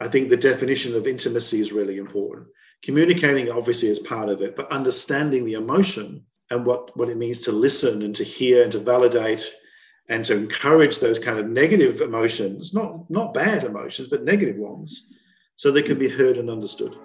I 0.00 0.08
think 0.08 0.28
the 0.28 0.36
definition 0.36 0.96
of 0.96 1.06
intimacy 1.06 1.60
is 1.60 1.72
really 1.72 1.98
important. 1.98 2.48
Communicating 2.82 3.50
obviously 3.50 3.88
is 3.88 3.98
part 3.98 4.30
of 4.30 4.40
it, 4.40 4.56
but 4.56 4.72
understanding 4.72 5.44
the 5.44 5.54
emotion 5.54 6.24
and 6.50 6.64
what, 6.64 6.96
what 6.96 7.10
it 7.10 7.18
means 7.18 7.42
to 7.42 7.52
listen 7.52 8.02
and 8.02 8.16
to 8.16 8.24
hear 8.24 8.62
and 8.62 8.72
to 8.72 8.78
validate 8.78 9.54
and 10.08 10.24
to 10.24 10.34
encourage 10.34 10.98
those 10.98 11.18
kind 11.18 11.38
of 11.38 11.48
negative 11.48 12.00
emotions, 12.00 12.74
not, 12.74 13.08
not 13.10 13.34
bad 13.34 13.62
emotions, 13.62 14.08
but 14.08 14.24
negative 14.24 14.56
ones, 14.56 15.12
so 15.54 15.70
they 15.70 15.82
can 15.82 15.98
be 15.98 16.08
heard 16.08 16.38
and 16.38 16.50
understood. 16.50 16.96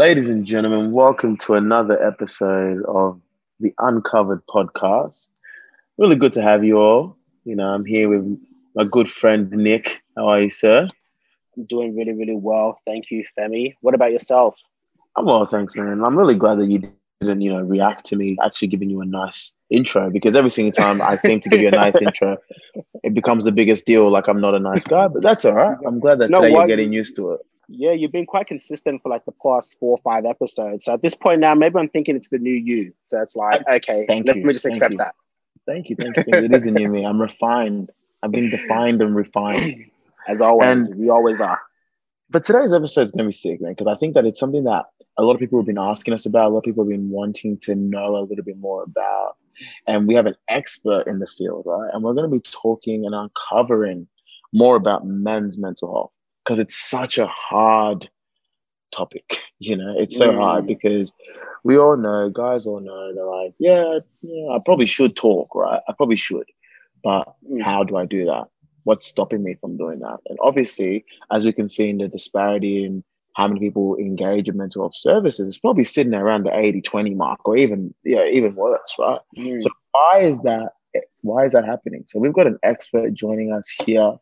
Ladies 0.00 0.30
and 0.30 0.46
gentlemen, 0.46 0.92
welcome 0.92 1.36
to 1.44 1.56
another 1.56 2.02
episode 2.02 2.82
of 2.86 3.20
the 3.58 3.74
Uncovered 3.78 4.40
podcast. 4.46 5.28
Really 5.98 6.16
good 6.16 6.32
to 6.32 6.42
have 6.42 6.64
you 6.64 6.78
all. 6.78 7.18
You 7.44 7.54
know, 7.54 7.66
I'm 7.66 7.84
here 7.84 8.08
with 8.08 8.40
my 8.74 8.84
good 8.84 9.10
friend 9.10 9.50
Nick. 9.50 10.00
How 10.16 10.28
are 10.28 10.40
you, 10.40 10.48
sir? 10.48 10.86
I'm 11.54 11.64
doing 11.66 11.94
really, 11.94 12.14
really 12.14 12.34
well. 12.34 12.80
Thank 12.86 13.10
you, 13.10 13.26
Femi. 13.38 13.74
What 13.82 13.94
about 13.94 14.10
yourself? 14.10 14.54
I'm 15.16 15.26
well, 15.26 15.44
thanks, 15.44 15.76
man. 15.76 16.02
I'm 16.02 16.16
really 16.16 16.34
glad 16.34 16.60
that 16.60 16.70
you 16.70 16.90
didn't, 17.20 17.42
you 17.42 17.52
know, 17.52 17.60
react 17.60 18.06
to 18.06 18.16
me 18.16 18.38
actually 18.42 18.68
giving 18.68 18.88
you 18.88 19.02
a 19.02 19.04
nice 19.04 19.54
intro 19.68 20.08
because 20.08 20.34
every 20.34 20.48
single 20.48 20.72
time 20.72 21.02
I 21.02 21.18
seem 21.18 21.40
to 21.40 21.50
give 21.50 21.60
you 21.60 21.68
a 21.68 21.72
nice 21.72 21.96
intro, 22.00 22.38
it 23.02 23.12
becomes 23.12 23.44
the 23.44 23.52
biggest 23.52 23.84
deal. 23.84 24.10
Like 24.10 24.28
I'm 24.28 24.40
not 24.40 24.54
a 24.54 24.60
nice 24.60 24.86
guy, 24.86 25.08
but 25.08 25.20
that's 25.22 25.44
all 25.44 25.56
right. 25.56 25.76
I'm 25.86 26.00
glad 26.00 26.20
that 26.20 26.30
no, 26.30 26.40
today 26.40 26.54
you're 26.54 26.66
getting 26.66 26.90
used 26.90 27.16
to 27.16 27.32
it. 27.32 27.40
Yeah, 27.72 27.92
you've 27.92 28.10
been 28.10 28.26
quite 28.26 28.48
consistent 28.48 29.00
for 29.00 29.10
like 29.10 29.24
the 29.24 29.32
past 29.32 29.78
four 29.78 29.96
or 29.96 30.00
five 30.02 30.24
episodes. 30.24 30.86
So 30.86 30.94
at 30.94 31.02
this 31.02 31.14
point 31.14 31.40
now, 31.40 31.54
maybe 31.54 31.78
I'm 31.78 31.88
thinking 31.88 32.16
it's 32.16 32.28
the 32.28 32.38
new 32.38 32.52
you. 32.52 32.92
So 33.04 33.22
it's 33.22 33.36
like, 33.36 33.62
okay, 33.66 34.06
thank 34.08 34.26
let 34.26 34.36
you. 34.36 34.44
me 34.44 34.52
just 34.52 34.64
thank 34.64 34.76
accept 34.76 34.92
you. 34.92 34.98
that. 34.98 35.14
Thank 35.66 35.88
you, 35.88 35.96
thank 35.96 36.16
you. 36.16 36.24
It 36.26 36.52
is 36.52 36.66
a 36.66 36.72
new 36.72 36.88
me. 36.88 37.04
I'm 37.04 37.20
refined. 37.20 37.90
I've 38.24 38.32
been 38.32 38.50
defined 38.50 39.00
and 39.02 39.14
refined. 39.14 39.86
As 40.28 40.40
always, 40.40 40.88
and, 40.88 40.98
we 40.98 41.10
always 41.10 41.40
are. 41.40 41.60
But 42.28 42.44
today's 42.44 42.74
episode 42.74 43.02
is 43.02 43.10
going 43.12 43.24
to 43.24 43.28
be 43.28 43.32
sick, 43.32 43.60
man, 43.60 43.72
because 43.72 43.86
I 43.86 43.96
think 43.98 44.14
that 44.14 44.26
it's 44.26 44.40
something 44.40 44.64
that 44.64 44.86
a 45.16 45.22
lot 45.22 45.34
of 45.34 45.40
people 45.40 45.60
have 45.60 45.66
been 45.66 45.78
asking 45.78 46.14
us 46.14 46.26
about. 46.26 46.48
A 46.48 46.52
lot 46.52 46.58
of 46.58 46.64
people 46.64 46.84
have 46.84 46.90
been 46.90 47.08
wanting 47.08 47.56
to 47.58 47.76
know 47.76 48.16
a 48.16 48.26
little 48.26 48.44
bit 48.44 48.58
more 48.58 48.82
about. 48.82 49.36
And 49.86 50.08
we 50.08 50.14
have 50.14 50.26
an 50.26 50.36
expert 50.48 51.04
in 51.06 51.20
the 51.20 51.26
field, 51.26 51.64
right? 51.66 51.90
And 51.92 52.02
we're 52.02 52.14
going 52.14 52.28
to 52.28 52.36
be 52.36 52.42
talking 52.50 53.06
and 53.06 53.14
uncovering 53.14 54.08
more 54.52 54.74
about 54.76 55.06
men's 55.06 55.56
mental 55.56 55.92
health 55.92 56.12
because 56.50 56.58
it's 56.58 56.74
such 56.74 57.16
a 57.16 57.28
hard 57.28 58.10
topic. 58.90 59.38
You 59.60 59.76
know, 59.76 59.94
it's 59.96 60.16
so 60.16 60.30
mm. 60.30 60.36
hard 60.36 60.66
because 60.66 61.12
we 61.62 61.78
all 61.78 61.96
know, 61.96 62.28
guys 62.28 62.66
all 62.66 62.80
know, 62.80 63.14
they're 63.14 63.24
like, 63.24 63.54
yeah, 63.60 64.00
yeah, 64.22 64.56
I 64.56 64.58
probably 64.64 64.86
should 64.86 65.14
talk, 65.14 65.54
right? 65.54 65.80
I 65.86 65.92
probably 65.92 66.16
should, 66.16 66.46
but 67.04 67.32
mm. 67.48 67.62
how 67.62 67.84
do 67.84 67.96
I 67.96 68.04
do 68.04 68.24
that? 68.24 68.48
What's 68.82 69.06
stopping 69.06 69.44
me 69.44 69.58
from 69.60 69.76
doing 69.76 70.00
that? 70.00 70.18
And 70.26 70.38
obviously, 70.42 71.04
as 71.30 71.44
we 71.44 71.52
can 71.52 71.68
see 71.68 71.88
in 71.88 71.98
the 71.98 72.08
disparity 72.08 72.84
in 72.84 73.04
how 73.36 73.46
many 73.46 73.60
people 73.60 73.96
engage 73.98 74.48
in 74.48 74.56
mental 74.56 74.82
health 74.82 74.96
services, 74.96 75.46
it's 75.46 75.58
probably 75.58 75.84
sitting 75.84 76.14
around 76.14 76.46
the 76.46 76.58
80 76.58 76.80
20 76.80 77.14
mark 77.14 77.46
or 77.46 77.56
even, 77.56 77.94
yeah, 78.02 78.24
even 78.24 78.56
worse, 78.56 78.96
right? 78.98 79.20
Mm. 79.38 79.62
So, 79.62 79.70
why 79.92 80.18
is 80.22 80.40
that? 80.40 80.70
Why 81.20 81.44
is 81.44 81.52
that 81.52 81.64
happening? 81.64 82.06
So, 82.08 82.18
we've 82.18 82.32
got 82.32 82.48
an 82.48 82.58
expert 82.64 83.14
joining 83.14 83.52
us 83.52 83.68
here 83.86 84.16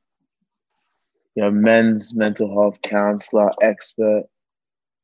you 1.39 1.45
know, 1.45 1.53
men's 1.53 2.17
mental 2.17 2.53
health 2.53 2.83
counselor 2.83 3.53
expert, 3.63 4.25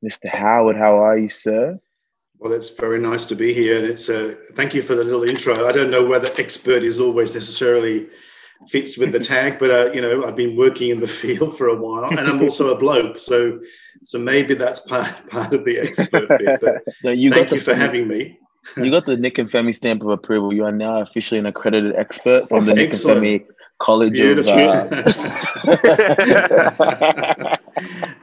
Mr. 0.05 0.29
Howard. 0.29 0.75
How 0.75 0.99
are 0.99 1.17
you, 1.17 1.29
sir? 1.29 1.79
Well, 2.39 2.53
it's 2.53 2.71
very 2.71 2.99
nice 2.99 3.25
to 3.27 3.37
be 3.37 3.55
here, 3.55 3.79
and 3.79 3.87
it's 3.87 4.09
a 4.09 4.33
uh, 4.33 4.35
thank 4.57 4.75
you 4.75 4.83
for 4.83 4.97
the 4.97 5.05
little 5.05 5.23
intro. 5.23 5.69
I 5.69 5.71
don't 5.71 5.93
know 5.93 6.05
whether 6.05 6.29
expert 6.37 6.83
is 6.83 6.99
always 6.99 7.33
necessarily 7.35 8.09
fits 8.67 8.99
with 8.99 9.13
the 9.13 9.21
tag, 9.21 9.61
but 9.61 9.71
uh, 9.71 9.93
you 9.93 10.01
know, 10.01 10.25
I've 10.25 10.35
been 10.35 10.57
working 10.57 10.91
in 10.91 10.99
the 10.99 11.07
field 11.07 11.57
for 11.57 11.69
a 11.69 11.77
while, 11.77 12.11
and 12.19 12.29
I'm 12.29 12.43
also 12.43 12.75
a 12.75 12.77
bloke, 12.77 13.17
so 13.17 13.61
so 14.03 14.19
maybe 14.19 14.55
that's 14.55 14.81
part 14.81 15.29
part 15.29 15.55
of 15.55 15.65
the 15.65 15.79
expert 15.79 16.29
bit. 16.29 16.61
But 16.61 16.83
no, 17.05 17.13
you 17.13 17.31
thank 17.31 17.53
you 17.53 17.61
for 17.61 17.77
having 17.77 18.09
me. 18.09 18.41
you 18.77 18.91
got 18.91 19.07
the 19.07 19.17
Nick 19.17 19.39
and 19.39 19.49
Femi 19.49 19.73
stamp 19.73 20.03
of 20.03 20.09
approval. 20.09 20.53
You 20.53 20.65
are 20.65 20.73
now 20.73 20.99
officially 20.99 21.39
an 21.39 21.47
accredited 21.47 21.95
expert 21.95 22.49
from 22.49 22.65
the 22.65 22.75
Nick 22.75 22.91
and 22.91 22.99
Femi 22.99 23.47
College 23.79 24.21
of. 24.21 24.47
Uh... 24.47 24.89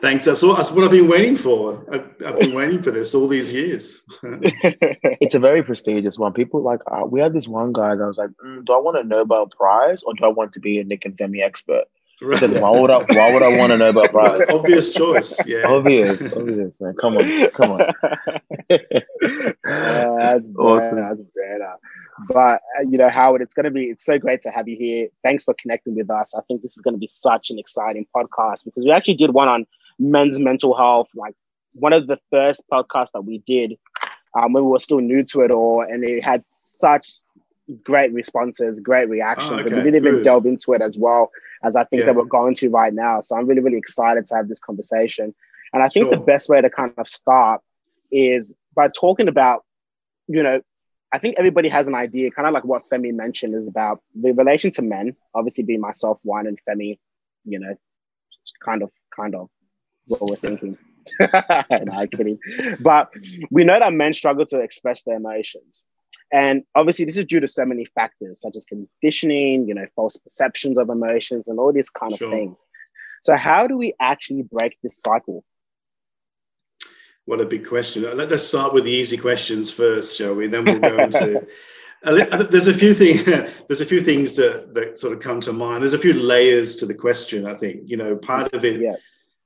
Thanks. 0.02 0.26
That's, 0.26 0.42
all, 0.44 0.56
that's 0.56 0.72
what 0.72 0.86
I've 0.86 0.92
been 0.92 1.10
waiting 1.10 1.36
for. 1.36 1.86
I've, 1.92 2.10
I've 2.26 2.40
been 2.40 2.56
waiting 2.56 2.82
for 2.82 2.92
this 2.92 3.14
all 3.14 3.28
these 3.28 3.54
years. 3.54 4.02
it's 4.24 5.36
a 5.36 5.40
very 5.40 5.62
prestigious 5.62 6.18
one. 6.18 6.34
People 6.34 6.64
like 6.64 6.80
uh, 6.90 7.06
we 7.06 7.20
had 7.20 7.34
this 7.34 7.48
one 7.48 7.74
guy 7.74 7.96
that 7.96 8.06
was 8.06 8.18
like, 8.18 8.30
mm, 8.44 8.66
"Do 8.66 8.74
I 8.74 8.78
want 8.78 8.98
a 8.98 9.04
Nobel 9.04 9.48
Prize 9.48 10.02
or 10.04 10.14
do 10.14 10.24
I 10.24 10.30
want 10.30 10.54
to 10.54 10.60
be 10.60 10.80
a 10.80 10.84
Nick 10.84 11.06
and 11.06 11.18
Femi 11.18 11.42
expert?" 11.42 11.86
Right. 12.22 12.38
Said, 12.38 12.62
why 12.62 12.70
would 12.70 12.92
I? 12.92 13.00
Why 13.00 13.34
would 13.34 13.42
I 13.42 13.58
want 13.58 13.72
a 13.72 13.78
Nobel 13.78 14.08
Prize? 14.10 14.48
obvious 14.50 14.94
choice. 14.94 15.40
Yeah. 15.48 15.68
Obvious. 15.68 16.22
Obvious. 16.32 16.80
Man. 16.80 16.94
Come 17.02 17.18
on. 17.18 17.50
Come 17.50 17.72
on. 17.72 17.82
uh, 17.82 17.96
that's 19.66 20.50
awesome. 20.56 20.98
That's 20.98 21.24
better. 21.24 21.74
But 22.28 22.62
uh, 22.78 22.84
you 22.90 22.98
know, 22.98 23.10
Howard, 23.10 23.42
it's 23.42 23.54
going 23.54 23.66
to 23.66 23.72
be 23.72 23.86
it's 23.86 24.06
so 24.06 24.20
great 24.20 24.42
to 24.42 24.50
have 24.50 24.68
you 24.68 24.78
here. 24.78 25.08
Thanks 25.24 25.44
for 25.44 25.56
connecting 25.60 25.96
with 25.96 26.10
us. 26.10 26.36
I 26.36 26.42
think 26.42 26.62
this 26.62 26.76
is 26.78 26.82
going 26.82 26.94
to 26.94 27.00
be 27.00 27.08
such 27.08 27.50
an 27.50 27.60
exciting 27.60 28.06
podcast 28.16 28.66
because 28.66 28.84
we 28.84 28.92
actually 28.92 29.16
did 29.16 29.32
one 29.32 29.48
on 29.48 29.66
men's 30.00 30.40
mental 30.40 30.76
health, 30.76 31.10
like 31.16 31.36
one 31.74 31.94
of 31.94 32.08
the 32.08 32.20
first 32.32 32.64
podcasts 32.72 33.12
that 33.14 33.22
we 33.22 33.40
did 33.40 33.78
um, 34.36 34.54
when 34.54 34.64
we 34.64 34.72
were 34.72 34.80
still 34.80 35.00
new 35.00 35.24
to 35.24 35.42
it 35.42 35.52
all, 35.52 35.82
and 35.82 36.04
it 36.04 36.24
had 36.24 36.44
such 36.50 37.10
great 37.84 38.14
responses, 38.14 38.80
great 38.80 39.10
reactions, 39.10 39.52
oh, 39.52 39.56
okay. 39.60 39.68
and 39.68 39.78
we 39.78 39.84
didn't 39.84 39.96
even 39.96 40.16
Good. 40.16 40.24
delve 40.24 40.46
into 40.46 40.74
it 40.74 40.82
as 40.82 40.98
well 40.98 41.32
as 41.64 41.76
I 41.76 41.84
think 41.84 42.02
yeah. 42.02 42.06
that 42.08 42.16
we're 42.16 42.26
going 42.26 42.56
to 42.56 42.70
right 42.70 42.94
now. 42.94 43.22
So 43.22 43.38
I'm 43.38 43.48
really, 43.48 43.62
really 43.62 43.78
excited 43.78 44.26
to 44.28 44.36
have 44.36 44.48
this 44.48 44.60
conversation. 44.60 45.34
And 45.74 45.82
I 45.84 45.88
think 45.88 46.06
sure. 46.06 46.12
the 46.12 46.20
best 46.20 46.50
way 46.50 46.60
to 46.60 46.70
kind 46.70 46.94
of 46.98 47.08
start 47.08 47.62
is 48.12 48.56
by 48.76 48.90
talking 48.90 49.28
about, 49.28 49.64
you 50.28 50.44
know, 50.44 50.62
I 51.14 51.20
think 51.20 51.36
everybody 51.38 51.70
has 51.70 51.88
an 51.88 51.96
idea, 51.96 52.32
kind 52.32 52.48
of 52.48 52.54
like 52.54 52.64
what 52.64 52.90
Femi 52.90 53.14
mentioned, 53.14 53.54
is 53.54 53.68
about 53.68 54.02
the 54.16 54.32
relation 54.32 54.72
to 54.72 54.82
men. 54.82 55.16
Obviously, 55.36 55.64
being 55.64 55.82
myself 55.82 56.20
one 56.24 56.48
and 56.48 56.58
Femi, 56.68 57.00
you 57.44 57.60
know, 57.60 57.76
kind 58.64 58.82
of, 58.82 58.92
kind 59.16 59.36
of, 59.36 59.50
is 60.06 60.12
what 60.12 60.30
we're 60.30 60.36
thinking. 60.38 60.78
no, 61.20 62.08
kidding. 62.08 62.40
But 62.80 63.10
we 63.50 63.64
know 63.64 63.80
that 63.80 63.94
men 63.94 64.14
struggle 64.14 64.46
to 64.48 64.62
express 64.62 65.04
their 65.04 65.18
emotions. 65.18 65.84
And 66.34 66.64
obviously, 66.76 67.06
this 67.06 67.18
is 67.18 67.26
due 67.26 67.42
to 67.42 67.48
so 67.48 67.66
many 67.66 67.86
factors, 67.86 68.40
such 68.40 68.56
as 68.56 68.66
conditioning, 68.66 69.68
you 69.68 69.74
know, 69.74 69.88
false 69.96 70.16
perceptions 70.16 70.78
of 70.78 70.90
emotions, 70.90 71.50
and 71.50 71.60
all 71.60 71.74
these 71.74 71.90
kind 71.90 72.18
sure. 72.18 72.28
of 72.28 72.34
things. 72.34 72.66
So, 73.22 73.36
how 73.36 73.68
do 73.68 73.78
we 73.78 73.94
actually 74.00 74.44
break 74.44 74.78
this 74.82 74.98
cycle? 74.98 75.44
What 77.26 77.42
a 77.42 77.46
big 77.46 77.68
question. 77.68 78.06
Let's 78.18 78.44
start 78.44 78.74
with 78.74 78.86
the 78.86 78.92
easy 78.92 79.18
questions 79.18 79.72
first, 79.72 80.18
shall 80.18 80.34
we? 80.34 80.48
Then 80.48 80.66
we'll 80.66 80.80
go 80.80 80.98
into. 80.98 81.48
there's 82.04 82.68
a 82.68 82.74
few 82.74 82.94
things. 82.94 83.24
there's 83.68 83.82
a 83.82 83.86
few 83.86 84.02
things 84.02 84.34
that, 84.34 84.74
that 84.74 84.98
sort 84.98 85.14
of 85.14 85.20
come 85.20 85.40
to 85.42 85.54
mind. 85.54 85.84
There's 85.84 85.94
a 85.94 86.00
few 86.00 86.14
layers 86.14 86.76
to 86.78 86.86
the 86.86 86.96
question. 86.96 87.46
I 87.46 87.54
think 87.54 87.84
you 87.86 87.98
know 87.98 88.16
part 88.16 88.54
of 88.54 88.66
it, 88.66 88.82
yeah. 88.82 88.96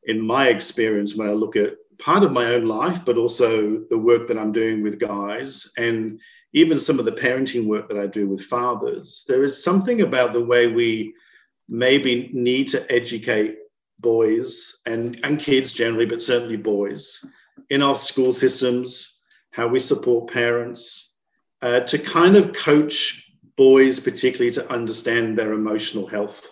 in 0.06 0.22
my 0.22 0.48
experience, 0.48 1.16
when 1.16 1.30
I 1.30 1.34
look 1.34 1.56
at 1.58 1.76
part 2.00 2.24
of 2.24 2.32
my 2.32 2.46
own 2.46 2.66
life, 2.66 3.04
but 3.04 3.18
also 3.18 3.84
the 3.90 3.98
work 3.98 4.28
that 4.30 4.38
I'm 4.38 4.54
doing 4.54 4.82
with 4.82 5.00
guys, 5.00 5.72
and 5.78 6.22
even 6.54 6.80
some 6.80 7.00
of 7.00 7.06
the 7.06 7.12
parenting 7.12 7.68
work 7.68 7.90
that 7.90 8.00
I 8.00 8.08
do 8.08 8.28
with 8.28 8.42
fathers. 8.42 9.26
There 9.28 9.44
is 9.44 9.62
something 9.62 10.00
about 10.00 10.32
the 10.32 10.44
way 10.44 10.68
we 10.68 11.14
maybe 11.68 12.30
need 12.34 12.70
to 12.70 12.90
educate 12.90 13.58
boys 14.00 14.80
and, 14.86 15.20
and 15.24 15.40
kids 15.40 15.74
generally, 15.74 16.06
but 16.06 16.22
certainly 16.22 16.56
boys 16.56 17.22
in 17.70 17.82
our 17.82 17.96
school 17.96 18.34
systems, 18.34 19.20
how 19.52 19.68
we 19.68 19.80
support 19.80 20.32
parents, 20.32 21.16
uh, 21.62 21.80
to 21.82 21.98
kind 21.98 22.36
of 22.36 22.54
coach 22.54 23.32
boys, 23.56 24.00
particularly 24.00 24.52
to 24.52 24.72
understand 24.72 25.38
their 25.38 25.54
emotional 25.54 26.08
health 26.08 26.52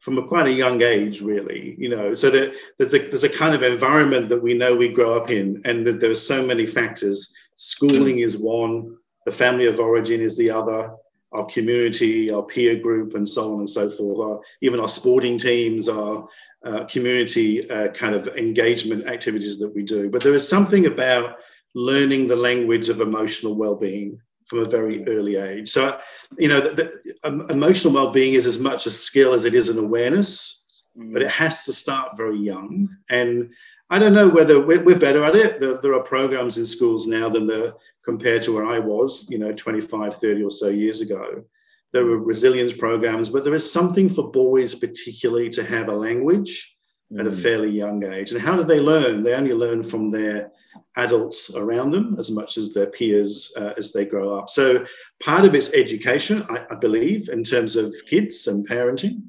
from 0.00 0.18
a 0.18 0.28
quite 0.28 0.46
a 0.46 0.52
young 0.52 0.82
age, 0.82 1.22
really. 1.22 1.74
You 1.78 1.88
know, 1.88 2.14
so 2.14 2.30
that 2.30 2.54
there's 2.78 2.94
a 2.94 2.98
there's 2.98 3.24
a 3.24 3.28
kind 3.28 3.54
of 3.54 3.62
environment 3.62 4.28
that 4.28 4.42
we 4.42 4.54
know 4.54 4.76
we 4.76 4.88
grow 4.88 5.16
up 5.16 5.30
in, 5.30 5.62
and 5.64 5.86
that 5.86 6.00
there 6.00 6.10
are 6.10 6.14
so 6.14 6.44
many 6.46 6.66
factors. 6.66 7.34
Schooling 7.56 8.18
is 8.18 8.36
one, 8.36 8.96
the 9.24 9.32
family 9.32 9.66
of 9.66 9.80
origin 9.80 10.20
is 10.20 10.36
the 10.36 10.50
other, 10.50 10.92
our 11.34 11.46
community, 11.46 12.30
our 12.30 12.42
peer 12.42 12.76
group, 12.76 13.14
and 13.14 13.28
so 13.28 13.52
on 13.52 13.58
and 13.58 13.70
so 13.70 13.90
forth. 13.90 14.18
Our, 14.18 14.40
even 14.62 14.80
our 14.80 14.88
sporting 14.88 15.38
teams, 15.38 15.88
our 15.88 16.28
uh, 16.64 16.84
community 16.84 17.68
uh, 17.70 17.88
kind 17.88 18.14
of 18.14 18.28
engagement 18.28 19.06
activities 19.06 19.58
that 19.58 19.74
we 19.74 19.82
do. 19.82 20.08
But 20.10 20.22
there 20.22 20.34
is 20.34 20.48
something 20.48 20.86
about 20.86 21.36
learning 21.74 22.28
the 22.28 22.36
language 22.36 22.88
of 22.88 23.00
emotional 23.00 23.54
well-being 23.54 24.20
from 24.46 24.60
a 24.60 24.64
very 24.64 25.06
early 25.06 25.36
age. 25.36 25.68
So, 25.70 25.98
you 26.38 26.48
know, 26.48 26.60
the, 26.60 26.74
the, 26.74 27.14
um, 27.24 27.50
emotional 27.50 27.92
well-being 27.92 28.34
is 28.34 28.46
as 28.46 28.58
much 28.58 28.86
a 28.86 28.90
skill 28.90 29.34
as 29.34 29.44
it 29.44 29.54
is 29.54 29.68
an 29.68 29.78
awareness. 29.78 30.64
mm. 30.96 31.12
but 31.12 31.22
it 31.22 31.30
has 31.30 31.64
to 31.64 31.72
start 31.72 32.16
very 32.16 32.38
young. 32.38 32.88
And 33.08 33.50
I 33.90 33.98
don't 33.98 34.14
know 34.14 34.28
whether 34.28 34.64
we're, 34.64 34.82
we're 34.82 34.98
better 34.98 35.24
at 35.24 35.36
it. 35.36 35.60
There, 35.60 35.80
there, 35.80 35.94
are 35.94 36.02
programs 36.02 36.56
in 36.56 36.64
schools 36.64 37.06
now 37.06 37.28
than 37.28 37.46
the 37.46 37.74
compared 38.04 38.42
to 38.42 38.54
where 38.54 38.66
I 38.66 38.78
was, 38.78 39.26
you 39.30 39.38
know, 39.38 39.52
25, 39.52 40.16
30 40.16 40.42
or 40.42 40.50
so 40.50 40.68
years 40.68 41.00
ago. 41.00 41.44
There 41.92 42.04
were 42.04 42.18
resilience 42.18 42.72
programs, 42.72 43.28
but 43.28 43.44
there 43.44 43.54
is 43.54 43.70
something 43.70 44.08
for 44.08 44.30
boys, 44.30 44.74
particularly, 44.74 45.48
to 45.50 45.64
have 45.64 45.88
a 45.88 45.94
language 45.94 46.76
mm. 47.12 47.20
at 47.20 47.26
a 47.26 47.30
mm. 47.30 47.42
fairly 47.42 47.70
young 47.70 48.04
age. 48.04 48.32
And 48.32 48.40
how 48.40 48.56
do 48.56 48.64
they 48.64 48.80
learn? 48.80 49.22
They 49.22 49.34
only 49.34 49.54
learn 49.54 49.84
from 49.84 50.10
their 50.10 50.50
adults 50.96 51.54
around 51.54 51.90
them 51.90 52.16
as 52.18 52.30
much 52.30 52.56
as 52.56 52.72
their 52.72 52.86
peers 52.86 53.52
uh, 53.56 53.72
as 53.76 53.92
they 53.92 54.04
grow 54.04 54.36
up. 54.36 54.50
So 54.50 54.84
part 55.22 55.44
of 55.44 55.54
it's 55.54 55.72
education, 55.72 56.44
I, 56.48 56.66
I, 56.70 56.74
believe, 56.74 57.28
in 57.28 57.44
terms 57.44 57.76
of 57.76 57.94
kids 58.06 58.46
and 58.46 58.68
parenting. 58.68 59.22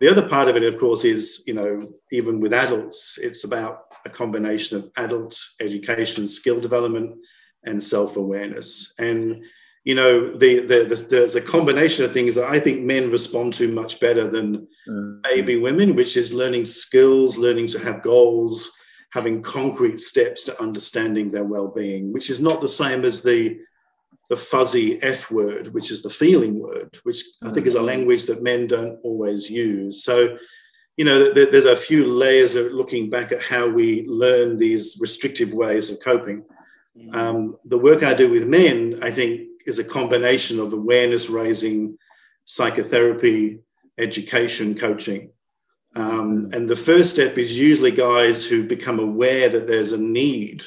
The 0.00 0.08
other 0.08 0.28
part 0.28 0.48
of 0.48 0.56
it, 0.56 0.62
of 0.62 0.78
course, 0.78 1.04
is 1.04 1.42
you 1.46 1.54
know 1.54 1.80
even 2.12 2.40
with 2.40 2.52
adults, 2.52 3.18
it's 3.20 3.44
about 3.44 3.86
a 4.04 4.10
combination 4.10 4.76
of 4.76 4.90
adult 4.96 5.38
education, 5.60 6.28
skill 6.28 6.60
development, 6.60 7.16
and 7.66 7.82
self 7.82 8.16
awareness. 8.16 8.94
And 8.98 9.44
you 9.84 9.94
know 9.94 10.36
the, 10.36 10.60
the, 10.60 10.84
the, 10.84 11.06
there's 11.10 11.36
a 11.36 11.40
combination 11.40 12.04
of 12.04 12.12
things 12.12 12.34
that 12.34 12.48
I 12.48 12.58
think 12.58 12.82
men 12.82 13.10
respond 13.10 13.54
to 13.54 13.72
much 13.72 14.00
better 14.00 14.28
than 14.28 14.66
mm. 14.88 15.20
maybe 15.22 15.56
women, 15.56 15.94
which 15.94 16.16
is 16.16 16.32
learning 16.32 16.64
skills, 16.64 17.36
learning 17.36 17.68
to 17.68 17.78
have 17.80 18.02
goals 18.02 18.72
having 19.12 19.40
concrete 19.40 19.98
steps 19.98 20.42
to 20.44 20.62
understanding 20.62 21.30
their 21.30 21.44
well-being, 21.44 22.12
which 22.12 22.28
is 22.28 22.38
not 22.40 22.60
the 22.60 22.68
same 22.68 23.04
as 23.04 23.22
the 23.22 23.58
the 24.28 24.36
fuzzy 24.36 25.00
F 25.02 25.30
word, 25.30 25.72
which 25.72 25.92
is 25.92 26.02
the 26.02 26.10
feeling 26.10 26.58
word, 26.58 26.98
which 27.04 27.22
I 27.44 27.52
think 27.52 27.66
is 27.66 27.76
a 27.76 27.80
language 27.80 28.26
that 28.26 28.42
men 28.42 28.66
don't 28.66 28.98
always 29.04 29.48
use. 29.48 30.02
So, 30.02 30.36
you 30.96 31.04
know, 31.04 31.32
there's 31.32 31.64
a 31.64 31.76
few 31.76 32.04
layers 32.04 32.56
of 32.56 32.72
looking 32.72 33.08
back 33.08 33.30
at 33.30 33.40
how 33.40 33.68
we 33.68 34.04
learn 34.08 34.58
these 34.58 34.98
restrictive 35.00 35.52
ways 35.52 35.90
of 35.90 36.00
coping. 36.02 36.42
Um, 37.12 37.56
the 37.64 37.78
work 37.78 38.02
I 38.02 38.14
do 38.14 38.30
with 38.30 38.46
men, 38.46 39.00
I 39.02 39.10
think, 39.10 39.48
is 39.66 39.78
a 39.78 39.84
combination 39.84 40.58
of 40.60 40.72
awareness 40.72 41.28
raising, 41.28 41.98
psychotherapy, 42.44 43.60
education, 43.98 44.74
coaching. 44.74 45.30
Um, 45.94 46.50
and 46.52 46.68
the 46.68 46.76
first 46.76 47.10
step 47.10 47.38
is 47.38 47.56
usually 47.56 47.90
guys 47.90 48.44
who 48.46 48.64
become 48.64 48.98
aware 48.98 49.48
that 49.48 49.66
there's 49.66 49.92
a 49.92 49.98
need 49.98 50.64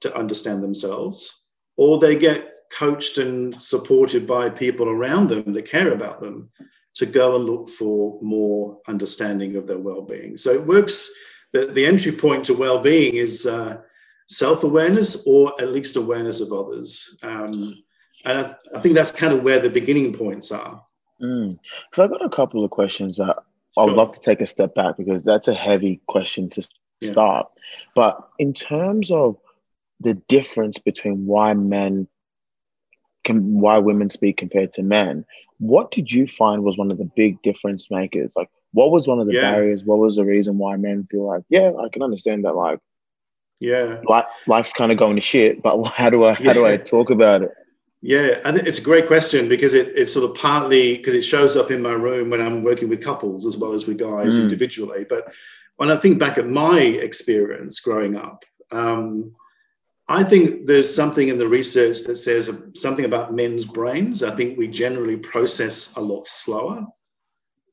to 0.00 0.16
understand 0.16 0.62
themselves, 0.62 1.44
or 1.76 1.98
they 1.98 2.16
get 2.16 2.54
coached 2.70 3.18
and 3.18 3.60
supported 3.62 4.26
by 4.26 4.50
people 4.50 4.88
around 4.88 5.28
them 5.28 5.52
that 5.54 5.70
care 5.70 5.92
about 5.92 6.20
them 6.20 6.50
to 6.94 7.06
go 7.06 7.36
and 7.36 7.44
look 7.46 7.70
for 7.70 8.18
more 8.22 8.78
understanding 8.86 9.56
of 9.56 9.66
their 9.66 9.78
well-being. 9.78 10.36
So 10.36 10.52
it 10.52 10.66
works. 10.66 11.10
The, 11.52 11.66
the 11.66 11.86
entry 11.86 12.12
point 12.12 12.44
to 12.44 12.54
well-being 12.54 13.14
is 13.14 13.46
uh, 13.46 13.78
self-awareness 14.28 15.24
or 15.26 15.52
at 15.60 15.72
least 15.72 15.96
awareness 15.96 16.40
of 16.40 16.52
others. 16.52 17.16
Um, 17.22 17.82
and 18.24 18.38
I, 18.38 18.54
I, 18.74 18.80
think 18.80 18.94
that's 18.94 19.10
kind 19.10 19.32
of 19.32 19.42
where 19.42 19.58
the 19.58 19.70
beginning 19.70 20.12
points 20.12 20.52
are. 20.52 20.84
Because 21.18 21.30
mm. 21.30 21.58
I've 21.98 22.10
got 22.10 22.24
a 22.24 22.28
couple 22.28 22.64
of 22.64 22.70
questions 22.70 23.16
that 23.16 23.36
I 23.76 23.84
would 23.84 23.94
love 23.94 24.12
to 24.12 24.20
take 24.20 24.40
a 24.40 24.46
step 24.46 24.74
back 24.74 24.96
because 24.96 25.22
that's 25.22 25.48
a 25.48 25.54
heavy 25.54 26.00
question 26.06 26.48
to 26.50 26.68
yeah. 27.00 27.10
start. 27.10 27.46
But 27.94 28.28
in 28.38 28.52
terms 28.52 29.10
of 29.10 29.36
the 30.00 30.14
difference 30.14 30.78
between 30.78 31.26
why 31.26 31.54
men 31.54 32.08
can 33.24 33.60
why 33.60 33.78
women 33.78 34.10
speak 34.10 34.36
compared 34.36 34.72
to 34.72 34.82
men, 34.82 35.24
what 35.58 35.90
did 35.90 36.10
you 36.10 36.26
find 36.26 36.62
was 36.62 36.78
one 36.78 36.90
of 36.90 36.98
the 36.98 37.10
big 37.16 37.40
difference 37.42 37.90
makers? 37.90 38.32
Like 38.36 38.50
what 38.72 38.90
was 38.90 39.06
one 39.08 39.20
of 39.20 39.26
the 39.26 39.34
yeah. 39.34 39.50
barriers? 39.50 39.84
What 39.84 39.98
was 39.98 40.16
the 40.16 40.24
reason 40.24 40.58
why 40.58 40.76
men 40.76 41.06
feel 41.10 41.26
like, 41.26 41.44
yeah, 41.48 41.72
I 41.78 41.88
can 41.88 42.02
understand 42.02 42.44
that 42.44 42.54
like 42.54 42.80
yeah, 43.60 44.00
life's 44.46 44.72
kind 44.72 44.92
of 44.92 44.98
going 44.98 45.16
to 45.16 45.22
shit, 45.22 45.62
but 45.62 45.82
how 45.88 46.10
do 46.10 46.24
I 46.24 46.34
how 46.34 46.44
yeah. 46.44 46.52
do 46.52 46.66
I 46.66 46.76
talk 46.76 47.10
about 47.10 47.42
it? 47.42 47.50
Yeah, 48.00 48.38
think 48.52 48.68
it's 48.68 48.78
a 48.78 48.82
great 48.82 49.08
question 49.08 49.48
because 49.48 49.74
it, 49.74 49.88
it's 49.96 50.12
sort 50.12 50.30
of 50.30 50.36
partly 50.36 50.96
because 50.96 51.14
it 51.14 51.22
shows 51.22 51.56
up 51.56 51.72
in 51.72 51.82
my 51.82 51.92
room 51.92 52.30
when 52.30 52.40
I'm 52.40 52.62
working 52.62 52.88
with 52.88 53.02
couples 53.02 53.44
as 53.44 53.56
well 53.56 53.72
as 53.72 53.86
with 53.86 53.98
guys 53.98 54.38
mm. 54.38 54.42
individually. 54.42 55.04
But 55.08 55.32
when 55.76 55.90
I 55.90 55.96
think 55.96 56.20
back 56.20 56.38
at 56.38 56.46
my 56.46 56.78
experience 56.78 57.80
growing 57.80 58.16
up, 58.16 58.44
um, 58.70 59.34
I 60.06 60.22
think 60.24 60.66
there's 60.66 60.94
something 60.94 61.28
in 61.28 61.38
the 61.38 61.48
research 61.48 62.04
that 62.04 62.16
says 62.16 62.50
something 62.74 63.04
about 63.04 63.34
men's 63.34 63.64
brains. 63.64 64.22
I 64.22 64.30
think 64.30 64.56
we 64.56 64.68
generally 64.68 65.16
process 65.16 65.94
a 65.96 66.00
lot 66.00 66.26
slower. 66.26 66.86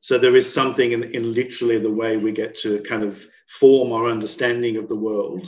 So 0.01 0.17
there 0.17 0.35
is 0.35 0.51
something 0.51 0.91
in, 0.91 1.03
in 1.03 1.33
literally 1.33 1.79
the 1.79 1.91
way 1.91 2.17
we 2.17 2.31
get 2.31 2.55
to 2.57 2.81
kind 2.81 3.03
of 3.03 3.25
form 3.47 3.91
our 3.91 4.09
understanding 4.09 4.77
of 4.77 4.87
the 4.87 4.95
world. 4.95 5.47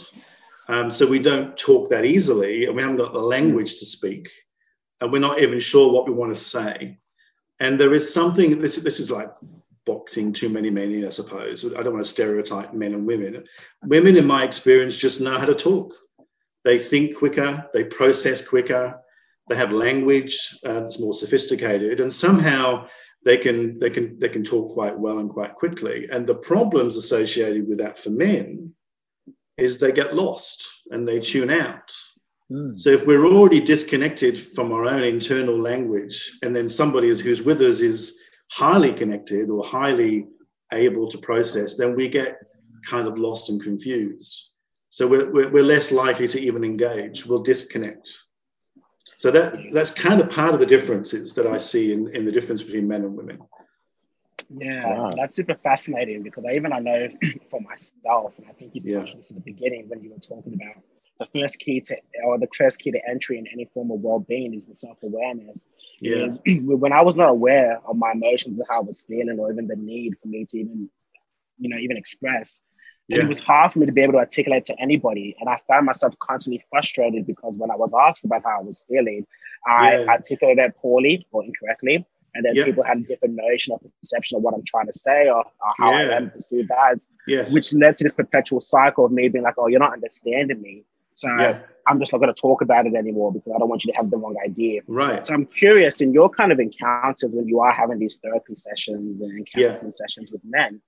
Um, 0.68 0.92
so 0.92 1.08
we 1.08 1.20
don't 1.20 1.58
talk 1.58 1.90
that 1.90 2.06
easily, 2.06 2.66
and 2.66 2.76
we 2.76 2.82
haven't 2.82 2.98
got 2.98 3.14
the 3.14 3.20
language 3.20 3.80
to 3.80 3.86
speak 3.86 4.30
and 5.00 5.12
we're 5.12 5.20
not 5.20 5.40
even 5.42 5.60
sure 5.60 5.92
what 5.92 6.08
we 6.08 6.14
want 6.14 6.34
to 6.34 6.40
say. 6.40 6.98
And 7.60 7.80
there 7.80 7.94
is 7.94 8.14
something, 8.14 8.60
this, 8.62 8.76
this 8.78 9.00
is 9.00 9.12
like 9.12 9.32
boxing 9.86 10.34
too 10.34 10.50
many 10.50 10.70
men 10.70 10.92
in, 10.92 11.06
I 11.06 11.10
suppose. 11.10 11.66
I 11.66 11.82
don't 11.84 11.94
want 11.94 12.06
to 12.06 12.12
stereotype 12.12 12.74
men 12.74 12.94
and 12.94 13.06
women. 13.06 13.44
Women, 13.84 14.18
in 14.18 14.28
my 14.28 14.44
experience, 14.44 14.98
just 14.98 15.22
know 15.22 15.38
how 15.38 15.46
to 15.46 15.56
talk. 15.56 15.94
They 16.64 16.80
think 16.80 17.18
quicker, 17.18 17.68
they 17.74 17.84
process 17.84 18.46
quicker, 18.46 19.00
they 19.50 19.56
have 19.56 19.72
language 19.72 20.38
uh, 20.66 20.82
that's 20.82 21.00
more 21.00 21.14
sophisticated, 21.14 22.02
and 22.02 22.12
somehow 22.12 22.88
they 23.28 23.38
can 23.38 23.78
they 23.80 23.92
can 23.96 24.18
they 24.22 24.30
can 24.30 24.44
talk 24.44 24.74
quite 24.74 24.98
well 24.98 25.20
and 25.20 25.30
quite 25.30 25.54
quickly. 25.56 26.08
And 26.12 26.26
the 26.26 26.36
problems 26.52 26.96
associated 26.96 27.68
with 27.68 27.80
that 27.80 28.00
for 28.00 28.10
men 28.10 28.74
is 29.58 29.72
they 29.80 29.92
get 29.92 30.16
lost 30.16 30.58
and 30.92 31.08
they 31.08 31.20
tune 31.20 31.50
out 31.50 31.90
Mm. 32.52 32.80
So 32.80 32.90
if 32.92 33.06
we're 33.06 33.26
already 33.26 33.60
disconnected 33.60 34.38
from 34.40 34.72
our 34.72 34.86
own 34.86 35.04
internal 35.04 35.60
language, 35.60 36.32
and 36.42 36.56
then 36.56 36.70
somebody 36.70 37.08
who's 37.08 37.42
with 37.42 37.62
us 37.62 37.82
is 37.82 38.18
highly 38.52 38.94
connected 38.94 39.50
or 39.50 39.64
highly 39.64 40.28
able 40.72 41.08
to 41.10 41.18
process, 41.18 41.76
then 41.76 41.96
we 41.96 42.08
get 42.08 42.38
kind 42.86 43.08
of 43.08 43.18
lost 43.18 43.50
and 43.50 43.62
confused. 43.62 44.52
So 44.90 45.08
we're, 45.08 45.32
we're, 45.32 45.50
we're 45.50 45.64
less 45.64 45.92
likely 45.92 46.28
to 46.30 46.40
even 46.40 46.64
engage. 46.64 47.26
We'll 47.26 47.44
disconnect. 47.44 48.10
So 49.18 49.32
that 49.32 49.74
that's 49.74 49.92
kind 49.92 50.22
of 50.22 50.30
part 50.30 50.54
of 50.54 50.60
the 50.60 50.66
differences 50.66 51.34
that 51.34 51.48
I 51.48 51.58
see 51.58 51.92
in, 51.92 52.08
in 52.16 52.24
the 52.24 52.32
difference 52.32 52.62
between 52.62 52.88
men 52.88 53.04
and 53.04 53.16
women. 53.16 53.40
Yeah, 54.50 54.86
wow. 54.86 55.14
that's 55.16 55.36
super 55.36 55.56
fascinating 55.56 56.24
because 56.24 56.46
I 56.46 56.54
even 56.54 56.72
I 56.72 56.80
know 56.80 57.10
for 57.50 57.60
myself, 57.60 58.38
and 58.38 58.46
I 58.48 58.54
think 58.54 58.76
you 58.76 58.82
touched 58.82 59.10
yeah. 59.10 59.16
this 59.18 59.32
at 59.32 59.38
the 59.38 59.52
beginning 59.52 59.90
when 59.90 60.04
you 60.04 60.12
were 60.12 60.20
talking 60.20 60.54
about 60.54 60.84
the 61.20 61.26
first 61.34 61.58
key 61.58 61.82
to 61.82 61.98
or 62.24 62.38
the 62.38 62.48
first 62.56 62.80
key 62.80 62.92
to 62.92 63.00
entry 63.10 63.40
in 63.40 63.48
any 63.48 63.66
form 63.74 63.92
of 63.92 64.00
well-being 64.02 64.54
is 64.54 64.68
the 64.68 64.76
self-awareness 64.76 65.68
yeah. 66.00 66.26
is 66.26 66.40
when 66.62 66.94
i 66.94 67.02
was 67.02 67.16
not 67.16 67.30
aware 67.30 67.80
of 67.88 67.98
my 67.98 68.12
emotions 68.12 68.62
or 68.62 68.66
how 68.70 68.82
i 68.82 68.84
was 68.84 69.02
feeling 69.02 69.40
or 69.40 69.52
even 69.52 69.68
the 69.68 69.76
need 69.76 70.14
for 70.22 70.28
me 70.28 70.46
to 70.48 70.60
even 70.60 70.90
you 71.58 71.70
know 71.70 71.78
even 71.78 71.98
express 71.98 72.62
yeah. 73.08 73.20
it 73.20 73.28
was 73.28 73.40
hard 73.40 73.72
for 73.72 73.80
me 73.80 73.86
to 73.86 73.92
be 73.92 74.02
able 74.02 74.14
to 74.14 74.20
articulate 74.20 74.66
to 74.66 74.80
anybody 74.80 75.36
and 75.40 75.50
i 75.50 75.60
found 75.68 75.86
myself 75.86 76.14
constantly 76.20 76.64
frustrated 76.70 77.26
because 77.26 77.58
when 77.58 77.72
i 77.72 77.76
was 77.76 77.94
asked 78.08 78.26
about 78.26 78.44
how 78.44 78.60
i 78.60 78.64
was 78.64 78.84
feeling 78.90 79.26
i 79.68 79.98
yeah. 79.98 80.06
articulated 80.08 80.76
poorly 80.78 81.26
or 81.32 81.44
incorrectly 81.44 82.06
and 82.38 82.46
then 82.46 82.66
people 82.66 82.84
had 82.84 83.00
a 83.00 83.02
different 83.02 83.36
notion 83.36 83.74
or 83.74 83.80
perception 84.02 84.38
of 84.38 84.44
what 84.44 84.54
I'm 84.54 84.64
trying 84.64 84.86
to 84.86 84.98
say 84.98 85.28
or, 85.28 85.44
or 85.44 85.74
how 85.80 85.92
I 85.92 86.04
am 86.04 86.30
perceived 86.30 86.70
as, 86.92 87.08
yes. 87.28 87.52
which 87.52 87.74
led 87.74 87.98
to 87.98 88.04
this 88.04 88.14
perpetual 88.14 88.62
cycle 88.62 89.06
of 89.06 89.12
me 89.12 89.28
being 89.28 89.44
like, 89.44 89.56
oh, 89.58 89.68
you're 89.68 89.80
not 89.80 89.94
understanding 89.94 90.62
me. 90.62 90.84
So 91.16 91.28
yeah. 91.30 91.60
I'm 91.88 92.00
just 92.00 92.14
not 92.14 92.20
going 92.20 92.34
to 92.34 92.40
talk 92.40 92.62
about 92.62 92.86
it 92.86 92.94
anymore 92.94 93.34
because 93.34 93.52
I 93.56 93.58
don't 93.58 93.70
want 93.70 93.84
you 93.86 93.92
to 93.92 93.98
have 93.98 94.12
the 94.12 94.18
wrong 94.18 94.36
idea. 94.46 94.82
Right. 94.86 95.24
So 95.24 95.34
I'm 95.34 95.48
curious 95.48 96.00
in 96.00 96.14
your 96.14 96.30
kind 96.30 96.52
of 96.52 96.60
encounters 96.60 97.34
when 97.34 97.48
you 97.48 97.60
are 97.62 97.72
having 97.72 97.98
these 97.98 98.18
therapy 98.18 98.54
sessions 98.54 99.22
and 99.24 99.48
counseling 99.52 99.86
yeah. 99.86 99.92
sessions 99.92 100.32
with 100.32 100.42
men, 100.46 100.80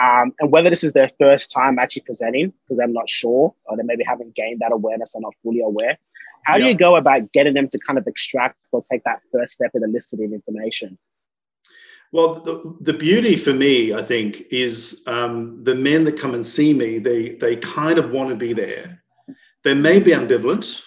um, 0.00 0.32
and 0.40 0.52
whether 0.52 0.70
this 0.70 0.84
is 0.84 0.92
their 0.92 1.10
first 1.20 1.50
time 1.50 1.78
actually 1.78 2.02
presenting 2.02 2.52
because 2.68 2.82
I'm 2.82 2.92
not 2.92 3.08
sure, 3.08 3.54
or 3.64 3.76
they 3.76 3.82
maybe 3.82 4.04
haven't 4.04 4.34
gained 4.34 4.60
that 4.60 4.72
awareness 4.72 5.14
and 5.14 5.22
not 5.22 5.34
fully 5.42 5.60
aware. 5.60 5.98
How 6.44 6.56
yeah. 6.56 6.64
do 6.64 6.70
you 6.70 6.76
go 6.76 6.96
about 6.96 7.32
getting 7.32 7.54
them 7.54 7.68
to 7.68 7.78
kind 7.78 7.98
of 7.98 8.06
extract 8.06 8.56
or 8.72 8.82
take 8.82 9.02
that 9.04 9.20
first 9.32 9.54
step 9.54 9.72
in 9.74 9.82
eliciting 9.82 10.32
information? 10.32 10.98
Well, 12.10 12.36
the, 12.36 12.76
the 12.80 12.94
beauty 12.94 13.36
for 13.36 13.52
me, 13.52 13.92
I 13.92 14.02
think, 14.02 14.44
is 14.50 15.02
um, 15.06 15.62
the 15.64 15.74
men 15.74 16.04
that 16.04 16.18
come 16.18 16.32
and 16.32 16.46
see 16.46 16.72
me. 16.72 16.98
They 16.98 17.34
they 17.34 17.56
kind 17.56 17.98
of 17.98 18.10
want 18.10 18.30
to 18.30 18.36
be 18.36 18.54
there 18.54 19.02
they 19.64 19.74
may 19.74 19.98
be 19.98 20.12
ambivalent. 20.12 20.82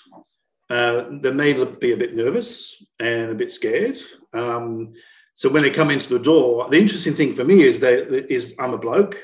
Uh, 0.70 1.06
they 1.22 1.32
may 1.32 1.54
be 1.54 1.92
a 1.92 1.98
bit 1.98 2.16
nervous 2.16 2.84
and 3.00 3.32
a 3.32 3.36
bit 3.36 3.52
scared. 3.52 4.00
Um, 4.34 4.94
so 5.42 5.50
when 5.50 5.64
they 5.64 5.72
come 5.72 5.90
into 5.90 6.08
the 6.08 6.20
door, 6.20 6.70
the 6.70 6.78
interesting 6.78 7.16
thing 7.16 7.34
for 7.34 7.44
me 7.44 7.64
is 7.64 7.80
that 7.80 8.32
is 8.32 8.56
I'm 8.60 8.76
a 8.76 8.78
bloke. 8.78 9.18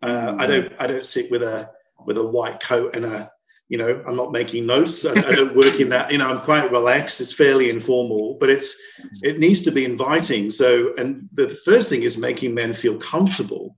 Uh, 0.00 0.36
I 0.38 0.46
don't 0.46 0.72
I 0.78 0.86
don't 0.86 1.04
sit 1.04 1.32
with 1.32 1.42
a 1.42 1.68
with 2.06 2.16
a 2.16 2.24
white 2.24 2.60
coat 2.60 2.94
and 2.94 3.04
a 3.04 3.32
you 3.68 3.76
know 3.76 4.00
I'm 4.06 4.14
not 4.14 4.30
making 4.30 4.66
notes. 4.66 5.04
I, 5.04 5.14
I 5.14 5.32
don't 5.32 5.56
work 5.56 5.80
in 5.80 5.88
that. 5.88 6.12
You 6.12 6.18
know 6.18 6.28
I'm 6.30 6.42
quite 6.42 6.70
relaxed. 6.70 7.20
It's 7.20 7.32
fairly 7.32 7.70
informal, 7.70 8.36
but 8.38 8.50
it's 8.50 8.80
it 9.24 9.40
needs 9.40 9.62
to 9.62 9.72
be 9.72 9.84
inviting. 9.84 10.52
So 10.52 10.94
and 10.96 11.28
the 11.32 11.48
first 11.48 11.88
thing 11.88 12.02
is 12.02 12.16
making 12.16 12.54
men 12.54 12.72
feel 12.72 12.96
comfortable 12.96 13.74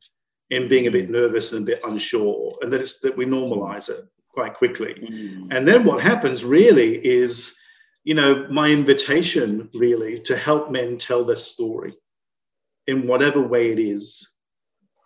in 0.51 0.69
being 0.69 0.87
a 0.87 0.91
bit 0.91 1.09
nervous 1.09 1.55
and 1.55 1.63
a 1.63 1.73
bit 1.73 1.81
unsure, 1.83 2.59
and 2.61 2.71
that 2.75 2.83
it's 2.83 3.01
that 3.01 3.17
we 3.17 3.25
normalize 3.25 3.89
it 3.89 4.05
quite 4.35 4.53
quickly. 4.53 4.93
Mm. 5.01 5.49
And 5.51 5.67
then 5.67 5.87
what 5.87 6.03
happens 6.03 6.45
really 6.45 7.03
is, 7.03 7.59
you 8.05 8.15
know, 8.15 8.47
my 8.51 8.71
invitation 8.71 9.69
really 9.75 10.21
to 10.21 10.37
help 10.37 10.71
men 10.71 10.99
tell 10.99 11.25
their 11.25 11.37
story 11.37 11.93
in 12.87 13.07
whatever 13.07 13.41
way 13.41 13.71
it 13.71 13.79
is. 13.79 14.27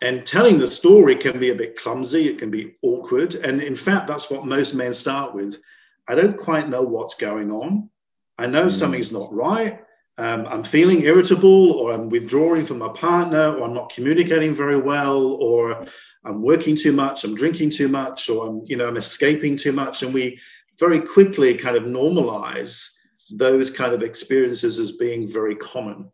And 0.02 0.26
telling 0.26 0.58
the 0.58 0.66
story 0.66 1.16
can 1.16 1.38
be 1.38 1.50
a 1.50 1.54
bit 1.54 1.76
clumsy, 1.76 2.28
it 2.28 2.38
can 2.38 2.50
be 2.50 2.74
awkward. 2.82 3.34
And 3.34 3.62
in 3.62 3.76
fact, 3.76 4.06
that's 4.06 4.30
what 4.30 4.46
most 4.46 4.74
men 4.74 4.92
start 4.92 5.34
with. 5.34 5.58
I 6.06 6.14
don't 6.14 6.36
quite 6.36 6.68
know 6.68 6.82
what's 6.82 7.14
going 7.14 7.50
on. 7.50 7.90
I 8.38 8.46
know 8.46 8.66
mm. 8.66 8.72
something's 8.72 9.12
not 9.12 9.32
right. 9.32 9.80
Um, 10.16 10.46
I'm 10.46 10.62
feeling 10.62 11.02
irritable, 11.02 11.72
or 11.72 11.92
I'm 11.92 12.08
withdrawing 12.08 12.66
from 12.66 12.78
my 12.78 12.88
partner, 12.88 13.54
or 13.54 13.64
I'm 13.64 13.74
not 13.74 13.92
communicating 13.92 14.54
very 14.54 14.76
well, 14.76 15.22
or 15.24 15.86
I'm 16.24 16.42
working 16.42 16.76
too 16.76 16.92
much, 16.92 17.24
I'm 17.24 17.34
drinking 17.34 17.70
too 17.70 17.88
much, 17.88 18.30
or 18.30 18.46
I'm, 18.46 18.62
you 18.66 18.76
know, 18.76 18.86
I'm 18.86 18.96
escaping 18.96 19.56
too 19.56 19.72
much. 19.72 20.02
And 20.02 20.14
we 20.14 20.40
very 20.78 21.00
quickly 21.00 21.54
kind 21.54 21.76
of 21.76 21.84
normalize 21.84 22.90
those 23.30 23.70
kind 23.70 23.92
of 23.92 24.02
experiences 24.02 24.78
as 24.78 24.92
being 24.92 25.26
very 25.26 25.54
common. 25.56 26.10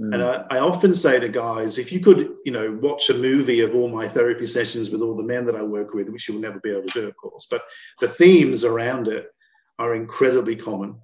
Mm. 0.00 0.14
And 0.14 0.22
I, 0.22 0.44
I, 0.50 0.58
often 0.58 0.94
say 0.94 1.20
to 1.20 1.28
guys, 1.28 1.78
if 1.78 1.92
you 1.92 2.00
could, 2.00 2.34
you 2.44 2.52
know, 2.52 2.78
watch 2.80 3.10
a 3.10 3.14
movie 3.14 3.60
of 3.60 3.74
all 3.74 3.88
my 3.88 4.08
therapy 4.08 4.46
sessions 4.46 4.90
with 4.90 5.02
all 5.02 5.16
the 5.16 5.22
men 5.22 5.44
that 5.46 5.56
I 5.56 5.62
work 5.62 5.92
with, 5.92 6.08
which 6.08 6.28
you'll 6.28 6.40
never 6.40 6.58
be 6.60 6.70
able 6.70 6.88
to 6.88 7.00
do, 7.00 7.08
of 7.08 7.16
course, 7.16 7.46
but 7.50 7.62
the 8.00 8.08
themes 8.08 8.64
around 8.64 9.08
it 9.08 9.26
are 9.78 9.94
incredibly 9.94 10.56
common. 10.56 10.96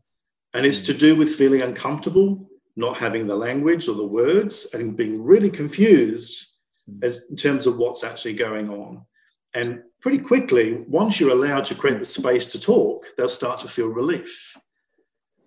And 0.54 0.64
it's 0.64 0.80
to 0.82 0.94
do 0.94 1.14
with 1.14 1.34
feeling 1.34 1.62
uncomfortable, 1.62 2.48
not 2.76 2.96
having 2.96 3.26
the 3.26 3.36
language 3.36 3.88
or 3.88 3.94
the 3.94 4.06
words, 4.06 4.68
and 4.72 4.96
being 4.96 5.22
really 5.22 5.50
confused 5.50 6.56
in 7.02 7.36
terms 7.36 7.66
of 7.66 7.76
what's 7.76 8.04
actually 8.04 8.34
going 8.34 8.70
on. 8.70 9.04
And 9.54 9.82
pretty 10.06 10.22
quickly, 10.22 10.84
once 10.86 11.18
you're 11.18 11.32
allowed 11.32 11.64
to 11.64 11.74
create 11.74 11.98
the 11.98 12.04
space 12.04 12.46
to 12.46 12.60
talk, 12.60 13.06
they'll 13.16 13.28
start 13.28 13.58
to 13.58 13.66
feel 13.66 13.88
relief. 13.88 14.56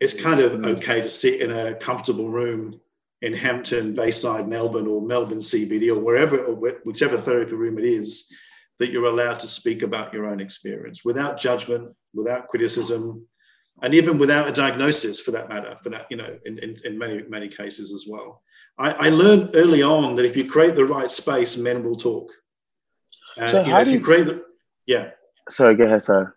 It's 0.02 0.14
kind 0.14 0.42
of 0.42 0.66
okay 0.66 1.00
to 1.00 1.08
sit 1.08 1.40
in 1.40 1.50
a 1.50 1.76
comfortable 1.76 2.30
room 2.30 2.82
in 3.22 3.32
Hampton, 3.32 3.96
Bayside, 3.96 4.50
Melbourne, 4.50 4.86
or 4.86 5.02
Melbourne 5.02 5.38
CBD, 5.38 5.96
or 5.96 6.02
wherever, 6.02 6.38
or 6.44 6.56
whichever 6.84 7.18
therapy 7.18 7.54
room 7.54 7.80
it 7.80 7.86
is, 7.86 8.30
that 8.80 8.92
you're 8.92 9.06
allowed 9.06 9.40
to 9.40 9.48
speak 9.48 9.82
about 9.82 10.12
your 10.14 10.26
own 10.26 10.42
experience 10.42 11.06
without 11.06 11.40
judgment, 11.40 11.96
without 12.14 12.50
criticism, 12.50 13.26
and 13.82 13.94
even 13.94 14.18
without 14.18 14.50
a 14.50 14.52
diagnosis 14.52 15.22
for 15.22 15.32
that 15.32 15.48
matter, 15.48 15.78
for 15.82 15.90
that, 15.92 16.06
you 16.10 16.18
know, 16.18 16.38
in, 16.46 16.58
in, 16.58 16.76
in 16.84 16.98
many, 16.98 17.24
many 17.30 17.48
cases 17.48 17.94
as 17.94 18.08
well. 18.10 18.42
I, 18.78 18.92
I, 18.92 19.10
learned 19.10 19.52
early 19.54 19.82
on 19.82 20.16
that 20.16 20.26
if 20.26 20.36
you 20.36 20.44
create 20.44 20.76
the 20.76 20.84
right 20.84 21.10
space, 21.10 21.56
men 21.56 21.82
will 21.82 21.96
talk. 21.96 22.30
Uh, 23.38 23.48
so 23.48 23.62
you 23.64 23.72
know, 23.72 23.80
if 23.80 23.88
you, 23.88 23.94
you 23.94 24.00
create 24.02 24.28
the, 24.28 24.49
yeah. 24.90 25.12
Sorry, 25.52 25.76
go 25.76 25.86
ahead, 25.86 26.02
sir. 26.02 26.34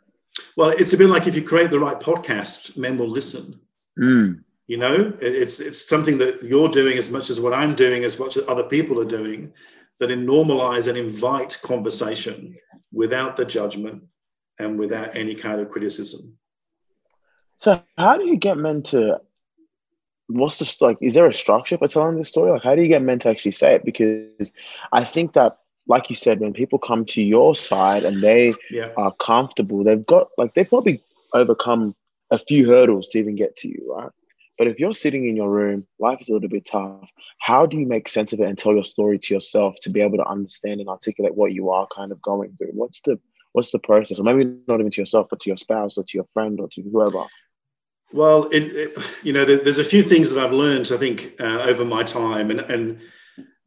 Well, 0.58 0.68
it's 0.68 0.92
a 0.92 0.98
bit 0.98 1.08
like 1.08 1.26
if 1.26 1.34
you 1.34 1.42
create 1.42 1.70
the 1.70 1.80
right 1.80 1.98
podcast, 1.98 2.76
men 2.76 2.98
will 2.98 3.08
listen. 3.08 3.58
Mm. 3.98 4.44
You 4.66 4.76
know, 4.76 5.14
it's 5.20 5.58
it's 5.58 5.88
something 5.88 6.18
that 6.18 6.42
you're 6.42 6.68
doing 6.68 6.98
as 6.98 7.10
much 7.10 7.30
as 7.30 7.40
what 7.40 7.54
I'm 7.54 7.74
doing, 7.74 8.04
as 8.04 8.18
much 8.18 8.36
as 8.36 8.44
other 8.46 8.64
people 8.64 9.00
are 9.00 9.16
doing, 9.18 9.52
that 10.00 10.10
in 10.10 10.26
normalize 10.26 10.86
and 10.86 10.98
invite 10.98 11.58
conversation 11.62 12.56
without 12.92 13.36
the 13.36 13.46
judgment 13.46 14.04
and 14.58 14.78
without 14.78 15.16
any 15.16 15.34
kind 15.34 15.58
of 15.58 15.70
criticism. 15.70 16.36
So 17.58 17.82
how 17.96 18.18
do 18.18 18.26
you 18.26 18.36
get 18.36 18.58
men 18.58 18.82
to 18.92 19.20
what's 20.26 20.58
the 20.58 20.84
like 20.84 20.98
is 21.00 21.14
there 21.14 21.26
a 21.26 21.32
structure 21.32 21.78
for 21.78 21.88
telling 21.88 22.18
the 22.18 22.24
story? 22.24 22.50
Like 22.50 22.62
how 22.62 22.74
do 22.74 22.82
you 22.82 22.88
get 22.88 23.02
men 23.02 23.18
to 23.20 23.30
actually 23.30 23.52
say 23.52 23.76
it? 23.76 23.84
Because 23.84 24.52
I 24.92 25.04
think 25.04 25.32
that 25.32 25.58
like 25.86 26.08
you 26.10 26.16
said, 26.16 26.40
when 26.40 26.52
people 26.52 26.78
come 26.78 27.04
to 27.06 27.22
your 27.22 27.54
side 27.54 28.04
and 28.04 28.20
they 28.20 28.54
yeah. 28.70 28.90
are 28.96 29.12
comfortable, 29.12 29.82
they've 29.84 30.06
got 30.06 30.28
like 30.38 30.54
they've 30.54 30.68
probably 30.68 31.02
overcome 31.34 31.94
a 32.30 32.38
few 32.38 32.66
hurdles 32.66 33.08
to 33.08 33.18
even 33.18 33.36
get 33.36 33.56
to 33.56 33.68
you, 33.68 33.94
right? 33.94 34.10
But 34.58 34.68
if 34.68 34.78
you're 34.78 34.94
sitting 34.94 35.28
in 35.28 35.36
your 35.36 35.50
room, 35.50 35.86
life 35.98 36.18
is 36.20 36.28
a 36.28 36.34
little 36.34 36.48
bit 36.48 36.66
tough. 36.66 37.10
How 37.38 37.66
do 37.66 37.76
you 37.76 37.86
make 37.86 38.06
sense 38.06 38.32
of 38.32 38.40
it 38.40 38.46
and 38.46 38.56
tell 38.56 38.74
your 38.74 38.84
story 38.84 39.18
to 39.18 39.34
yourself 39.34 39.76
to 39.82 39.90
be 39.90 40.00
able 40.00 40.18
to 40.18 40.28
understand 40.28 40.80
and 40.80 40.88
articulate 40.88 41.34
what 41.34 41.52
you 41.52 41.70
are 41.70 41.88
kind 41.94 42.12
of 42.12 42.22
going 42.22 42.54
through? 42.56 42.70
What's 42.72 43.00
the 43.00 43.18
what's 43.52 43.70
the 43.70 43.78
process? 43.78 44.18
Or 44.18 44.22
maybe 44.22 44.56
not 44.68 44.80
even 44.80 44.90
to 44.92 45.00
yourself, 45.00 45.26
but 45.30 45.40
to 45.40 45.50
your 45.50 45.56
spouse 45.56 45.98
or 45.98 46.04
to 46.04 46.16
your 46.16 46.26
friend 46.32 46.60
or 46.60 46.68
to 46.68 46.82
whoever. 46.82 47.24
Well, 48.12 48.44
it, 48.50 48.62
it, 48.62 48.98
you 49.22 49.32
know, 49.32 49.44
there's 49.44 49.78
a 49.78 49.84
few 49.84 50.02
things 50.02 50.30
that 50.30 50.42
I've 50.42 50.52
learned, 50.52 50.90
I 50.92 50.98
think, 50.98 51.34
uh, 51.40 51.62
over 51.62 51.84
my 51.84 52.02
time, 52.02 52.50
and 52.50 52.60
and 52.60 53.00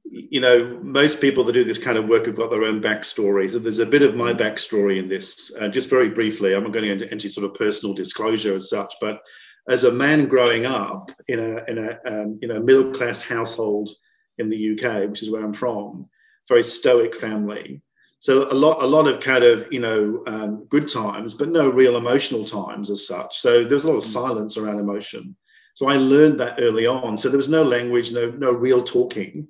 you 0.09 0.39
know, 0.39 0.79
most 0.83 1.19
people 1.19 1.43
that 1.43 1.53
do 1.53 1.63
this 1.63 1.83
kind 1.83 1.97
of 1.97 2.07
work 2.07 2.27
have 2.27 2.35
got 2.35 2.51
their 2.51 2.63
own 2.63 2.81
backstory. 2.81 3.51
So 3.51 3.59
there's 3.59 3.79
a 3.79 3.85
bit 3.85 4.03
of 4.03 4.15
my 4.15 4.33
backstory 4.33 4.99
in 4.99 5.09
this. 5.09 5.51
Uh, 5.59 5.67
just 5.67 5.89
very 5.89 6.09
briefly, 6.09 6.53
I'm 6.53 6.63
not 6.63 6.73
going 6.73 6.89
into 6.89 7.09
any 7.09 7.27
sort 7.27 7.45
of 7.45 7.55
personal 7.55 7.95
disclosure 7.95 8.55
as 8.55 8.69
such, 8.69 8.93
but 9.01 9.21
as 9.67 9.83
a 9.83 9.91
man 9.91 10.27
growing 10.27 10.65
up 10.65 11.11
in 11.27 11.39
a 11.39 11.63
in 11.65 11.77
a 11.79 11.99
um, 12.05 12.37
you 12.41 12.47
know 12.47 12.59
middle 12.59 12.91
class 12.91 13.21
household 13.21 13.89
in 14.37 14.49
the 14.49 14.71
UK, 14.71 15.09
which 15.09 15.23
is 15.23 15.31
where 15.31 15.43
I'm 15.43 15.53
from, 15.53 16.07
very 16.47 16.63
stoic 16.63 17.15
family. 17.15 17.81
So 18.19 18.51
a 18.51 18.53
lot, 18.53 18.81
a 18.81 18.87
lot 18.87 19.07
of 19.07 19.19
kind 19.19 19.43
of 19.43 19.71
you 19.71 19.79
know 19.79 20.23
um, 20.27 20.65
good 20.69 20.87
times, 20.87 21.33
but 21.33 21.49
no 21.49 21.69
real 21.69 21.97
emotional 21.97 22.45
times 22.45 22.89
as 22.89 23.07
such. 23.07 23.37
So 23.37 23.63
there's 23.63 23.85
a 23.85 23.87
lot 23.87 23.97
of 23.97 24.03
mm. 24.03 24.13
silence 24.13 24.57
around 24.57 24.79
emotion. 24.79 25.35
So 25.73 25.87
I 25.87 25.97
learned 25.97 26.39
that 26.39 26.59
early 26.59 26.85
on. 26.85 27.17
So 27.17 27.29
there 27.29 27.37
was 27.37 27.49
no 27.49 27.63
language, 27.63 28.11
no 28.11 28.29
no 28.29 28.51
real 28.51 28.83
talking. 28.83 29.47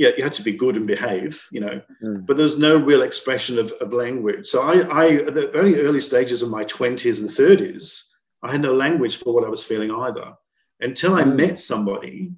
Yeah, 0.00 0.12
you 0.16 0.22
had 0.22 0.32
to 0.34 0.42
be 0.42 0.52
good 0.52 0.76
and 0.78 0.86
behave, 0.86 1.46
you 1.52 1.60
know, 1.60 1.82
mm. 2.02 2.24
but 2.24 2.38
there's 2.38 2.58
no 2.58 2.74
real 2.78 3.02
expression 3.02 3.58
of, 3.58 3.70
of 3.82 3.92
language. 3.92 4.46
So 4.46 4.62
I, 4.62 4.78
I, 5.02 5.06
at 5.28 5.34
the 5.34 5.48
very 5.48 5.78
early 5.82 6.00
stages 6.00 6.40
of 6.40 6.48
my 6.48 6.64
20s 6.64 7.20
and 7.20 7.28
30s, 7.28 8.08
I 8.42 8.52
had 8.52 8.62
no 8.62 8.72
language 8.72 9.16
for 9.16 9.34
what 9.34 9.44
I 9.44 9.50
was 9.50 9.62
feeling 9.62 9.90
either 9.90 10.32
until 10.80 11.16
I 11.16 11.24
mm. 11.24 11.36
met 11.36 11.58
somebody 11.58 12.32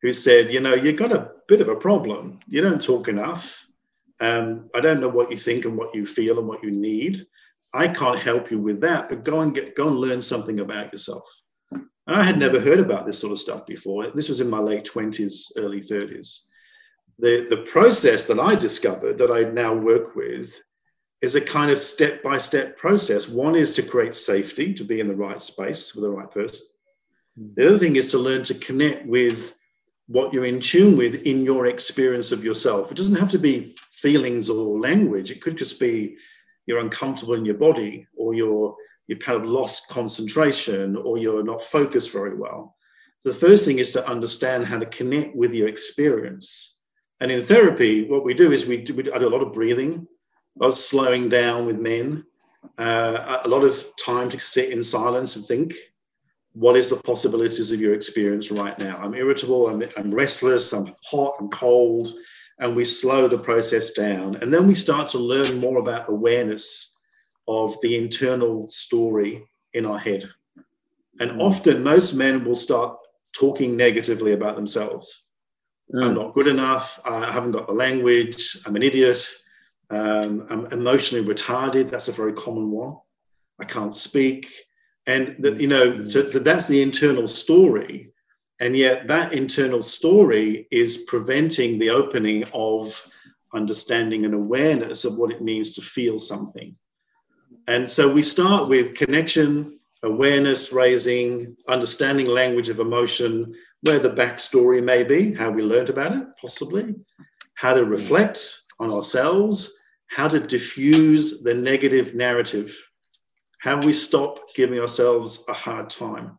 who 0.00 0.14
said, 0.14 0.50
you 0.50 0.60
know, 0.60 0.72
you've 0.72 0.96
got 0.96 1.12
a 1.12 1.32
bit 1.46 1.60
of 1.60 1.68
a 1.68 1.76
problem. 1.76 2.40
You 2.48 2.62
don't 2.62 2.82
talk 2.82 3.08
enough. 3.08 3.66
Um, 4.18 4.70
I 4.74 4.80
don't 4.80 5.02
know 5.02 5.10
what 5.10 5.30
you 5.30 5.36
think 5.36 5.66
and 5.66 5.76
what 5.76 5.94
you 5.94 6.06
feel 6.06 6.38
and 6.38 6.48
what 6.48 6.62
you 6.62 6.70
need. 6.70 7.26
I 7.74 7.88
can't 7.88 8.18
help 8.18 8.50
you 8.50 8.58
with 8.58 8.80
that, 8.80 9.10
but 9.10 9.22
go 9.22 9.42
and 9.42 9.54
get 9.54 9.76
go 9.76 9.88
and 9.88 9.98
learn 9.98 10.22
something 10.22 10.60
about 10.60 10.92
yourself. 10.92 11.28
And 12.06 12.16
I 12.16 12.22
had 12.22 12.38
never 12.38 12.58
heard 12.58 12.78
about 12.78 13.04
this 13.04 13.18
sort 13.18 13.32
of 13.32 13.38
stuff 13.38 13.66
before. 13.66 14.10
This 14.12 14.30
was 14.30 14.40
in 14.40 14.48
my 14.48 14.60
late 14.60 14.88
20s, 14.90 15.52
early 15.58 15.82
30s. 15.82 16.46
The, 17.18 17.46
the 17.48 17.58
process 17.58 18.26
that 18.26 18.38
I 18.38 18.54
discovered 18.54 19.18
that 19.18 19.30
I 19.30 19.50
now 19.50 19.74
work 19.74 20.14
with 20.14 20.60
is 21.22 21.34
a 21.34 21.40
kind 21.40 21.70
of 21.70 21.78
step 21.78 22.22
by 22.22 22.36
step 22.36 22.76
process. 22.76 23.28
One 23.28 23.56
is 23.56 23.74
to 23.74 23.82
create 23.82 24.14
safety, 24.14 24.74
to 24.74 24.84
be 24.84 25.00
in 25.00 25.08
the 25.08 25.16
right 25.16 25.40
space 25.40 25.94
with 25.94 26.04
the 26.04 26.10
right 26.10 26.30
person. 26.30 26.66
Hmm. 27.38 27.48
The 27.56 27.68
other 27.68 27.78
thing 27.78 27.96
is 27.96 28.10
to 28.10 28.18
learn 28.18 28.44
to 28.44 28.54
connect 28.54 29.06
with 29.06 29.58
what 30.08 30.32
you're 30.32 30.44
in 30.44 30.60
tune 30.60 30.96
with 30.96 31.22
in 31.22 31.44
your 31.44 31.66
experience 31.66 32.32
of 32.32 32.44
yourself. 32.44 32.90
It 32.90 32.96
doesn't 32.96 33.16
have 33.16 33.30
to 33.30 33.38
be 33.38 33.74
feelings 33.90 34.48
or 34.48 34.78
language. 34.78 35.30
It 35.30 35.40
could 35.40 35.56
just 35.56 35.80
be 35.80 36.16
you're 36.66 36.80
uncomfortable 36.80 37.34
in 37.34 37.44
your 37.44 37.56
body 37.56 38.06
or 38.16 38.34
you're 38.34 38.76
you 39.08 39.16
kind 39.16 39.40
of 39.40 39.48
lost 39.48 39.88
concentration 39.88 40.96
or 40.96 41.16
you're 41.16 41.44
not 41.44 41.62
focused 41.62 42.12
very 42.12 42.36
well. 42.36 42.76
So 43.20 43.30
the 43.30 43.38
first 43.38 43.64
thing 43.64 43.78
is 43.78 43.92
to 43.92 44.06
understand 44.06 44.66
how 44.66 44.78
to 44.78 44.86
connect 44.86 45.36
with 45.36 45.54
your 45.54 45.68
experience. 45.68 46.75
And 47.20 47.30
in 47.30 47.42
therapy, 47.42 48.08
what 48.08 48.24
we 48.24 48.34
do 48.34 48.52
is 48.52 48.66
we 48.66 48.78
do, 48.78 48.94
we 48.94 49.04
do 49.04 49.14
a 49.14 49.18
lot 49.28 49.42
of 49.42 49.52
breathing, 49.52 50.06
a 50.58 50.62
lot 50.62 50.68
of 50.68 50.76
slowing 50.76 51.28
down 51.28 51.66
with 51.66 51.78
men, 51.78 52.24
uh, 52.78 53.40
a 53.44 53.48
lot 53.48 53.64
of 53.64 53.84
time 53.96 54.28
to 54.30 54.40
sit 54.40 54.70
in 54.70 54.82
silence 54.82 55.36
and 55.36 55.44
think. 55.44 55.74
What 56.52 56.76
is 56.76 56.88
the 56.88 56.96
possibilities 56.96 57.70
of 57.70 57.80
your 57.80 57.94
experience 57.94 58.50
right 58.50 58.78
now? 58.78 58.96
I'm 58.98 59.14
irritable. 59.14 59.68
I'm, 59.68 59.82
I'm 59.96 60.10
restless. 60.10 60.72
I'm 60.72 60.94
hot. 61.04 61.36
I'm 61.38 61.48
cold 61.50 62.08
and 62.58 62.74
we 62.74 62.84
slow 62.84 63.28
the 63.28 63.38
process 63.38 63.90
down. 63.90 64.36
And 64.36 64.52
then 64.52 64.66
we 64.66 64.74
start 64.74 65.08
to 65.10 65.18
learn 65.18 65.58
more 65.58 65.78
about 65.78 66.08
awareness 66.08 66.96
of 67.46 67.76
the 67.82 67.96
internal 67.96 68.68
story 68.68 69.46
in 69.74 69.84
our 69.86 69.98
head. 69.98 70.28
And 71.20 71.32
mm. 71.32 71.40
often, 71.40 71.82
most 71.82 72.14
men 72.14 72.44
will 72.44 72.56
start 72.56 72.96
talking 73.34 73.76
negatively 73.76 74.32
about 74.32 74.56
themselves. 74.56 75.24
Mm. 75.94 76.04
I'm 76.04 76.14
not 76.14 76.34
good 76.34 76.46
enough. 76.46 77.00
I 77.04 77.30
haven't 77.30 77.52
got 77.52 77.66
the 77.66 77.74
language. 77.74 78.58
I'm 78.66 78.76
an 78.76 78.82
idiot. 78.82 79.26
Um, 79.90 80.46
I'm 80.50 80.66
emotionally 80.66 81.24
retarded. 81.24 81.90
That's 81.90 82.08
a 82.08 82.12
very 82.12 82.32
common 82.32 82.70
one. 82.70 82.96
I 83.58 83.64
can't 83.64 83.94
speak. 83.94 84.48
And 85.06 85.36
that, 85.38 85.60
you 85.60 85.68
know, 85.68 85.92
mm. 85.92 86.10
so 86.10 86.22
that's 86.22 86.66
the 86.66 86.82
internal 86.82 87.28
story. 87.28 88.10
And 88.58 88.76
yet, 88.76 89.06
that 89.08 89.32
internal 89.32 89.82
story 89.82 90.66
is 90.70 91.04
preventing 91.06 91.78
the 91.78 91.90
opening 91.90 92.44
of 92.54 93.06
understanding 93.52 94.24
and 94.24 94.34
awareness 94.34 95.04
of 95.04 95.16
what 95.16 95.30
it 95.30 95.42
means 95.42 95.74
to 95.74 95.82
feel 95.82 96.18
something. 96.18 96.76
And 97.68 97.90
so 97.90 98.12
we 98.12 98.22
start 98.22 98.68
with 98.68 98.94
connection, 98.94 99.78
awareness 100.02 100.72
raising, 100.72 101.56
understanding 101.68 102.26
language 102.26 102.68
of 102.68 102.80
emotion, 102.80 103.54
where 103.82 103.98
the 103.98 104.10
backstory 104.10 104.82
may 104.82 105.04
be, 105.04 105.34
how 105.34 105.50
we 105.50 105.62
learned 105.62 105.90
about 105.90 106.16
it, 106.16 106.26
possibly, 106.40 106.94
how 107.54 107.74
to 107.74 107.84
reflect, 107.84 108.60
on 108.78 108.92
ourselves, 108.92 109.78
how 110.08 110.28
to 110.28 110.40
diffuse 110.40 111.42
the 111.42 111.54
negative 111.54 112.14
narrative, 112.14 112.76
how 113.60 113.78
we 113.80 113.92
stop 113.92 114.40
giving 114.54 114.78
ourselves 114.78 115.44
a 115.48 115.52
hard 115.52 115.90
time. 115.90 116.38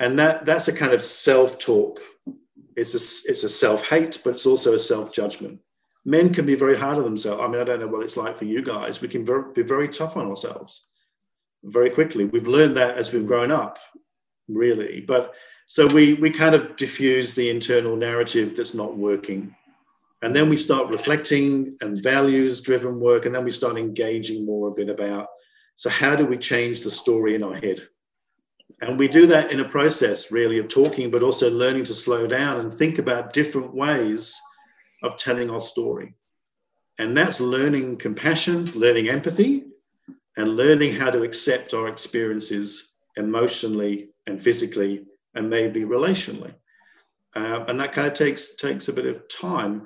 And 0.00 0.18
that, 0.18 0.44
that's 0.46 0.68
a 0.68 0.72
kind 0.72 0.92
of 0.92 1.02
self 1.02 1.58
talk. 1.58 2.00
It's 2.76 2.94
a, 2.94 3.30
it's 3.30 3.44
a 3.44 3.48
self 3.48 3.88
hate, 3.88 4.20
but 4.24 4.34
it's 4.34 4.46
also 4.46 4.74
a 4.74 4.78
self 4.78 5.12
judgment. 5.12 5.60
Men 6.04 6.34
can 6.34 6.44
be 6.44 6.54
very 6.54 6.76
hard 6.76 6.98
on 6.98 7.04
themselves. 7.04 7.42
I 7.42 7.48
mean, 7.48 7.60
I 7.60 7.64
don't 7.64 7.80
know 7.80 7.86
what 7.86 8.02
it's 8.02 8.16
like 8.16 8.36
for 8.36 8.44
you 8.44 8.62
guys. 8.62 9.00
We 9.00 9.08
can 9.08 9.24
be 9.54 9.62
very 9.62 9.88
tough 9.88 10.16
on 10.16 10.26
ourselves 10.26 10.88
very 11.62 11.88
quickly. 11.88 12.26
We've 12.26 12.46
learned 12.46 12.76
that 12.76 12.98
as 12.98 13.12
we've 13.12 13.26
grown 13.26 13.50
up, 13.50 13.78
really. 14.48 15.00
But 15.00 15.32
so 15.74 15.88
we, 15.88 16.14
we 16.14 16.30
kind 16.30 16.54
of 16.54 16.76
diffuse 16.76 17.34
the 17.34 17.50
internal 17.50 17.96
narrative 17.96 18.56
that's 18.56 18.74
not 18.74 18.96
working. 18.96 19.56
And 20.22 20.34
then 20.34 20.48
we 20.48 20.56
start 20.56 20.88
reflecting 20.88 21.76
and 21.80 22.00
values 22.00 22.60
driven 22.60 23.00
work. 23.00 23.26
And 23.26 23.34
then 23.34 23.42
we 23.42 23.50
start 23.50 23.76
engaging 23.76 24.46
more 24.46 24.68
a 24.68 24.70
bit 24.70 24.88
about 24.88 25.26
so, 25.74 25.90
how 25.90 26.14
do 26.14 26.26
we 26.26 26.36
change 26.36 26.82
the 26.82 26.92
story 26.92 27.34
in 27.34 27.42
our 27.42 27.56
head? 27.56 27.88
And 28.82 28.96
we 28.96 29.08
do 29.08 29.26
that 29.26 29.50
in 29.50 29.58
a 29.58 29.68
process, 29.68 30.30
really, 30.30 30.60
of 30.60 30.68
talking, 30.68 31.10
but 31.10 31.24
also 31.24 31.50
learning 31.50 31.86
to 31.86 31.94
slow 31.94 32.28
down 32.28 32.60
and 32.60 32.72
think 32.72 33.00
about 33.00 33.32
different 33.32 33.74
ways 33.74 34.40
of 35.02 35.16
telling 35.16 35.50
our 35.50 35.58
story. 35.58 36.14
And 37.00 37.16
that's 37.16 37.40
learning 37.40 37.96
compassion, 37.96 38.66
learning 38.76 39.08
empathy, 39.08 39.64
and 40.36 40.56
learning 40.56 40.94
how 40.94 41.10
to 41.10 41.24
accept 41.24 41.74
our 41.74 41.88
experiences 41.88 42.92
emotionally 43.16 44.10
and 44.28 44.40
physically 44.40 45.04
and 45.34 45.50
maybe 45.50 45.82
relationally. 45.82 46.54
Uh, 47.34 47.64
and 47.68 47.80
that 47.80 47.92
kind 47.92 48.06
of 48.06 48.14
takes 48.14 48.54
takes 48.56 48.88
a 48.88 48.92
bit 48.92 49.06
of 49.06 49.28
time. 49.28 49.84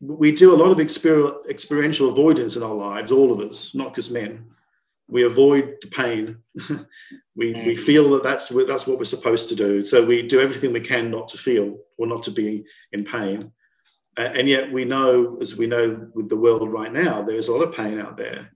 We 0.00 0.32
do 0.32 0.54
a 0.54 0.56
lot 0.56 0.70
of 0.70 0.78
exper- 0.78 1.48
experiential 1.48 2.08
avoidance 2.08 2.56
in 2.56 2.62
our 2.62 2.74
lives, 2.74 3.12
all 3.12 3.32
of 3.32 3.40
us, 3.40 3.74
not 3.74 3.94
just 3.94 4.12
men. 4.12 4.46
We 5.08 5.24
avoid 5.24 5.76
the 5.82 5.88
pain. 5.88 6.38
we, 7.34 7.52
we 7.52 7.74
mm. 7.74 7.78
feel 7.78 8.10
that 8.10 8.22
that's 8.22 8.48
that's 8.48 8.86
what 8.86 8.98
we're 8.98 9.04
supposed 9.04 9.48
to 9.48 9.56
do. 9.56 9.82
So 9.82 10.04
we 10.04 10.26
do 10.26 10.40
everything 10.40 10.72
we 10.72 10.80
can 10.80 11.10
not 11.10 11.28
to 11.28 11.38
feel 11.38 11.78
or 11.98 12.06
not 12.06 12.22
to 12.24 12.30
be 12.30 12.64
in 12.92 13.04
pain. 13.04 13.52
And 14.16 14.48
yet 14.48 14.70
we 14.72 14.84
know, 14.84 15.38
as 15.40 15.56
we 15.56 15.66
know 15.66 16.08
with 16.14 16.28
the 16.28 16.36
world 16.36 16.70
right 16.70 16.92
now, 16.92 17.22
there's 17.22 17.48
a 17.48 17.52
lot 17.52 17.62
of 17.62 17.74
pain 17.74 17.98
out 17.98 18.16
there, 18.16 18.50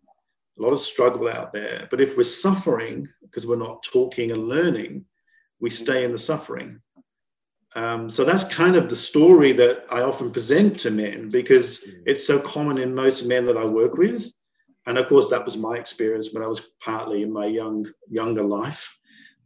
a 0.58 0.62
lot 0.62 0.72
of 0.72 0.80
struggle 0.80 1.28
out 1.28 1.52
there. 1.52 1.86
But 1.90 2.00
if 2.00 2.16
we're 2.16 2.24
suffering 2.24 3.08
because 3.22 3.46
we're 3.46 3.56
not 3.56 3.82
talking 3.82 4.30
and 4.30 4.48
learning, 4.48 5.06
we 5.61 5.70
stay 5.70 6.04
in 6.04 6.12
the 6.12 6.18
suffering. 6.18 6.80
Um, 7.76 8.08
so 8.08 8.25
that's 8.25 8.44
kind 8.44 8.76
of 8.76 8.88
the 8.88 8.96
story 8.96 9.52
that 9.52 9.84
I 9.90 10.02
often 10.02 10.30
present 10.30 10.78
to 10.80 10.90
men 10.90 11.30
because 11.30 11.88
it's 12.06 12.26
so 12.26 12.38
common 12.38 12.78
in 12.78 12.94
most 12.94 13.26
men 13.26 13.46
that 13.46 13.56
I 13.56 13.64
work 13.64 13.94
with. 13.94 14.32
And 14.87 14.99
of 14.99 15.08
course, 15.08 15.28
that 15.30 15.44
was 15.44 15.56
my 15.56 15.76
experience 15.76 16.32
when 16.32 16.42
I 16.42 16.46
was 16.46 16.61
partly 16.80 17.23
in 17.23 17.32
my 17.32 17.46
young 17.46 17.90
younger 18.06 18.44
life 18.44 18.96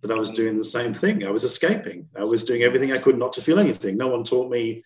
that 0.02 0.10
I 0.10 0.18
was 0.18 0.30
doing 0.30 0.58
the 0.58 0.64
same 0.64 0.92
thing. 0.92 1.24
I 1.24 1.30
was 1.30 1.44
escaping. 1.44 2.08
I 2.16 2.24
was 2.24 2.44
doing 2.44 2.62
everything 2.62 2.92
I 2.92 2.98
could 2.98 3.18
not 3.18 3.32
to 3.34 3.40
feel 3.40 3.58
anything. 3.58 3.96
No 3.96 4.08
one 4.08 4.24
taught 4.24 4.50
me 4.50 4.84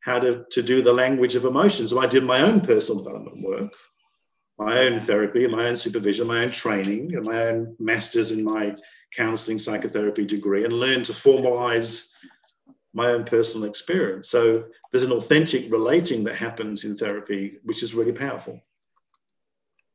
how 0.00 0.18
to, 0.18 0.44
to 0.50 0.62
do 0.62 0.82
the 0.82 0.92
language 0.92 1.34
of 1.34 1.44
emotions. 1.44 1.90
So 1.90 2.00
I 2.00 2.06
did 2.06 2.24
my 2.24 2.40
own 2.40 2.60
personal 2.60 3.02
development 3.02 3.42
work, 3.42 3.72
my 4.58 4.78
own 4.78 5.00
therapy, 5.00 5.46
my 5.46 5.66
own 5.66 5.76
supervision, 5.76 6.26
my 6.26 6.44
own 6.44 6.50
training, 6.50 7.14
and 7.14 7.24
my 7.24 7.42
own 7.42 7.76
masters 7.78 8.30
in 8.30 8.44
my 8.44 8.74
counseling 9.14 9.58
psychotherapy 9.58 10.24
degree, 10.24 10.64
and 10.64 10.72
learn 10.72 11.02
to 11.04 11.12
formalize 11.12 12.10
my 12.92 13.08
own 13.08 13.24
personal 13.24 13.68
experience. 13.68 14.28
So 14.28 14.64
there's 14.90 15.04
an 15.04 15.12
authentic 15.12 15.70
relating 15.70 16.24
that 16.24 16.36
happens 16.36 16.84
in 16.84 16.96
therapy, 16.96 17.58
which 17.62 17.82
is 17.82 17.94
really 17.94 18.12
powerful. 18.12 18.60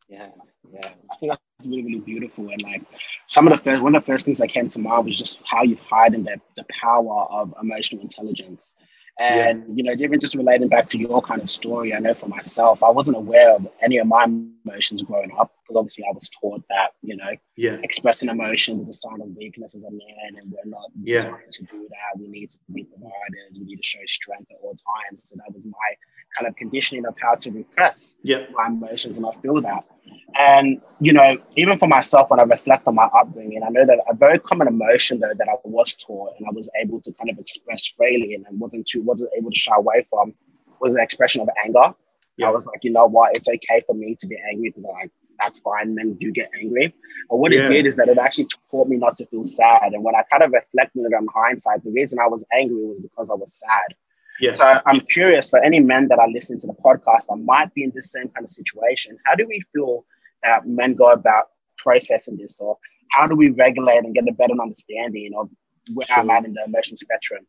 Yeah, 0.08 0.29
yeah. 0.72 0.91
I 1.12 1.15
think 1.17 1.32
that's 1.32 1.67
really, 1.67 1.84
really 1.84 2.00
beautiful. 2.00 2.50
And 2.50 2.62
like 2.62 2.84
some 3.27 3.48
of 3.48 3.58
the 3.58 3.63
first, 3.63 3.82
one 3.82 3.96
of 3.96 4.03
the 4.03 4.12
first 4.12 4.25
things 4.25 4.38
that 4.39 4.50
came 4.50 4.70
to 4.70 4.79
mind 4.79 5.06
was 5.06 5.17
just 5.17 5.41
how 5.43 5.63
you've 5.63 5.82
the, 6.23 6.39
the 6.56 6.65
power 6.69 7.28
of 7.30 7.54
emotional 7.62 8.02
intelligence. 8.02 8.76
And 9.21 9.63
yeah. 9.67 9.73
you 9.76 9.84
know, 9.84 9.91
even 9.91 10.19
just 10.19 10.34
relating 10.34 10.69
back 10.69 10.88
to 10.88 10.97
your 10.97 11.21
kind 11.21 11.41
of 11.41 11.49
story, 11.49 11.93
I 11.93 11.99
know 11.99 12.15
for 12.15 12.28
myself, 12.28 12.82
I 12.82 12.89
wasn't 12.89 13.17
aware 13.17 13.52
of 13.52 13.67
any 13.82 13.99
of 13.99 14.08
my 14.08 14.23
emotions 14.23 15.04
growing 15.04 15.32
up 15.38 15.54
because 15.62 15.78
obviously 15.78 16.04
I 16.10 16.13
was 16.13 16.30
taught 16.41 16.63
that 16.69 16.93
you 17.04 17.15
know, 17.15 17.32
yeah, 17.56 17.78
expressing 17.84 18.30
emotions 18.30 18.82
is 18.84 18.89
a 18.89 18.93
sign 18.93 19.21
of 19.21 19.28
weakness 19.36 19.76
as 19.76 19.84
a 19.84 19.91
man, 19.91 20.38
and 20.38 20.52
we're 20.52 20.69
not 20.69 20.89
yeah. 20.99 21.17
designed 21.17 21.52
to 21.52 21.63
do 21.63 21.88
that. 21.89 22.19
We 22.19 22.28
need 22.28 22.49
to 22.49 22.58
be 22.73 22.86
providers. 22.86 23.60
We 23.60 23.65
need 23.65 23.78
to 23.78 23.84
show 23.84 23.99
strength 24.08 24.49
at 24.49 24.58
all 24.63 24.73
times. 24.73 25.30
So 25.30 25.36
that 25.36 25.54
was 25.54 25.67
my 25.67 25.95
kind 26.38 26.48
of 26.48 26.56
conditioning 26.56 27.06
of 27.06 27.15
how 27.19 27.36
to 27.36 27.52
repress 27.52 28.15
yeah. 28.24 28.46
my 28.54 28.67
emotions, 28.67 29.17
and 29.17 29.26
I 29.26 29.32
feel 29.41 29.62
that. 29.62 29.86
And 30.36 30.82
you 31.00 31.13
know, 31.13 31.38
even 31.56 31.78
for 31.78 31.88
myself, 31.88 32.30
when 32.30 32.39
I 32.39 32.43
reflect 32.43 32.88
on 32.88 32.96
my 32.96 33.04
upbringing, 33.04 33.62
I 33.63 33.69
know 33.69 33.86
that 33.86 34.00
a 34.10 34.15
very 34.15 34.39
common 34.39 34.67
emotion 34.67 35.19
though 35.19 35.34
that 35.34 35.48
I 35.48 35.56
was 35.63 35.96
taught 35.96 36.34
and 36.38 36.48
I 36.48 36.52
was 36.52 36.69
able 36.82 37.00
to 37.02 37.13
kind 37.13 37.30
of 37.30 37.38
express 37.38 37.88
freely 37.88 38.34
and 38.34 38.46
wasn't 38.60 38.88
too 38.88 39.02
wasn't 39.02 39.32
able 39.38 39.52
to 39.52 39.58
shy 39.58 39.76
away 39.76 40.08
from 40.10 40.34
was 40.80 40.93
an 40.93 41.00
expression 41.00 41.41
of 41.41 41.50
anger. 41.63 41.93
Yeah. 42.38 42.48
I 42.48 42.50
was 42.50 42.65
like, 42.65 42.80
you 42.84 42.91
know 42.91 43.06
what, 43.06 43.36
it's 43.36 43.48
okay 43.48 43.84
for 43.86 43.93
me 43.93 44.15
to 44.19 44.28
be 44.28 44.38
angry 44.50 44.69
because 44.69 44.86
I'm 44.86 44.91
like 44.91 45.12
that's 45.39 45.60
fine. 45.60 45.96
Men 45.96 46.13
do 46.13 46.32
get 46.32 46.50
angry. 46.60 46.93
But 47.30 47.38
what 47.38 47.52
yeah. 47.52 47.65
it 47.65 47.69
did 47.69 47.86
is 47.86 47.96
that 47.98 48.08
it 48.08 48.17
actually 48.17 48.48
taught 48.72 48.88
me 48.88 48.98
not 48.98 49.15
to 49.17 49.26
feel 49.28 49.43
sad. 49.43 49.93
And 49.93 50.04
when 50.04 50.15
I 50.15 50.24
kind 50.24 50.43
of 50.43 50.52
reflected 50.52 51.00
on 51.00 51.06
it 51.06 51.15
from 51.15 51.28
hindsight, 51.34 51.84
the 51.84 51.91
reason 51.91 52.19
I 52.19 52.28
was 52.28 52.46
angry 52.54 52.86
was 52.86 53.00
because 53.00 53.30
I 53.30 53.34
was 53.34 53.54
sad. 53.54 53.96
Yeah. 54.39 54.52
So 54.52 54.82
I'm 54.86 55.02
curious 55.02 55.50
for 55.50 55.60
any 55.60 55.80
men 55.80 56.08
that 56.08 56.19
are 56.19 56.30
listening 56.30 56.60
to 56.62 56.67
the 56.67 56.74
podcast 56.74 57.28
that 57.30 57.38
might 57.38 57.74
be 57.74 57.84
in 57.84 57.91
the 57.93 58.02
same 58.02 58.30
kind 58.30 58.43
of 58.43 58.52
situation. 58.52 59.17
How 59.26 59.36
do 59.36 59.46
we 59.48 59.63
feel 59.74 60.06
that 60.43 60.67
men 60.67 60.96
go 60.96 61.12
about 61.12 61.46
processing 61.78 62.38
this, 62.38 62.60
or 62.60 62.78
how 63.12 63.28
do 63.28 63.36
we 63.36 63.50
regulate 63.50 64.00
and 64.00 64.13
get 64.13 64.28
a 64.28 64.34
better 64.34 64.56
understanding 64.62 65.32
of 65.38 65.50
where 65.93 66.08
sure. 66.08 66.19
I'm 66.19 66.30
at 66.30 66.46
in 66.46 66.54
the 66.54 66.63
emotional 66.65 66.98
spectrum? 66.98 67.46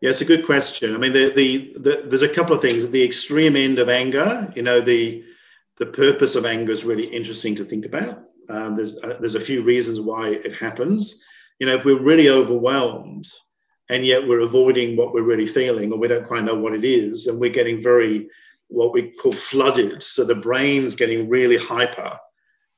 Yeah, 0.00 0.10
it's 0.10 0.20
a 0.20 0.26
good 0.26 0.46
question. 0.46 0.94
I 0.94 0.98
mean, 0.98 1.12
the, 1.12 1.30
the, 1.30 1.72
the, 1.76 2.02
there's 2.06 2.22
a 2.22 2.28
couple 2.28 2.54
of 2.54 2.62
things. 2.62 2.84
At 2.84 2.92
the 2.92 3.02
extreme 3.02 3.56
end 3.56 3.78
of 3.78 3.88
anger, 3.88 4.52
you 4.54 4.62
know, 4.62 4.80
the 4.80 5.24
the 5.78 5.86
purpose 5.86 6.34
of 6.34 6.44
anger 6.44 6.72
is 6.72 6.84
really 6.84 7.06
interesting 7.06 7.54
to 7.54 7.64
think 7.64 7.86
about. 7.86 8.24
Um, 8.48 8.76
there's 8.76 8.96
uh, 9.02 9.16
there's 9.20 9.34
a 9.34 9.40
few 9.40 9.62
reasons 9.62 10.00
why 10.00 10.30
it 10.30 10.54
happens. 10.54 11.24
You 11.58 11.66
know, 11.66 11.74
if 11.76 11.84
we're 11.84 12.00
really 12.00 12.28
overwhelmed, 12.28 13.28
and 13.88 14.04
yet 14.04 14.26
we're 14.26 14.40
avoiding 14.40 14.96
what 14.96 15.12
we're 15.12 15.22
really 15.22 15.46
feeling, 15.46 15.92
or 15.92 15.98
we 15.98 16.08
don't 16.08 16.26
quite 16.26 16.44
know 16.44 16.54
what 16.54 16.74
it 16.74 16.84
is, 16.84 17.26
and 17.26 17.40
we're 17.40 17.50
getting 17.50 17.82
very 17.82 18.28
what 18.68 18.92
we 18.92 19.10
call 19.10 19.32
flooded. 19.32 20.02
So 20.02 20.24
the 20.24 20.34
brain's 20.34 20.94
getting 20.94 21.28
really 21.28 21.56
hyper. 21.56 22.18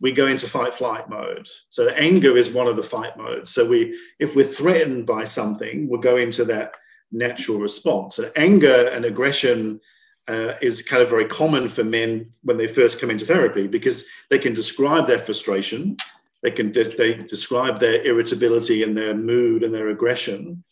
We 0.01 0.13
go 0.13 0.27
into 0.27 0.49
fight 0.49 0.75
flight 0.75 1.11
mode. 1.11 1.49
So 1.69 1.89
anger 1.89 2.37
is 2.37 2.49
one 2.49 2.69
of 2.69 2.77
the 2.77 2.83
fight 2.83 3.19
modes. 3.19 3.51
So 3.51 3.69
we, 3.69 3.99
if 4.19 4.35
we're 4.35 4.45
threatened 4.45 5.05
by 5.05 5.25
something, 5.25 5.89
we'll 5.89 6.01
go 6.01 6.17
into 6.17 6.45
that 6.47 6.77
natural 7.13 7.59
response. 7.59 8.15
So 8.15 8.31
anger 8.37 8.89
and 8.89 9.05
aggression 9.05 9.81
uh, 10.29 10.55
is 10.63 10.81
kind 10.81 11.03
of 11.03 11.11
very 11.11 11.27
common 11.27 11.67
for 11.67 11.83
men 11.83 12.31
when 12.43 12.57
they 12.57 12.69
first 12.69 13.01
come 13.01 13.11
into 13.11 13.27
therapy 13.27 13.67
because 13.67 14.07
they 14.31 14.39
can 14.39 14.55
describe 14.55 15.07
their 15.07 15.19
frustration, 15.19 15.97
they 16.43 16.53
can 16.53 16.71
de- 16.71 16.97
they 16.97 17.15
describe 17.15 17.81
their 17.81 18.01
irritability 18.03 18.83
and 18.85 18.97
their 18.97 19.15
mood 19.15 19.65
and 19.65 19.75
their 19.75 19.89
aggression, 19.89 20.63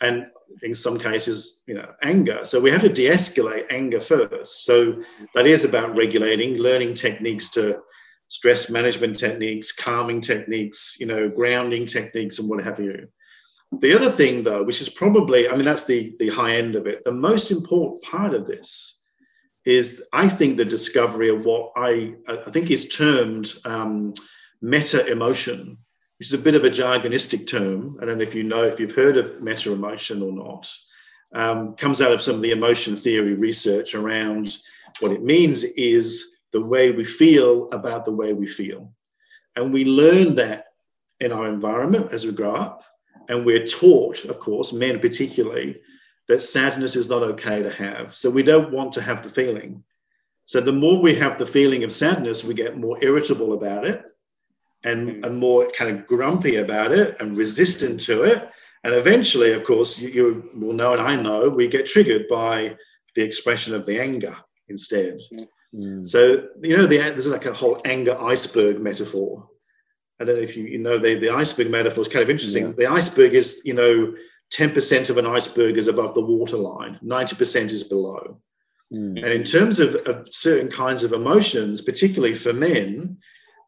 and 0.00 0.26
in 0.62 0.74
some 0.74 0.98
cases, 0.98 1.62
you 1.66 1.74
know, 1.74 1.92
anger. 2.02 2.40
So 2.44 2.60
we 2.60 2.70
have 2.70 2.82
to 2.82 2.88
de-escalate 2.88 3.66
anger 3.70 4.00
first. 4.00 4.64
So 4.64 5.02
that 5.34 5.46
is 5.46 5.64
about 5.64 5.96
regulating, 5.96 6.56
learning 6.56 6.94
techniques 6.94 7.50
to 7.52 7.80
stress 8.28 8.70
management 8.70 9.18
techniques, 9.18 9.72
calming 9.72 10.20
techniques, 10.20 10.96
you 10.98 11.06
know, 11.06 11.28
grounding 11.28 11.86
techniques, 11.86 12.38
and 12.38 12.48
what 12.48 12.64
have 12.64 12.80
you. 12.80 13.08
The 13.80 13.94
other 13.94 14.10
thing, 14.10 14.42
though, 14.42 14.62
which 14.62 14.80
is 14.80 14.88
probably, 14.88 15.48
I 15.48 15.52
mean, 15.52 15.64
that's 15.64 15.84
the 15.84 16.14
the 16.18 16.28
high 16.28 16.56
end 16.56 16.76
of 16.76 16.86
it. 16.86 17.04
The 17.04 17.12
most 17.12 17.50
important 17.50 18.02
part 18.02 18.34
of 18.34 18.46
this 18.46 19.02
is, 19.64 20.04
I 20.12 20.28
think, 20.28 20.56
the 20.56 20.64
discovery 20.64 21.28
of 21.28 21.44
what 21.44 21.72
I 21.76 22.14
I 22.28 22.50
think 22.50 22.70
is 22.70 22.88
termed 22.88 23.52
um, 23.64 24.12
meta 24.62 25.06
emotion 25.06 25.78
which 26.18 26.28
is 26.28 26.34
a 26.34 26.38
bit 26.38 26.54
of 26.54 26.64
a 26.64 26.70
jargonistic 26.70 27.48
term. 27.48 27.98
I 28.00 28.04
don't 28.04 28.18
know 28.18 28.24
if 28.24 28.34
you 28.34 28.42
know 28.42 28.64
if 28.64 28.80
you've 28.80 28.94
heard 28.94 29.16
of 29.16 29.42
meta 29.42 29.72
emotion 29.72 30.22
or 30.22 30.32
not. 30.32 30.74
Um, 31.34 31.74
comes 31.74 32.00
out 32.00 32.12
of 32.12 32.22
some 32.22 32.36
of 32.36 32.40
the 32.40 32.52
emotion 32.52 32.96
theory 32.96 33.34
research 33.34 33.94
around 33.94 34.56
what 35.00 35.12
it 35.12 35.22
means 35.22 35.64
is 35.64 36.36
the 36.52 36.62
way 36.62 36.90
we 36.90 37.04
feel 37.04 37.68
about 37.70 38.04
the 38.04 38.12
way 38.12 38.32
we 38.32 38.46
feel. 38.46 38.92
And 39.54 39.72
we 39.72 39.84
learn 39.84 40.36
that 40.36 40.66
in 41.20 41.32
our 41.32 41.48
environment 41.48 42.12
as 42.12 42.24
we 42.24 42.32
grow 42.32 42.54
up. 42.54 42.84
And 43.28 43.44
we're 43.44 43.66
taught, 43.66 44.24
of 44.24 44.38
course, 44.38 44.72
men 44.72 45.00
particularly, 45.00 45.80
that 46.28 46.42
sadness 46.42 46.96
is 46.96 47.10
not 47.10 47.22
okay 47.22 47.62
to 47.62 47.70
have. 47.70 48.14
So 48.14 48.30
we 48.30 48.42
don't 48.42 48.72
want 48.72 48.92
to 48.94 49.02
have 49.02 49.22
the 49.22 49.28
feeling. 49.28 49.82
So 50.44 50.60
the 50.60 50.72
more 50.72 51.00
we 51.00 51.16
have 51.16 51.38
the 51.38 51.46
feeling 51.46 51.82
of 51.84 51.92
sadness, 51.92 52.44
we 52.44 52.54
get 52.54 52.78
more 52.78 53.02
irritable 53.02 53.52
about 53.52 53.84
it 53.84 54.04
and, 54.86 55.08
mm. 55.08 55.26
and 55.26 55.36
more 55.38 55.68
kind 55.70 55.90
of 55.90 56.06
grumpy 56.06 56.56
about 56.56 56.92
it 56.92 57.16
and 57.20 57.36
resistant 57.36 58.00
to 58.02 58.22
it. 58.22 58.50
And 58.84 58.94
eventually, 58.94 59.52
of 59.52 59.64
course, 59.64 59.98
you, 59.98 60.08
you 60.08 60.50
will 60.54 60.72
know, 60.72 60.92
and 60.92 61.02
I 61.02 61.16
know, 61.16 61.48
we 61.48 61.68
get 61.68 61.86
triggered 61.86 62.28
by 62.28 62.76
the 63.14 63.22
expression 63.22 63.74
of 63.74 63.84
the 63.84 64.00
anger. 64.00 64.36
instead. 64.68 65.18
Mm. 65.74 66.06
So, 66.06 66.48
you 66.62 66.76
know, 66.76 66.86
the, 66.86 66.98
there's 66.98 67.26
like 67.26 67.46
a 67.46 67.52
whole 67.52 67.80
anger 67.84 68.20
iceberg 68.20 68.80
metaphor. 68.80 69.48
I 70.20 70.24
don't 70.24 70.36
know 70.36 70.42
if 70.42 70.56
you, 70.56 70.64
you 70.64 70.78
know, 70.78 70.98
the, 70.98 71.16
the 71.16 71.30
iceberg 71.30 71.70
metaphor 71.70 72.02
is 72.02 72.08
kind 72.08 72.22
of 72.22 72.30
interesting. 72.30 72.68
Yeah. 72.68 72.72
The 72.76 72.86
iceberg 72.86 73.34
is, 73.34 73.60
you 73.64 73.74
know, 73.74 74.14
10% 74.54 75.10
of 75.10 75.18
an 75.18 75.26
iceberg 75.26 75.76
is 75.76 75.88
above 75.88 76.14
the 76.14 76.22
waterline, 76.22 76.98
90% 77.04 77.70
is 77.70 77.84
below. 77.84 78.40
Mm. 78.92 79.22
And 79.22 79.32
in 79.32 79.44
terms 79.44 79.80
of, 79.80 79.96
of, 80.06 80.28
certain 80.30 80.70
kinds 80.70 81.02
of 81.02 81.12
emotions, 81.12 81.82
particularly 81.82 82.34
for 82.34 82.52
men, 82.52 83.18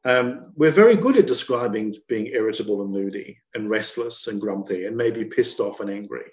um, 0.05 0.43
we're 0.55 0.71
very 0.71 0.97
good 0.97 1.17
at 1.17 1.27
describing 1.27 1.95
being 2.09 2.27
irritable 2.27 2.83
and 2.83 2.93
moody 2.93 3.39
and 3.55 3.69
restless 3.69 4.27
and 4.27 4.41
grumpy 4.41 4.87
and 4.87 4.97
maybe 4.97 5.25
pissed 5.25 5.61
off 5.61 5.81
and 5.81 5.91
angry. 5.91 6.31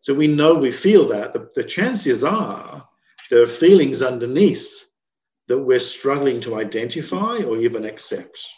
So 0.00 0.14
we 0.14 0.26
know 0.26 0.54
we 0.54 0.70
feel 0.70 1.08
that. 1.08 1.32
The, 1.32 1.48
the 1.54 1.64
chances 1.64 2.24
are 2.24 2.86
there 3.30 3.42
are 3.42 3.46
feelings 3.46 4.02
underneath 4.02 4.86
that 5.48 5.58
we're 5.58 5.78
struggling 5.78 6.40
to 6.42 6.56
identify 6.56 7.38
or 7.38 7.56
even 7.56 7.84
accept. 7.84 8.48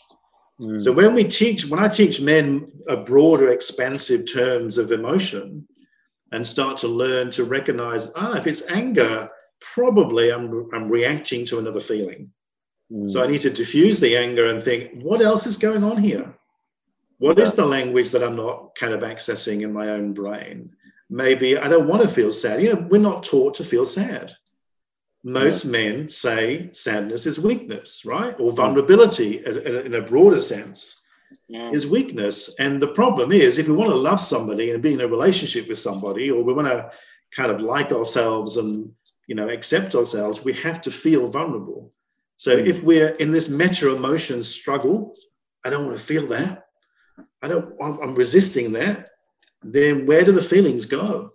Mm. 0.61 0.81
So 0.81 0.93
when 0.93 1.15
we 1.15 1.25
teach, 1.25 1.67
when 1.67 1.81
I 1.81 1.89
teach 1.89 2.21
men 2.21 2.71
a 2.89 2.97
broader, 2.97 3.51
expansive 3.51 4.31
terms 4.33 4.79
of 4.79 4.93
emotion 4.93 5.69
and 6.33 6.47
start 6.47 6.79
to 6.79 6.89
learn 6.89 7.31
to 7.33 7.45
recognize, 7.45 8.11
ah, 8.17 8.37
if 8.37 8.47
it's 8.47 8.69
anger, 8.71 9.31
probably 9.61 10.31
I'm, 10.31 10.69
I'm 10.75 10.89
reacting 10.89 11.47
to 11.47 11.59
another 11.59 11.81
feeling. 11.81 12.33
Mm. 12.93 13.11
So 13.11 13.23
I 13.23 13.27
need 13.27 13.43
to 13.43 13.51
diffuse 13.51 14.01
the 14.01 14.17
anger 14.17 14.47
and 14.47 14.63
think, 14.63 15.03
what 15.03 15.21
else 15.21 15.47
is 15.47 15.57
going 15.57 15.85
on 15.85 15.99
here? 15.99 16.35
What 17.19 17.39
yeah. 17.39 17.45
is 17.45 17.55
the 17.55 17.67
language 17.67 18.11
that 18.11 18.23
I'm 18.23 18.37
not 18.37 18.75
kind 18.75 18.93
of 18.93 19.01
accessing 19.01 19.63
in 19.63 19.73
my 19.73 19.89
own 19.91 20.13
brain? 20.13 20.71
Maybe 21.11 21.59
I 21.59 21.69
don't 21.69 21.89
want 21.89 22.03
to 22.03 22.09
feel 22.09 22.31
sad. 22.31 22.63
You 22.63 22.75
know, 22.75 22.87
we're 22.89 22.99
not 22.99 23.25
taught 23.25 23.55
to 23.57 23.65
feel 23.65 23.87
sad. 23.87 24.37
Most 25.25 25.65
yeah. 25.65 25.71
men 25.71 26.09
say 26.09 26.71
sadness 26.73 27.27
is 27.27 27.41
weakness, 27.41 28.05
right? 28.05 28.39
Or 28.39 28.53
vulnerability 28.53 29.45
in 29.45 29.95
a 29.95 30.03
broader 30.03 30.41
sense 30.41 31.05
yeah. 31.49 31.71
is 31.71 31.87
weakness. 31.87 32.55
And 32.59 32.81
the 32.81 32.89
problem 32.89 33.33
is, 33.33 33.59
if 33.59 33.69
we 33.69 33.75
want 33.75 33.91
to 33.91 33.97
love 33.97 34.21
somebody 34.21 34.71
and 34.71 34.83
be 34.83 34.95
in 34.95 35.01
a 35.01 35.09
relationship 35.09 35.69
with 35.69 35.79
somebody, 35.79 36.31
or 36.31 36.43
we 36.45 36.53
want 36.53 36.69
to 36.69 36.91
kind 37.35 37.51
of 37.51 37.61
like 37.61 37.93
ourselves 37.93 38.57
and 38.57 38.93
you 39.27 39.35
know 39.35 39.49
accept 39.49 39.95
ourselves, 39.95 40.45
we 40.45 40.53
have 40.53 40.81
to 40.83 40.91
feel 40.91 41.29
vulnerable. 41.29 41.93
So 42.39 42.57
mm. 42.57 42.67
if 42.67 42.83
we're 42.83 43.11
in 43.11 43.33
this 43.33 43.51
meta 43.51 43.95
emotion 43.95 44.43
struggle, 44.43 45.15
I 45.65 45.71
don't 45.71 45.87
want 45.87 45.99
to 45.99 46.05
feel 46.05 46.27
that. 46.29 46.67
I 47.43 47.49
don't. 47.49 47.75
I'm 47.81 48.15
resisting 48.15 48.73
that. 48.73 49.11
Then 49.63 50.07
where 50.07 50.25
do 50.25 50.33
the 50.33 50.41
feelings 50.41 50.87
go? 50.87 51.33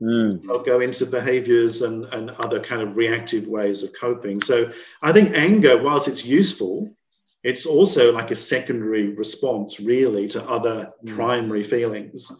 Mm. 0.00 0.46
They'll 0.46 0.62
go 0.62 0.78
into 0.78 1.06
behaviors 1.06 1.82
and, 1.82 2.04
and 2.06 2.30
other 2.30 2.60
kind 2.60 2.82
of 2.82 2.96
reactive 2.96 3.48
ways 3.48 3.82
of 3.82 3.90
coping. 4.00 4.40
So 4.40 4.70
I 5.02 5.10
think 5.10 5.36
anger, 5.36 5.82
whilst 5.82 6.06
it's 6.06 6.24
useful, 6.24 6.94
it's 7.42 7.66
also 7.66 8.12
like 8.12 8.30
a 8.30 8.36
secondary 8.36 9.08
response, 9.08 9.80
really, 9.80 10.28
to 10.28 10.48
other 10.48 10.92
mm. 11.04 11.14
primary 11.16 11.64
feelings 11.64 12.30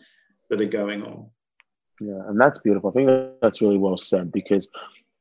that 0.50 0.60
are 0.60 0.66
going 0.66 1.02
on. 1.02 1.30
Yeah, 2.00 2.20
and 2.28 2.40
that's 2.40 2.60
beautiful. 2.60 2.90
I 2.90 2.92
think 2.92 3.10
that's 3.42 3.60
really 3.60 3.78
well 3.78 3.98
said 3.98 4.30
because 4.30 4.68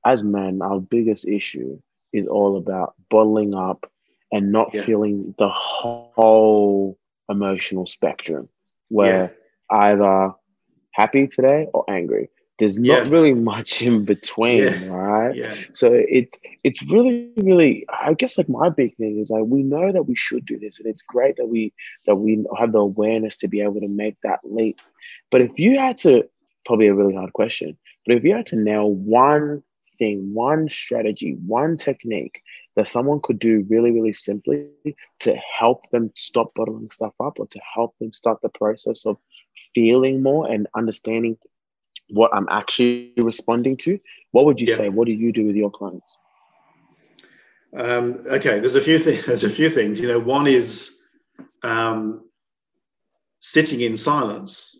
as 0.05 0.23
men, 0.23 0.61
our 0.61 0.79
biggest 0.79 1.27
issue 1.27 1.81
is 2.13 2.27
all 2.27 2.57
about 2.57 2.93
bottling 3.09 3.53
up 3.53 3.89
and 4.31 4.51
not 4.51 4.71
yeah. 4.73 4.81
feeling 4.81 5.33
the 5.37 5.49
whole 5.49 6.97
emotional 7.29 7.85
spectrum 7.87 8.49
where 8.89 9.35
yeah. 9.71 9.77
either 9.77 10.33
happy 10.93 11.27
today 11.27 11.67
or 11.73 11.83
angry 11.89 12.29
there's 12.59 12.79
not 12.79 13.05
yeah. 13.05 13.11
really 13.11 13.33
much 13.53 13.81
in 13.81 14.05
between 14.05 14.59
yeah. 14.59 14.87
right 14.87 15.35
yeah. 15.35 15.55
so 15.73 15.91
it's 15.93 16.39
it's 16.63 16.89
really 16.91 17.31
really 17.37 17.85
i 17.89 18.13
guess 18.13 18.37
like 18.37 18.49
my 18.49 18.69
big 18.69 18.95
thing 18.97 19.19
is 19.19 19.29
like 19.29 19.43
we 19.45 19.63
know 19.63 19.91
that 19.91 20.03
we 20.03 20.15
should 20.15 20.45
do 20.45 20.57
this 20.59 20.79
and 20.79 20.87
it's 20.87 21.01
great 21.01 21.35
that 21.37 21.47
we 21.47 21.73
that 22.05 22.15
we 22.15 22.43
have 22.57 22.71
the 22.71 22.79
awareness 22.79 23.37
to 23.37 23.47
be 23.47 23.61
able 23.61 23.79
to 23.79 23.87
make 23.87 24.15
that 24.23 24.39
leap 24.43 24.79
but 25.29 25.41
if 25.41 25.51
you 25.57 25.77
had 25.77 25.97
to 25.97 26.23
probably 26.65 26.87
a 26.87 26.93
really 26.93 27.15
hard 27.15 27.33
question 27.33 27.77
but 28.05 28.15
if 28.15 28.23
you 28.23 28.33
had 28.33 28.45
to 28.45 28.55
nail 28.55 28.91
one 28.91 29.61
thing, 29.97 30.33
one 30.33 30.69
strategy, 30.69 31.37
one 31.45 31.77
technique 31.77 32.41
that 32.75 32.87
someone 32.87 33.19
could 33.21 33.39
do 33.39 33.65
really, 33.69 33.91
really 33.91 34.13
simply 34.13 34.67
to 35.19 35.35
help 35.35 35.89
them 35.89 36.11
stop 36.15 36.53
bottling 36.55 36.91
stuff 36.91 37.13
up 37.19 37.39
or 37.39 37.47
to 37.47 37.59
help 37.73 37.97
them 37.99 38.13
start 38.13 38.39
the 38.41 38.49
process 38.49 39.05
of 39.05 39.17
feeling 39.73 40.21
more 40.21 40.51
and 40.51 40.67
understanding 40.75 41.37
what 42.09 42.31
I'm 42.33 42.47
actually 42.49 43.13
responding 43.17 43.77
to, 43.77 43.99
what 44.31 44.45
would 44.45 44.61
you 44.61 44.67
yeah. 44.67 44.75
say? 44.75 44.89
What 44.89 45.07
do 45.07 45.13
you 45.13 45.31
do 45.31 45.45
with 45.45 45.55
your 45.55 45.71
clients? 45.71 46.17
Um, 47.75 48.23
okay, 48.27 48.59
there's 48.59 48.75
a 48.75 48.81
few 48.81 48.97
things. 48.97 49.25
There's 49.27 49.43
a 49.43 49.49
few 49.49 49.69
things. 49.69 49.99
You 49.99 50.07
know, 50.07 50.19
one 50.19 50.47
is 50.47 50.97
um, 51.63 52.29
sitting 53.39 53.81
in 53.81 53.97
silence 53.97 54.76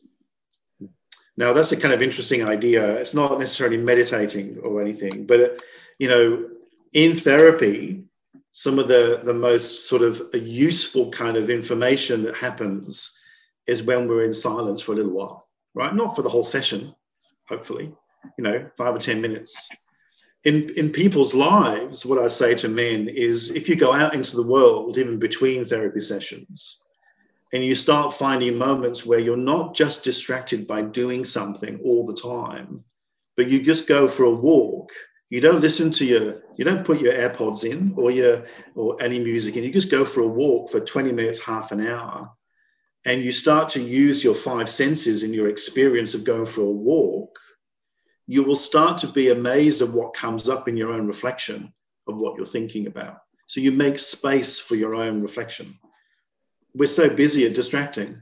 now, 1.37 1.53
that's 1.53 1.71
a 1.71 1.77
kind 1.77 1.93
of 1.93 2.01
interesting 2.01 2.43
idea. 2.43 2.95
It's 2.95 3.13
not 3.13 3.39
necessarily 3.39 3.77
meditating 3.77 4.57
or 4.63 4.81
anything, 4.81 5.27
but, 5.27 5.61
you 5.99 6.09
know, 6.09 6.49
in 6.93 7.15
therapy, 7.15 8.03
some 8.51 8.79
of 8.79 8.87
the, 8.87 9.21
the 9.23 9.35
most 9.35 9.87
sort 9.87 10.01
of 10.01 10.29
useful 10.33 11.11
kind 11.11 11.37
of 11.37 11.51
information 11.51 12.23
that 12.23 12.35
happens 12.35 13.15
is 13.67 13.83
when 13.83 14.07
we're 14.07 14.25
in 14.25 14.33
silence 14.33 14.81
for 14.81 14.93
a 14.93 14.95
little 14.95 15.11
while, 15.11 15.47
right? 15.75 15.93
Not 15.93 16.15
for 16.15 16.23
the 16.23 16.29
whole 16.29 16.43
session, 16.43 16.95
hopefully, 17.47 17.93
you 18.35 18.43
know, 18.43 18.71
five 18.75 18.95
or 18.95 18.99
10 18.99 19.21
minutes. 19.21 19.69
In, 20.43 20.71
in 20.75 20.89
people's 20.89 21.35
lives, 21.35 22.03
what 22.03 22.17
I 22.17 22.29
say 22.29 22.55
to 22.55 22.67
men 22.67 23.09
is 23.09 23.51
if 23.53 23.69
you 23.69 23.75
go 23.75 23.93
out 23.93 24.15
into 24.15 24.35
the 24.35 24.47
world, 24.47 24.97
even 24.97 25.19
between 25.19 25.65
therapy 25.65 25.99
sessions, 25.99 26.86
and 27.53 27.63
you 27.63 27.75
start 27.75 28.13
finding 28.13 28.57
moments 28.57 29.05
where 29.05 29.19
you're 29.19 29.37
not 29.37 29.73
just 29.73 30.03
distracted 30.03 30.67
by 30.67 30.81
doing 30.81 31.23
something 31.23 31.79
all 31.83 32.05
the 32.05 32.13
time, 32.13 32.83
but 33.35 33.47
you 33.47 33.61
just 33.63 33.87
go 33.87 34.07
for 34.07 34.23
a 34.23 34.31
walk. 34.31 34.91
You 35.29 35.41
don't 35.41 35.61
listen 35.61 35.91
to 35.91 36.05
your, 36.05 36.41
you 36.55 36.65
don't 36.65 36.85
put 36.85 37.01
your 37.01 37.13
AirPods 37.13 37.69
in 37.69 37.93
or 37.95 38.11
your 38.11 38.45
or 38.75 39.01
any 39.01 39.19
music, 39.19 39.55
and 39.55 39.63
you 39.63 39.71
just 39.71 39.91
go 39.91 40.03
for 40.03 40.21
a 40.21 40.27
walk 40.27 40.69
for 40.69 40.79
20 40.79 41.11
minutes, 41.11 41.39
half 41.39 41.71
an 41.71 41.85
hour, 41.85 42.31
and 43.05 43.23
you 43.23 43.31
start 43.31 43.69
to 43.69 43.81
use 43.81 44.23
your 44.23 44.35
five 44.35 44.69
senses 44.69 45.23
in 45.23 45.33
your 45.33 45.47
experience 45.47 46.13
of 46.13 46.23
going 46.23 46.45
for 46.45 46.61
a 46.61 46.69
walk. 46.69 47.37
You 48.25 48.43
will 48.43 48.57
start 48.57 48.97
to 48.99 49.07
be 49.07 49.29
amazed 49.29 49.81
at 49.81 49.89
what 49.89 50.13
comes 50.13 50.49
up 50.49 50.67
in 50.67 50.75
your 50.75 50.91
own 50.91 51.07
reflection 51.07 51.73
of 52.07 52.17
what 52.17 52.35
you're 52.35 52.45
thinking 52.45 52.87
about. 52.87 53.19
So 53.47 53.61
you 53.61 53.71
make 53.71 53.99
space 53.99 54.59
for 54.59 54.75
your 54.75 54.95
own 54.95 55.21
reflection 55.21 55.77
we're 56.77 56.87
so 56.87 57.09
busy 57.09 57.45
at 57.45 57.55
distracting. 57.55 58.21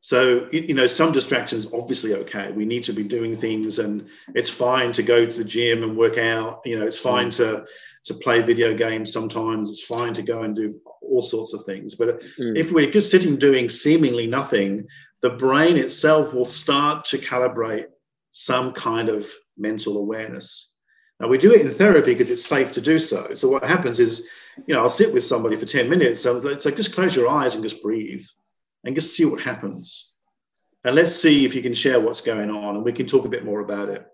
So, 0.00 0.48
you 0.50 0.74
know, 0.74 0.88
some 0.88 1.12
distractions 1.12 1.72
obviously 1.72 2.12
okay. 2.14 2.50
We 2.50 2.64
need 2.64 2.82
to 2.84 2.92
be 2.92 3.04
doing 3.04 3.36
things 3.36 3.78
and 3.78 4.08
it's 4.34 4.50
fine 4.50 4.90
to 4.94 5.02
go 5.02 5.24
to 5.24 5.38
the 5.38 5.44
gym 5.44 5.84
and 5.84 5.96
work 5.96 6.18
out. 6.18 6.60
You 6.64 6.78
know, 6.78 6.86
it's 6.86 6.98
fine 6.98 7.28
mm. 7.28 7.36
to 7.36 7.66
to 8.06 8.14
play 8.14 8.42
video 8.42 8.74
games 8.74 9.12
sometimes. 9.12 9.70
It's 9.70 9.84
fine 9.84 10.12
to 10.14 10.22
go 10.22 10.42
and 10.42 10.56
do 10.56 10.80
all 11.00 11.22
sorts 11.22 11.54
of 11.54 11.64
things. 11.64 11.94
But 11.94 12.20
mm. 12.20 12.56
if 12.56 12.72
we're 12.72 12.90
just 12.90 13.12
sitting 13.12 13.36
doing 13.36 13.68
seemingly 13.68 14.26
nothing, 14.26 14.88
the 15.20 15.30
brain 15.30 15.76
itself 15.76 16.34
will 16.34 16.46
start 16.46 17.04
to 17.06 17.18
calibrate 17.18 17.86
some 18.32 18.72
kind 18.72 19.08
of 19.08 19.30
mental 19.56 19.98
awareness. 19.98 20.71
Now 21.22 21.28
we 21.28 21.38
do 21.38 21.54
it 21.54 21.62
in 21.62 21.72
therapy 21.72 22.12
because 22.12 22.28
it's 22.28 22.44
safe 22.44 22.72
to 22.72 22.82
do 22.82 22.98
so. 22.98 23.32
So 23.34 23.48
what 23.48 23.64
happens 23.64 23.98
is 23.98 24.28
you 24.66 24.74
know, 24.74 24.82
I'll 24.82 24.90
sit 24.90 25.12
with 25.12 25.24
somebody 25.24 25.56
for 25.56 25.66
10 25.66 25.88
minutes. 25.88 26.22
So 26.22 26.36
it's 26.46 26.64
like, 26.64 26.76
just 26.76 26.94
close 26.94 27.16
your 27.16 27.28
eyes 27.28 27.54
and 27.54 27.62
just 27.62 27.82
breathe 27.82 28.24
and 28.84 28.94
just 28.94 29.16
see 29.16 29.24
what 29.24 29.42
happens. 29.42 30.12
And 30.84 30.94
let's 30.94 31.14
see 31.14 31.44
if 31.44 31.54
you 31.54 31.62
can 31.62 31.74
share 31.74 32.00
what's 32.00 32.20
going 32.20 32.50
on 32.50 32.76
and 32.76 32.84
we 32.84 32.92
can 32.92 33.06
talk 33.06 33.24
a 33.24 33.30
bit 33.30 33.44
more 33.44 33.60
about 33.60 33.88
it. 33.88 34.06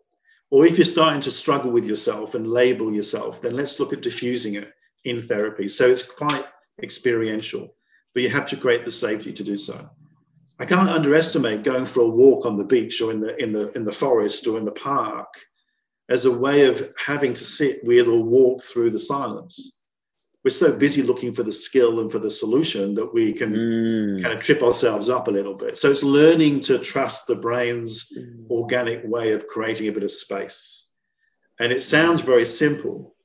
Or 0.51 0.67
if 0.67 0.79
you're 0.79 0.85
starting 0.85 1.21
to 1.23 1.31
struggle 1.31 1.71
with 1.71 1.85
yourself 1.85 2.35
and 2.35 2.47
label 2.47 2.93
yourself, 2.93 3.43
then 3.43 3.57
let's 3.57 3.81
look 3.81 3.93
at 3.93 4.03
diffusing 4.03 4.55
it 4.55 4.73
in 5.05 5.23
therapy. 5.23 5.69
So 5.69 5.89
it's 5.89 6.03
quite 6.03 6.47
experiential, 6.83 7.75
but 8.15 8.23
you 8.23 8.31
have 8.31 8.49
to 8.49 8.57
create 8.57 8.85
the 8.85 8.91
safety 8.91 9.33
to 9.33 9.45
do 9.45 9.57
so. 9.57 9.91
I 10.59 10.65
can't 10.65 10.89
underestimate 10.89 11.63
going 11.63 11.87
for 11.87 12.01
a 12.01 12.09
walk 12.09 12.45
on 12.45 12.57
the 12.57 12.65
beach 12.65 13.01
or 13.01 13.13
in 13.13 13.21
the 13.21 13.37
in 13.41 13.53
the 13.53 13.71
in 13.73 13.85
the 13.85 13.93
forest 13.93 14.47
or 14.47 14.59
in 14.59 14.65
the 14.65 14.73
park 14.73 15.29
as 16.09 16.25
a 16.25 16.33
way 16.37 16.67
of 16.67 16.93
having 17.07 17.35
to 17.35 17.45
sit 17.45 17.85
with 17.85 18.07
or 18.07 18.23
walk 18.23 18.63
through 18.63 18.91
the 18.91 18.99
silence 18.99 19.79
we're 20.45 20.51
so 20.51 20.79
busy 20.79 21.03
looking 21.03 21.35
for 21.35 21.43
the 21.43 21.53
skill 21.53 22.01
and 22.01 22.11
for 22.11 22.19
the 22.19 22.31
solution 22.31 22.95
that 22.95 23.13
we 23.13 23.33
can 23.33 23.53
mm. 23.53 24.23
kind 24.23 24.35
of 24.35 24.41
trip 24.41 24.63
ourselves 24.63 25.11
up 25.11 25.29
a 25.29 25.31
little 25.31 25.55
bit. 25.55 25.77
So 25.77 25.91
it's 25.91 26.03
learning 26.03 26.61
to 26.61 26.79
trust 26.79 27.27
the 27.27 27.35
brain's 27.35 28.11
mm. 28.17 28.49
organic 28.49 29.03
way 29.05 29.33
of 29.33 29.47
creating 29.47 29.89
a 29.89 29.93
bit 29.93 30.05
of 30.05 30.11
space. 30.11 30.89
And 31.61 31.73
it 31.73 31.83
sounds 31.83 32.21
very 32.21 32.45
simple. 32.45 33.17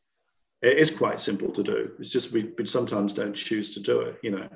It 0.62 0.78
is 0.78 0.90
quite 0.90 1.22
simple 1.22 1.52
to 1.52 1.64
do. 1.64 1.92
It's 2.00 2.12
just 2.12 2.32
we, 2.32 2.52
we 2.58 2.66
sometimes 2.66 3.14
don't 3.14 3.36
choose 3.36 3.74
to 3.76 3.80
do 3.80 4.02
it, 4.02 4.18
you 4.24 4.32
know. 4.32 4.50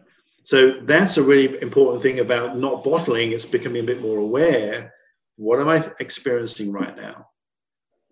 So 0.43 0.79
that's 0.81 1.17
a 1.17 1.23
really 1.23 1.61
important 1.61 2.01
thing 2.01 2.19
about 2.19 2.57
not 2.57 2.83
bottling. 2.83 3.33
It's 3.33 3.45
becoming 3.45 3.81
a 3.81 3.85
bit 3.85 4.01
more 4.01 4.17
aware. 4.17 4.93
What 5.35 5.61
am 5.61 5.69
I 5.69 5.89
experiencing 5.99 6.71
right 6.71 6.95
now? 6.97 7.27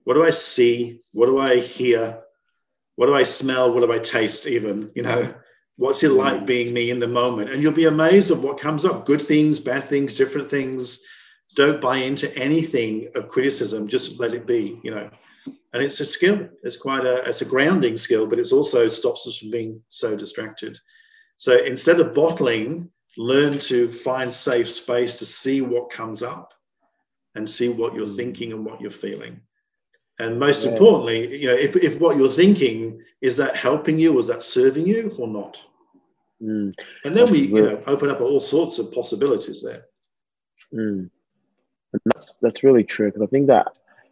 What 0.06 0.14
do 0.14 0.24
I 0.24 0.30
see? 0.30 1.02
What 1.12 1.26
do 1.26 1.40
I 1.40 1.60
hear? 1.60 2.20
What 2.96 3.08
do 3.08 3.16
I 3.16 3.24
smell? 3.24 3.74
What 3.74 3.82
do 3.82 3.92
I 3.92 4.00
taste? 4.00 4.48
Even, 4.48 4.92
you 4.96 5.02
know, 5.02 5.34
what's 5.76 6.04
it 6.04 6.12
like 6.12 6.46
being 6.46 6.74
me 6.74 6.92
in 6.92 7.00
the 7.00 7.08
moment? 7.08 7.50
And 7.50 7.62
you'll 7.62 7.74
be 7.74 7.86
amazed 7.86 8.32
at 8.32 8.38
what 8.38 8.60
comes 8.60 8.86
up 8.86 9.06
good 9.06 9.22
things, 9.22 9.60
bad 9.60 9.84
things, 9.84 10.14
different 10.14 10.48
things. 10.48 11.04
Don't 11.56 11.82
buy 11.82 11.98
into 11.98 12.34
anything 12.38 13.10
of 13.16 13.28
criticism, 13.28 13.88
just 13.88 14.20
let 14.20 14.34
it 14.34 14.48
be, 14.48 14.80
you 14.84 14.92
know. 14.92 15.10
And 15.74 15.84
it's 15.84 16.00
a 16.00 16.06
skill. 16.06 16.50
It's 16.64 16.78
quite 16.78 17.06
a 17.06 17.28
it's 17.28 17.42
a 17.42 17.46
grounding 17.46 17.98
skill, 17.98 18.28
but 18.28 18.40
it 18.40 18.52
also 18.54 18.88
stops 18.88 19.28
us 19.28 19.38
from 19.38 19.52
being 19.52 19.82
so 19.90 20.16
distracted. 20.16 20.78
So 21.38 21.58
instead 21.64 22.00
of 22.00 22.14
bottling, 22.14 22.92
learn 23.18 23.58
to 23.60 23.92
find 23.92 24.32
safe 24.32 24.72
space 24.72 25.16
to 25.16 25.26
see 25.26 25.62
what 25.62 25.90
comes 25.90 26.24
up 26.24 26.54
and 27.36 27.50
see 27.50 27.70
what 27.70 27.94
you're 27.94 28.06
hmm. 28.06 28.16
thinking 28.16 28.52
and 28.54 28.66
what 28.66 28.80
you're 28.82 28.92
feeling. 28.92 29.42
And 30.20 30.40
most 30.40 30.64
yeah. 30.64 30.72
importantly, 30.72 31.38
you 31.38 31.48
know, 31.48 31.56
if, 31.56 31.76
if 31.76 32.00
what 32.00 32.18
you're 32.18 32.30
thinking 32.30 33.02
is 33.22 33.38
that 33.38 33.56
helping 33.56 34.00
you, 34.00 34.18
is 34.20 34.28
that 34.28 34.44
serving 34.44 34.88
you 34.88 35.12
or 35.20 35.28
not? 35.28 35.58
Mm. 36.42 36.74
And 37.04 37.18
then 37.18 37.32
we, 37.32 37.48
you 37.48 37.62
know, 37.62 37.84
open 37.88 38.10
up 38.10 38.22
all 38.22 38.40
sorts 38.40 38.80
of 38.80 38.94
possibilities 38.94 39.62
there. 39.62 39.86
Mm. 40.74 41.10
That's, 42.06 42.34
that's 42.42 42.64
really 42.64 42.84
true 42.84 43.08
because 43.08 43.22
I 43.22 43.28
think 43.28 43.48
that 43.48 43.68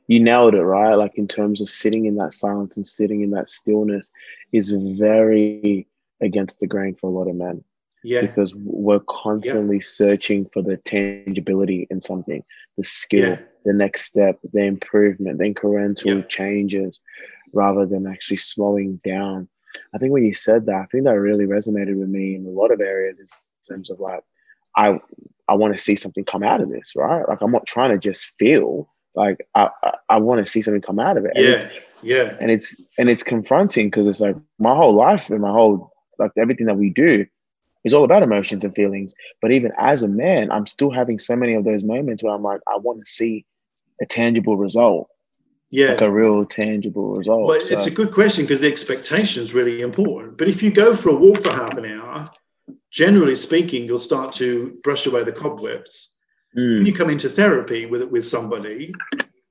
you 0.07 0.19
nailed 0.19 0.55
it, 0.55 0.63
right? 0.63 0.95
Like 0.95 1.15
in 1.15 1.27
terms 1.27 1.61
of 1.61 1.69
sitting 1.69 2.05
in 2.05 2.15
that 2.17 2.33
silence 2.33 2.75
and 2.75 2.87
sitting 2.87 3.21
in 3.21 3.31
that 3.31 3.49
stillness 3.49 4.11
is 4.51 4.71
very 4.71 5.87
against 6.21 6.59
the 6.59 6.67
grain 6.67 6.95
for 6.95 7.07
a 7.07 7.13
lot 7.13 7.29
of 7.29 7.35
men. 7.35 7.63
Yeah. 8.03 8.21
Because 8.21 8.53
we're 8.55 8.99
constantly 9.07 9.77
yeah. 9.77 9.85
searching 9.85 10.49
for 10.53 10.61
the 10.61 10.75
tangibility 10.75 11.87
in 11.89 12.01
something, 12.01 12.43
the 12.77 12.83
skill, 12.83 13.29
yeah. 13.29 13.39
The 13.65 13.73
next 13.73 14.05
step, 14.05 14.39
the 14.53 14.63
improvement, 14.63 15.37
the 15.39 15.53
incremental 15.53 16.21
yeah. 16.21 16.21
changes, 16.27 16.99
rather 17.53 17.85
than 17.85 18.07
actually 18.07 18.37
slowing 18.37 18.99
down. 19.03 19.47
I 19.93 19.97
think 19.97 20.11
when 20.11 20.25
you 20.25 20.33
said 20.33 20.65
that, 20.67 20.75
I 20.75 20.85
think 20.85 21.05
that 21.05 21.19
really 21.19 21.45
resonated 21.45 21.97
with 21.97 22.09
me 22.09 22.35
in 22.35 22.45
a 22.45 22.49
lot 22.49 22.71
of 22.71 22.81
areas 22.81 23.17
in 23.19 23.25
terms 23.67 23.89
of 23.89 23.99
like, 23.99 24.23
I 24.75 24.99
I 25.47 25.55
want 25.55 25.75
to 25.75 25.81
see 25.81 25.95
something 25.95 26.23
come 26.23 26.43
out 26.43 26.61
of 26.61 26.69
this, 26.69 26.93
right? 26.95 27.27
Like 27.27 27.41
I'm 27.41 27.51
not 27.51 27.65
trying 27.65 27.91
to 27.91 27.97
just 27.97 28.31
feel 28.39 28.89
like 29.15 29.47
I 29.55 29.69
I, 29.83 29.93
I 30.09 30.17
want 30.17 30.45
to 30.45 30.51
see 30.51 30.61
something 30.61 30.81
come 30.81 30.99
out 30.99 31.17
of 31.17 31.25
it. 31.25 31.33
And 31.35 31.45
yeah, 31.45 31.69
yeah. 32.01 32.37
And 32.39 32.51
it's 32.51 32.79
and 32.97 33.09
it's 33.09 33.23
confronting 33.23 33.87
because 33.87 34.07
it's 34.07 34.21
like 34.21 34.35
my 34.59 34.75
whole 34.75 34.93
life 34.93 35.29
and 35.29 35.41
my 35.41 35.51
whole 35.51 35.91
like 36.19 36.31
everything 36.37 36.67
that 36.67 36.77
we 36.77 36.89
do 36.89 37.25
is 37.83 37.93
all 37.93 38.03
about 38.03 38.23
emotions 38.23 38.63
and 38.63 38.75
feelings. 38.75 39.13
But 39.41 39.51
even 39.51 39.71
as 39.77 40.03
a 40.03 40.07
man, 40.07 40.51
I'm 40.51 40.65
still 40.65 40.91
having 40.91 41.19
so 41.19 41.35
many 41.35 41.53
of 41.53 41.65
those 41.65 41.83
moments 41.83 42.23
where 42.23 42.33
I'm 42.33 42.43
like, 42.43 42.61
I 42.67 42.77
want 42.77 42.99
to 42.99 43.05
see 43.05 43.45
a 44.01 44.05
tangible 44.05 44.57
result. 44.57 45.09
Yeah. 45.71 45.89
Like 45.89 46.01
a 46.01 46.11
real 46.11 46.45
tangible 46.45 47.15
result. 47.15 47.47
Well, 47.47 47.61
so. 47.61 47.73
it's 47.73 47.87
a 47.87 47.91
good 47.91 48.11
question 48.11 48.43
because 48.43 48.61
the 48.61 48.71
expectation 48.71 49.41
is 49.41 49.53
really 49.53 49.81
important. 49.81 50.37
But 50.37 50.47
if 50.47 50.61
you 50.61 50.71
go 50.71 50.95
for 50.95 51.09
a 51.09 51.15
walk 51.15 51.41
for 51.41 51.51
half 51.51 51.77
an 51.77 51.85
hour, 51.85 52.29
generally 52.91 53.35
speaking, 53.35 53.85
you'll 53.85 53.97
start 53.97 54.33
to 54.33 54.77
brush 54.83 55.07
away 55.07 55.23
the 55.23 55.31
cobwebs. 55.31 56.15
Mm. 56.55 56.77
When 56.77 56.85
you 56.85 56.93
come 56.93 57.09
into 57.09 57.27
therapy 57.27 57.87
with 57.87 58.03
with 58.03 58.25
somebody, 58.25 58.93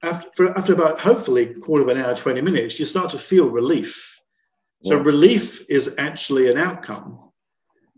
after, 0.02 0.28
for, 0.36 0.56
after 0.56 0.72
about 0.72 1.00
hopefully 1.00 1.46
quarter 1.46 1.82
of 1.82 1.88
an 1.88 1.98
hour, 2.02 2.14
20 2.14 2.40
minutes, 2.40 2.78
you 2.78 2.84
start 2.84 3.10
to 3.10 3.18
feel 3.18 3.48
relief. 3.48 4.20
So 4.84 4.96
yeah. 4.96 5.02
relief 5.02 5.68
is 5.68 5.96
actually 5.98 6.48
an 6.50 6.58
outcome 6.58 7.32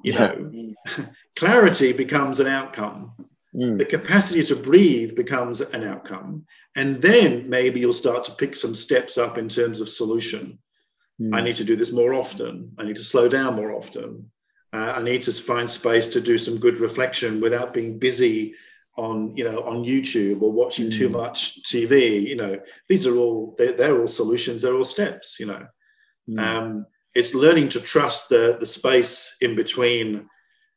you 0.04 0.12
know 0.12 0.74
clarity 1.36 1.92
becomes 1.92 2.38
an 2.38 2.46
outcome 2.46 3.12
mm. 3.54 3.78
the 3.78 3.84
capacity 3.84 4.42
to 4.42 4.56
breathe 4.56 5.14
becomes 5.14 5.60
an 5.60 5.84
outcome 5.84 6.44
and 6.76 7.00
then 7.00 7.48
maybe 7.48 7.80
you'll 7.80 7.92
start 7.92 8.24
to 8.24 8.32
pick 8.32 8.56
some 8.56 8.74
steps 8.74 9.16
up 9.18 9.38
in 9.38 9.48
terms 9.48 9.80
of 9.80 9.88
solution 9.88 10.58
mm. 11.20 11.34
i 11.34 11.40
need 11.40 11.56
to 11.56 11.64
do 11.64 11.76
this 11.76 11.92
more 11.92 12.14
often 12.14 12.72
i 12.78 12.84
need 12.84 12.96
to 12.96 13.04
slow 13.04 13.28
down 13.28 13.54
more 13.54 13.72
often 13.72 14.30
uh, 14.72 14.94
i 14.96 15.02
need 15.02 15.22
to 15.22 15.32
find 15.32 15.68
space 15.68 16.08
to 16.08 16.20
do 16.20 16.38
some 16.38 16.58
good 16.58 16.76
reflection 16.76 17.40
without 17.40 17.72
being 17.72 17.98
busy 17.98 18.54
on 18.96 19.36
you 19.36 19.44
know 19.44 19.60
on 19.64 19.84
youtube 19.84 20.40
or 20.42 20.52
watching 20.52 20.86
mm. 20.86 20.92
too 20.92 21.08
much 21.08 21.62
tv 21.64 22.22
you 22.26 22.36
know 22.36 22.58
these 22.88 23.06
are 23.06 23.16
all 23.16 23.54
they're, 23.58 23.72
they're 23.72 24.00
all 24.00 24.06
solutions 24.06 24.62
they're 24.62 24.76
all 24.76 24.84
steps 24.84 25.38
you 25.40 25.46
know 25.46 25.66
mm. 26.28 26.38
um, 26.38 26.86
it's 27.14 27.34
learning 27.34 27.68
to 27.68 27.80
trust 27.80 28.28
the, 28.28 28.56
the 28.58 28.66
space 28.66 29.36
in 29.40 29.54
between 29.54 30.28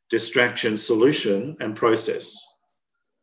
distraction, 0.08 0.76
solution, 0.76 1.56
and 1.60 1.76
process. 1.76 2.36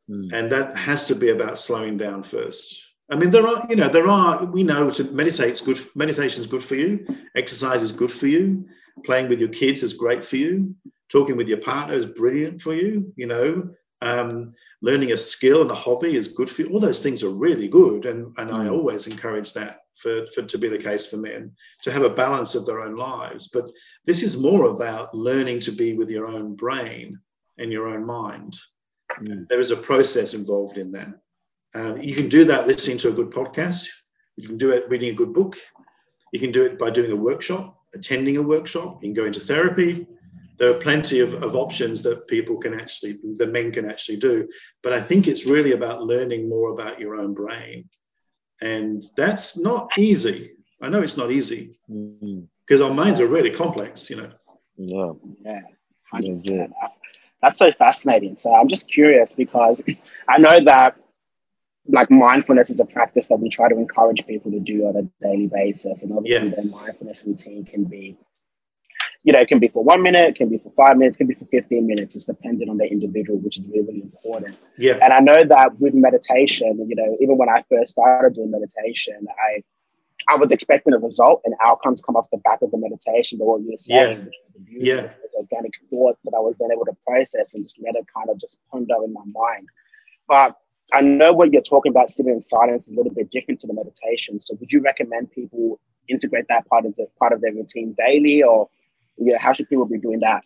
Mm. 0.10 0.34
And 0.34 0.52
that 0.52 0.78
has 0.78 1.06
to 1.06 1.15
be 1.15 1.30
about 1.30 1.60
slowing 1.60 1.98
down 1.98 2.24
first. 2.24 2.82
I 3.10 3.15
mean, 3.15 3.30
there 3.30 3.48
are, 3.48 3.65
you 3.70 3.76
know, 3.76 3.89
there 3.89 4.08
are, 4.08 4.46
we 4.46 4.63
know 4.63 4.89
to 4.91 5.04
meditate 5.06 5.52
is 5.52 5.62
good, 5.62 5.80
meditation 5.94 6.41
is 6.41 6.48
good 6.48 6.63
for 6.63 6.76
you, 6.76 7.06
exercise 7.36 7.84
is 7.84 7.91
good 7.91 8.12
for 8.12 8.28
you, 8.28 8.68
playing 9.04 9.30
with 9.30 9.39
your 9.39 9.50
kids 9.50 9.84
is 9.84 9.94
great 9.94 10.26
for 10.26 10.38
you, 10.38 10.76
talking 11.10 11.38
with 11.38 11.48
your 11.48 11.60
partner 11.60 11.94
is 11.94 12.06
brilliant 12.06 12.62
for 12.62 12.74
you, 12.74 13.13
you 13.15 13.28
know, 13.28 13.70
um, 14.02 14.54
learning 14.82 15.12
a 15.12 15.18
skill 15.18 15.62
and 15.62 15.72
a 15.72 15.76
hobby 15.76 16.15
is 16.15 16.28
good 16.28 16.50
for 16.50 16.63
you. 16.63 16.70
All 16.70 16.80
those 16.80 17.02
things 17.02 17.24
are 17.24 17.30
really 17.30 17.68
good. 17.68 18.06
And, 18.06 18.36
and 18.38 18.52
I 18.52 18.65
hmm. 18.65 18.72
always 18.72 19.08
encourage 19.08 19.54
that 19.54 19.82
for, 19.96 20.26
for 20.34 20.41
to 20.44 20.58
be 20.58 20.68
the 20.68 20.78
case 20.78 21.06
for 21.06 21.18
men 21.18 21.52
to 21.84 21.91
have 21.91 22.04
a 22.04 22.10
balance 22.10 22.56
of 22.56 22.65
their 22.65 22.82
own 22.82 22.96
lives. 22.96 23.48
But 23.48 23.70
this 24.06 24.22
is 24.22 24.41
more 24.41 24.65
about 24.65 25.15
learning 25.15 25.62
to 25.62 25.72
be 25.72 25.94
with 25.94 26.10
your 26.10 26.28
own 26.28 26.56
brain 26.56 27.20
and 27.58 27.72
your 27.72 27.88
own 27.88 28.06
mind. 28.06 28.58
Mm. 29.21 29.47
There 29.47 29.60
is 29.60 29.71
a 29.71 29.78
process 29.78 30.34
involved 30.34 30.78
in 30.78 30.91
that. 30.91 31.10
Uh, 31.73 31.95
you 31.95 32.15
can 32.15 32.30
do 32.30 32.45
that 32.45 32.67
listening 32.67 32.97
to 32.99 33.10
a 33.10 33.13
good 33.13 33.32
podcast. 33.32 33.88
You 34.38 34.47
can 34.47 34.58
do 34.58 34.71
it 34.71 34.89
reading 34.89 35.10
a 35.10 35.13
good 35.17 35.34
book. 35.34 35.58
You 36.32 36.39
can 36.39 36.51
do 36.51 36.65
it 36.65 36.78
by 36.78 36.89
doing 36.89 37.12
a 37.12 37.15
workshop, 37.15 37.78
attending 37.93 38.38
a 38.38 38.41
workshop. 38.41 39.01
You 39.01 39.10
can 39.10 39.13
go 39.13 39.25
into 39.25 39.39
therapy. 39.39 40.08
There 40.58 40.69
are 40.69 40.80
plenty 40.80 41.19
of, 41.19 41.34
of 41.43 41.56
options 41.56 42.01
that 42.04 42.28
people 42.28 42.58
can 42.58 42.80
actually, 42.80 43.19
the 43.38 43.47
men 43.47 43.71
can 43.71 43.89
actually 43.89 44.17
do. 44.17 44.47
But 44.84 44.93
I 44.93 45.01
think 45.01 45.28
it's 45.28 45.45
really 45.45 45.73
about 45.73 46.04
learning 46.04 46.47
more 46.47 46.71
about 46.71 46.99
your 46.99 47.15
own 47.15 47.34
brain 47.34 47.89
and 48.62 49.04
that's 49.17 49.58
not 49.58 49.89
easy. 49.97 50.51
I 50.82 50.89
know 50.89 51.01
it's 51.01 51.17
not 51.17 51.32
easy 51.32 51.73
because 51.88 52.82
mm-hmm. 52.82 52.84
our 52.84 52.93
minds 52.93 53.19
are 53.19 53.28
really 53.28 53.49
complex, 53.49 54.10
you 54.10 54.17
know. 54.17 54.32
Yeah. 54.78 55.12
Yeah. 55.43 55.62
100%. 56.13 56.71
That's 57.45 57.60
so 57.60 57.71
fascinating. 57.71 58.36
So 58.38 58.55
I'm 58.55 58.67
just 58.67 58.91
curious 58.91 59.31
because 59.31 59.79
I 60.27 60.39
know 60.39 60.58
that 60.65 60.97
like 61.88 62.10
mindfulness 62.10 62.71
is 62.71 62.79
a 62.79 62.86
practice 62.86 63.27
that 63.27 63.39
we 63.39 63.49
try 63.49 63.69
to 63.69 63.77
encourage 63.77 64.25
people 64.25 64.49
to 64.49 64.60
do 64.60 64.88
on 64.88 64.95
a 64.95 65.03
daily 65.23 65.45
basis. 65.45 66.01
And 66.01 66.12
obviously 66.12 66.49
yeah. 66.49 66.55
their 66.55 66.65
mindfulness 66.65 67.21
routine 67.23 67.63
can 67.63 67.84
be 67.84 68.17
you 69.23 69.34
know, 69.34 69.39
it 69.39 69.47
can 69.47 69.58
be 69.58 69.67
for 69.67 69.84
one 69.84 70.03
minute, 70.03 70.27
it 70.27 70.36
can 70.36 70.49
be 70.49 70.60
for 70.60 70.71
five 70.77 70.97
minutes, 70.97 71.17
it 71.17 71.19
can 71.19 71.27
be 71.27 71.34
for 71.34 71.45
15 71.45 71.88
minutes. 71.88 72.15
It's 72.15 72.25
dependent 72.25 72.69
on 72.69 72.77
the 72.77 72.86
individual, 72.86 73.39
which 73.39 73.58
is 73.58 73.67
really, 73.67 73.81
really 73.81 74.01
important. 74.01 74.55
Yeah. 74.77 74.99
And 75.01 75.12
I 75.12 75.19
know 75.19 75.43
that 75.43 75.79
with 75.79 75.95
meditation, 75.95 76.86
you 76.88 76.95
know, 76.95 77.17
even 77.19 77.36
when 77.36 77.49
I 77.49 77.63
first 77.67 77.91
started 77.91 78.36
doing 78.36 78.51
meditation, 78.51 79.25
I 79.27 79.63
I 80.28 80.36
was 80.36 80.52
expecting 80.52 80.94
a 80.94 80.98
result 80.98 81.42
and 81.46 81.54
outcomes 81.64 82.02
come 82.02 82.16
off 82.16 82.28
the 82.32 82.38
back 82.38 82.62
of 82.62 82.72
the 82.72 82.78
meditation, 82.78 83.38
but 83.38 83.46
what 83.46 83.62
you're 83.62 83.78
saying, 83.78 84.30
yeah, 84.70 85.02
yeah. 85.02 85.10
organic 85.38 85.74
thoughts 85.92 86.20
that 86.24 86.34
I 86.36 86.40
was 86.40 86.58
then 86.58 86.70
able 86.72 86.86
to 86.86 86.98
process 87.06 87.54
and 87.54 87.64
just 87.64 87.80
let 87.84 87.96
it 87.96 88.06
kind 88.16 88.30
of 88.30 88.40
just 88.40 88.60
ponder 88.72 88.96
in 89.04 89.14
my 89.14 89.24
mind. 89.26 89.68
But 90.28 90.56
I 90.94 91.02
know 91.02 91.32
what 91.34 91.52
you're 91.52 91.62
talking 91.62 91.92
about 91.92 92.10
sitting 92.10 92.32
in 92.32 92.42
silence 92.42 92.88
is 92.88 92.94
a 92.94 92.98
little 92.98 93.14
bit 93.14 93.32
different 93.32 93.60
to 93.62 93.68
the 93.68 93.74
meditation. 93.74 94.42
So 94.42 94.56
would 94.60 94.72
you 94.72 94.82
recommend 94.82 95.32
people 95.32 95.80
integrate 96.08 96.46
that 96.50 96.68
part 96.68 96.86
of 96.86 96.96
the 96.96 97.08
part 97.20 97.34
of 97.34 97.42
their 97.42 97.54
routine 97.54 97.96
daily 97.98 98.44
or 98.44 98.70
yeah, 99.18 99.38
how 99.40 99.54
should 99.54 99.70
people 99.70 99.86
be 99.86 99.98
doing 99.98 100.20
that? 100.20 100.44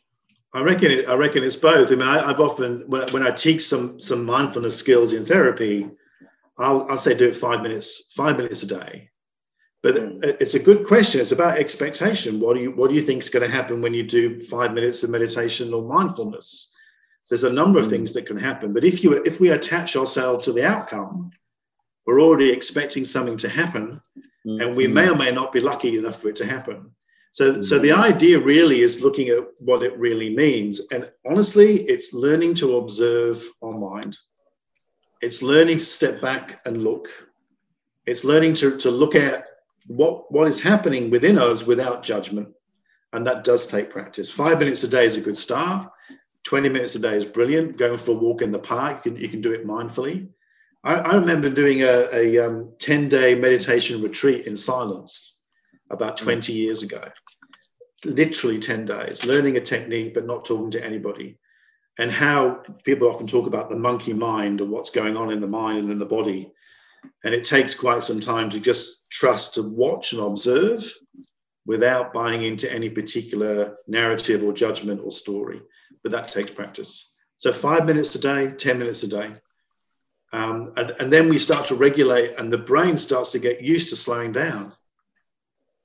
I 0.53 0.61
reckon 0.61 0.91
it, 0.91 1.07
I 1.07 1.13
reckon 1.13 1.43
it's 1.43 1.55
both. 1.55 1.91
I 1.91 1.95
mean, 1.95 2.07
I, 2.07 2.27
have 2.27 2.39
often 2.39 2.83
when, 2.87 3.07
when 3.09 3.23
I 3.23 3.31
teach 3.31 3.65
some 3.65 3.99
some 3.99 4.25
mindfulness 4.25 4.77
skills 4.77 5.13
in 5.13 5.25
therapy, 5.25 5.89
I'll, 6.57 6.87
I'll 6.89 6.97
say 6.97 7.15
do 7.15 7.27
it 7.27 7.35
five 7.35 7.61
minutes 7.61 8.11
five 8.15 8.37
minutes 8.37 8.63
a 8.63 8.67
day. 8.67 9.08
But 9.81 9.95
mm. 9.95 10.23
it's 10.41 10.55
a 10.55 10.63
good 10.63 10.85
question. 10.85 11.21
It's 11.21 11.31
about 11.31 11.57
expectation. 11.57 12.39
What 12.39 12.55
do 12.55 12.61
you 12.61 12.71
what 12.71 12.89
do 12.89 12.95
you 12.95 13.01
think 13.01 13.23
is 13.23 13.29
going 13.29 13.49
to 13.49 13.55
happen 13.55 13.81
when 13.81 13.93
you 13.93 14.03
do 14.03 14.39
five 14.41 14.73
minutes 14.73 15.03
of 15.03 15.09
meditation 15.09 15.73
or 15.73 15.81
mindfulness? 15.81 16.75
There's 17.29 17.43
a 17.43 17.53
number 17.53 17.79
of 17.79 17.87
mm. 17.87 17.91
things 17.91 18.13
that 18.13 18.25
can 18.25 18.37
happen. 18.37 18.73
But 18.73 18.83
if 18.83 19.03
you 19.03 19.13
if 19.23 19.39
we 19.39 19.49
attach 19.49 19.95
ourselves 19.95 20.43
to 20.45 20.53
the 20.53 20.65
outcome, 20.65 21.31
we're 22.05 22.21
already 22.21 22.51
expecting 22.51 23.05
something 23.05 23.37
to 23.37 23.49
happen, 23.49 24.01
mm. 24.45 24.61
and 24.61 24.75
we 24.75 24.87
may 24.87 25.09
or 25.09 25.15
may 25.15 25.31
not 25.31 25.53
be 25.53 25.59
lucky 25.59 25.97
enough 25.97 26.21
for 26.21 26.29
it 26.29 26.35
to 26.37 26.45
happen. 26.45 26.91
So, 27.31 27.61
so 27.61 27.77
the 27.77 27.91
idea 27.91 28.39
really 28.39 28.81
is 28.81 29.01
looking 29.01 29.29
at 29.29 29.45
what 29.59 29.83
it 29.83 29.97
really 29.97 30.35
means. 30.35 30.81
And 30.91 31.11
honestly, 31.29 31.81
it's 31.83 32.13
learning 32.13 32.55
to 32.55 32.77
observe 32.77 33.47
our 33.61 33.77
mind. 33.77 34.17
It's 35.21 35.43
learning 35.43 35.77
to 35.77 35.85
step 35.85 36.21
back 36.21 36.59
and 36.65 36.83
look. 36.83 37.07
It's 38.05 38.23
learning 38.23 38.55
to, 38.55 38.77
to 38.77 38.89
look 38.89 39.13
at 39.13 39.45
what, 39.89 40.31
what 40.31 40.47
is 40.47 40.61
happening 40.61 41.09
within 41.09 41.39
us 41.39 41.65
without 41.65 42.03
judgment. 42.03 42.49
And 43.11 43.25
that 43.25 43.43
does 43.43 43.65
take 43.65 43.89
practice. 43.89 44.29
Five 44.29 44.59
minutes 44.59 44.83
a 44.83 44.87
day 44.87 45.03
is 45.05 45.15
a 45.15 45.21
good 45.21 45.37
start. 45.37 45.91
20 46.43 46.69
minutes 46.69 46.93
a 46.93 46.99
day 46.99 47.17
is 47.17 47.25
brilliant. 47.25 47.75
Going 47.75 47.97
for 47.97 48.11
a 48.11 48.15
walk 48.15 48.43
in 48.43 48.51
the 48.51 48.59
park, 48.59 49.03
you 49.03 49.11
can, 49.11 49.21
you 49.21 49.27
can 49.27 49.41
do 49.41 49.51
it 49.51 49.65
mindfully. 49.65 50.29
I, 50.83 50.93
I 50.93 51.15
remember 51.15 51.49
doing 51.49 51.81
a, 51.81 52.07
a 52.13 52.37
um, 52.37 52.73
10 52.77 53.09
day 53.09 53.33
meditation 53.33 54.01
retreat 54.03 54.45
in 54.45 54.55
silence 54.55 55.39
about 55.89 56.17
20 56.17 56.53
years 56.53 56.83
ago. 56.83 57.03
Literally 58.05 58.59
10 58.59 58.85
days, 58.85 59.25
learning 59.25 59.57
a 59.57 59.61
technique, 59.61 60.13
but 60.13 60.27
not 60.27 60.45
talking 60.45 60.71
to 60.71 60.85
anybody. 60.85 61.39
And 61.97 62.11
how 62.11 62.61
people 62.83 63.09
often 63.09 63.25
talk 63.25 63.47
about 63.47 63.71
the 63.71 63.75
monkey 63.75 64.13
mind 64.13 64.61
and 64.61 64.69
what's 64.69 64.91
going 64.91 65.17
on 65.17 65.31
in 65.31 65.41
the 65.41 65.47
mind 65.47 65.79
and 65.79 65.89
in 65.89 65.97
the 65.97 66.05
body. 66.05 66.51
And 67.23 67.33
it 67.33 67.43
takes 67.43 67.73
quite 67.73 68.03
some 68.03 68.19
time 68.19 68.51
to 68.51 68.59
just 68.59 68.98
trust 69.09 69.55
to 69.55 69.63
watch 69.63 70.13
and 70.13 70.21
observe 70.21 70.93
without 71.65 72.13
buying 72.13 72.43
into 72.43 72.71
any 72.71 72.89
particular 72.89 73.77
narrative 73.87 74.43
or 74.43 74.53
judgment 74.53 75.01
or 75.03 75.11
story. 75.11 75.61
But 76.03 76.11
that 76.13 76.31
takes 76.31 76.51
practice. 76.51 77.13
So, 77.37 77.51
five 77.51 77.85
minutes 77.85 78.15
a 78.15 78.19
day, 78.19 78.51
10 78.51 78.79
minutes 78.79 79.03
a 79.03 79.07
day. 79.07 79.35
Um, 80.31 80.73
and, 80.77 80.91
and, 80.99 81.13
then 81.13 81.27
we 81.27 81.37
start 81.37 81.67
to 81.67 81.75
regulate, 81.75 82.35
and 82.37 82.53
the 82.53 82.57
brain 82.57 82.97
starts 82.97 83.31
to 83.31 83.39
get 83.39 83.63
used 83.63 83.89
to 83.89 83.95
slowing 83.95 84.31
down, 84.31 84.73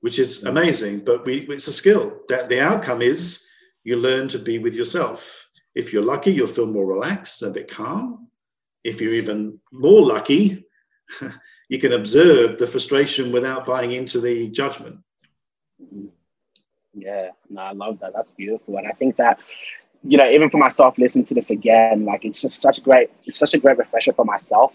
which 0.01 0.19
is 0.19 0.43
amazing. 0.43 0.99
But 0.99 1.25
we, 1.25 1.47
it's 1.49 1.67
a 1.67 1.71
skill. 1.71 2.19
That 2.29 2.49
the 2.49 2.61
outcome 2.61 3.01
is 3.01 3.45
you 3.83 3.95
learn 3.95 4.27
to 4.29 4.39
be 4.39 4.59
with 4.59 4.75
yourself. 4.75 5.47
If 5.73 5.93
you're 5.93 6.03
lucky, 6.03 6.31
you'll 6.31 6.47
feel 6.47 6.67
more 6.67 6.85
relaxed, 6.85 7.41
a 7.41 7.49
bit 7.49 7.69
calm. 7.69 8.27
If 8.83 9.01
you're 9.01 9.13
even 9.13 9.59
more 9.71 10.05
lucky, 10.05 10.65
you 11.69 11.79
can 11.79 11.93
observe 11.93 12.57
the 12.57 12.67
frustration 12.67 13.31
without 13.31 13.65
buying 13.65 13.91
into 13.91 14.19
the 14.19 14.47
judgment. 14.49 14.99
Yeah, 16.93 17.29
no, 17.49 17.61
I 17.61 17.71
love 17.73 17.99
that. 17.99 18.13
That's 18.13 18.31
beautiful, 18.31 18.77
and 18.77 18.87
I 18.87 18.91
think 18.91 19.17
that 19.17 19.39
you 20.07 20.17
know, 20.17 20.29
even 20.29 20.49
for 20.49 20.57
myself, 20.57 20.97
listening 20.97 21.25
to 21.25 21.33
this 21.33 21.49
again, 21.49 22.05
like 22.05 22.25
it's 22.25 22.41
just 22.41 22.61
such 22.61 22.83
great, 22.83 23.09
it's 23.25 23.39
such 23.39 23.53
a 23.53 23.57
great 23.57 23.77
refresher 23.77 24.13
for 24.13 24.25
myself. 24.25 24.73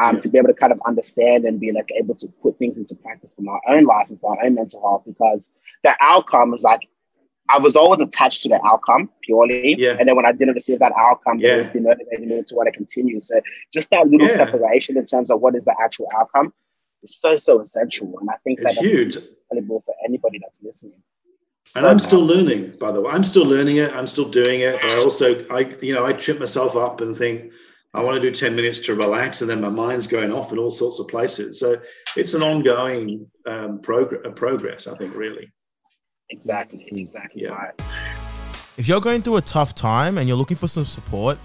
Um, 0.00 0.14
yeah. 0.14 0.20
to 0.20 0.28
be 0.28 0.38
able 0.38 0.46
to 0.46 0.54
kind 0.54 0.70
of 0.70 0.80
understand 0.86 1.44
and 1.44 1.58
be 1.58 1.72
like 1.72 1.90
able 1.98 2.14
to 2.14 2.28
put 2.40 2.56
things 2.56 2.78
into 2.78 2.94
practice 2.94 3.32
for 3.34 3.42
my 3.42 3.58
own 3.66 3.82
life 3.82 4.08
and 4.08 4.20
for 4.20 4.36
my 4.36 4.46
own 4.46 4.54
mental 4.54 4.80
health 4.80 5.02
because 5.04 5.50
the 5.82 5.92
outcome 6.00 6.54
is 6.54 6.62
like 6.62 6.88
I 7.48 7.58
was 7.58 7.76
always 7.76 8.00
attached 8.00 8.42
to 8.42 8.48
the 8.48 8.60
outcome 8.64 9.10
purely. 9.22 9.74
Yeah. 9.78 9.96
And 9.98 10.08
then 10.08 10.16
when 10.16 10.26
I 10.26 10.32
didn't 10.32 10.54
receive 10.54 10.78
that 10.80 10.92
outcome, 10.96 11.38
yeah. 11.38 11.56
it 11.56 11.72
demotivated 11.72 12.26
me 12.26 12.42
to 12.42 12.54
want 12.54 12.66
to 12.66 12.72
continue. 12.72 13.20
So 13.20 13.40
just 13.72 13.90
that 13.90 14.06
little 14.08 14.28
yeah. 14.28 14.36
separation 14.36 14.96
in 14.96 15.06
terms 15.06 15.30
of 15.30 15.40
what 15.40 15.54
is 15.54 15.64
the 15.64 15.74
actual 15.80 16.08
outcome 16.16 16.52
is 17.02 17.18
so, 17.18 17.36
so 17.36 17.60
essential. 17.60 18.18
And 18.20 18.28
I 18.30 18.36
think 18.44 18.60
it's 18.60 18.74
that 18.74 18.84
huge. 18.84 19.16
valuable 19.50 19.82
for 19.86 19.94
anybody 20.04 20.38
that's 20.42 20.62
listening. 20.62 21.02
And 21.76 21.86
I'm 21.86 21.98
still 21.98 22.24
learning, 22.24 22.74
by 22.80 22.92
the 22.92 23.00
way. 23.00 23.10
I'm 23.12 23.24
still 23.24 23.44
learning 23.44 23.76
it. 23.76 23.94
I'm 23.94 24.06
still 24.06 24.28
doing 24.28 24.60
it. 24.60 24.80
But 24.80 24.90
I 24.90 24.96
also, 24.96 25.44
I, 25.50 25.60
you 25.82 25.94
know, 25.94 26.04
I 26.04 26.14
trip 26.14 26.38
myself 26.38 26.76
up 26.76 27.00
and 27.00 27.16
think, 27.16 27.52
I 27.94 28.02
want 28.02 28.16
to 28.16 28.20
do 28.20 28.30
10 28.30 28.54
minutes 28.54 28.80
to 28.80 28.94
relax, 28.94 29.40
and 29.40 29.48
then 29.48 29.62
my 29.62 29.70
mind's 29.70 30.06
going 30.06 30.30
off 30.30 30.52
in 30.52 30.58
all 30.58 30.70
sorts 30.70 31.00
of 31.00 31.08
places. 31.08 31.58
So 31.58 31.80
it's 32.16 32.34
an 32.34 32.42
ongoing 32.42 33.30
um, 33.46 33.80
prog- 33.80 34.36
progress, 34.36 34.86
I 34.86 34.96
think, 34.96 35.14
really. 35.14 35.50
Exactly, 36.30 36.88
exactly 36.92 37.42
yeah. 37.42 37.50
right. 37.50 37.74
If 38.76 38.86
you're 38.86 39.00
going 39.00 39.22
through 39.22 39.36
a 39.36 39.42
tough 39.42 39.74
time 39.74 40.18
and 40.18 40.28
you're 40.28 40.36
looking 40.36 40.56
for 40.56 40.68
some 40.68 40.84
support, 40.84 41.38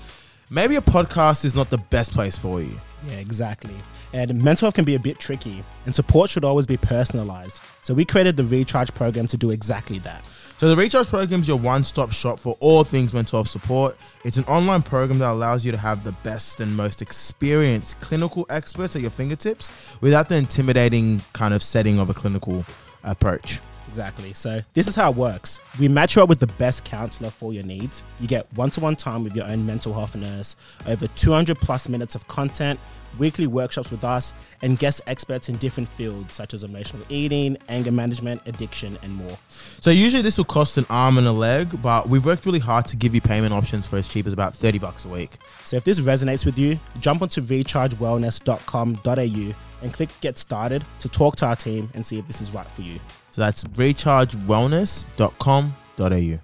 maybe 0.50 0.76
a 0.76 0.82
podcast 0.82 1.46
is 1.46 1.56
not 1.56 1.69
the 1.69 1.78
best 1.78 2.12
place 2.12 2.38
for 2.38 2.62
you. 2.62 2.80
Yeah, 3.08 3.15
exactly. 3.15 3.74
And 4.13 4.43
mental 4.43 4.67
health 4.67 4.76
can 4.76 4.86
be 4.86 4.96
a 4.96 5.00
bit 5.00 5.17
tricky, 5.17 5.63
and 5.86 5.96
support 5.96 6.30
should 6.30 6.46
always 6.46 6.67
be 6.67 6.78
personalized. 6.78 7.60
So 7.82 7.93
we 7.93 8.06
created 8.06 8.38
the 8.38 8.43
Recharge 8.43 8.93
program 8.93 9.26
to 9.28 9.38
do 9.38 9.50
exactly 9.50 9.98
that. 10.00 10.24
So 10.58 10.69
the 10.69 10.76
Recharge 10.76 11.08
program 11.08 11.41
is 11.41 11.48
your 11.48 11.58
one-stop 11.58 12.12
shop 12.12 12.39
for 12.39 12.56
all 12.60 12.84
things 12.84 13.13
mental 13.13 13.39
health 13.39 13.48
support. 13.48 13.98
It's 14.24 14.38
an 14.38 14.43
online 14.46 14.84
program 14.84 15.17
that 15.19 15.32
allows 15.32 15.65
you 15.65 15.72
to 15.72 15.78
have 15.78 16.04
the 16.04 16.12
best 16.24 16.60
and 16.60 16.78
most 16.78 17.02
experienced 17.02 18.00
clinical 18.00 18.46
experts 18.50 18.96
at 18.96 19.02
your 19.02 19.12
fingertips 19.12 19.98
without 20.00 20.30
the 20.30 20.38
intimidating 20.38 21.22
kind 21.34 21.54
of 21.54 21.63
setting 21.63 22.00
of 22.00 22.12
a 22.12 22.13
clinical 22.13 22.63
approach. 23.04 23.60
Exactly. 23.93 24.34
So 24.34 24.60
this 24.73 24.88
is 24.88 24.95
how 24.95 25.12
it 25.12 25.15
works. 25.15 25.60
We 25.79 25.88
match 25.88 26.15
you 26.15 26.23
up 26.23 26.29
with 26.29 26.39
the 26.39 26.47
best 26.47 26.84
counselor 26.84 27.29
for 27.29 27.53
your 27.53 27.62
needs. 27.62 28.01
You 28.19 28.27
get 28.27 28.51
one-to-one 28.56 28.95
time 28.95 29.23
with 29.23 29.36
your 29.36 29.45
own 29.45 29.67
mental 29.67 29.93
health 29.93 30.15
nurse, 30.15 30.56
over 30.88 31.06
200 31.06 31.60
plus 31.60 31.88
minutes 31.88 32.15
of 32.15 32.27
content, 32.27 32.79
weekly 33.19 33.45
workshops 33.45 33.91
with 33.91 34.03
us, 34.03 34.34
and 34.63 34.79
guest 34.79 35.01
experts 35.06 35.47
in 35.47 35.58
different 35.58 35.89
fields 35.89 36.34
such 36.34 36.56
as 36.56 36.63
emotional 36.63 37.06
eating, 37.10 37.56
anger 37.69 37.91
management, 37.91 38.41
addiction, 38.47 38.97
and 39.03 39.13
more. 39.13 39.38
So 39.79 39.91
usually 39.91 40.23
this 40.23 40.39
will 40.39 40.45
cost 40.45 40.79
an 40.79 40.88
arm 40.89 41.19
and 41.19 41.27
a 41.27 41.32
leg, 41.32 41.79
but 41.84 42.10
we've 42.10 42.25
worked 42.25 42.47
really 42.47 42.58
hard 42.58 42.88
to 42.88 42.95
give 42.95 43.13
you 43.13 43.21
payment 43.21 43.53
options 43.53 43.86
for 43.86 43.97
as 43.97 44.08
cheap 44.08 44.25
as 44.25 44.34
about 44.34 44.56
30 44.56 44.79
bucks 44.79 45.06
a 45.06 45.08
week. 45.08 45.38
So 45.63 45.77
if 45.77 45.84
this 45.84 45.99
resonates 45.99 46.47
with 46.47 46.58
you, 46.58 46.79
jump 46.99 47.21
onto 47.21 47.43
rechargewellness.com.au 47.43 49.53
and 49.84 49.93
click 49.93 50.10
get 50.21 50.39
started 50.39 50.84
to 50.99 51.10
talk 51.10 51.36
to 51.36 51.45
our 51.45 51.56
team 51.56 51.91
and 51.93 52.03
see 52.03 52.17
if 52.17 52.25
this 52.25 52.41
is 52.41 52.51
right 52.51 52.67
for 52.67 52.82
you. 52.82 52.99
So 53.34 53.41
that's 53.41 53.63
rechargewellness.com.au. 53.63 56.39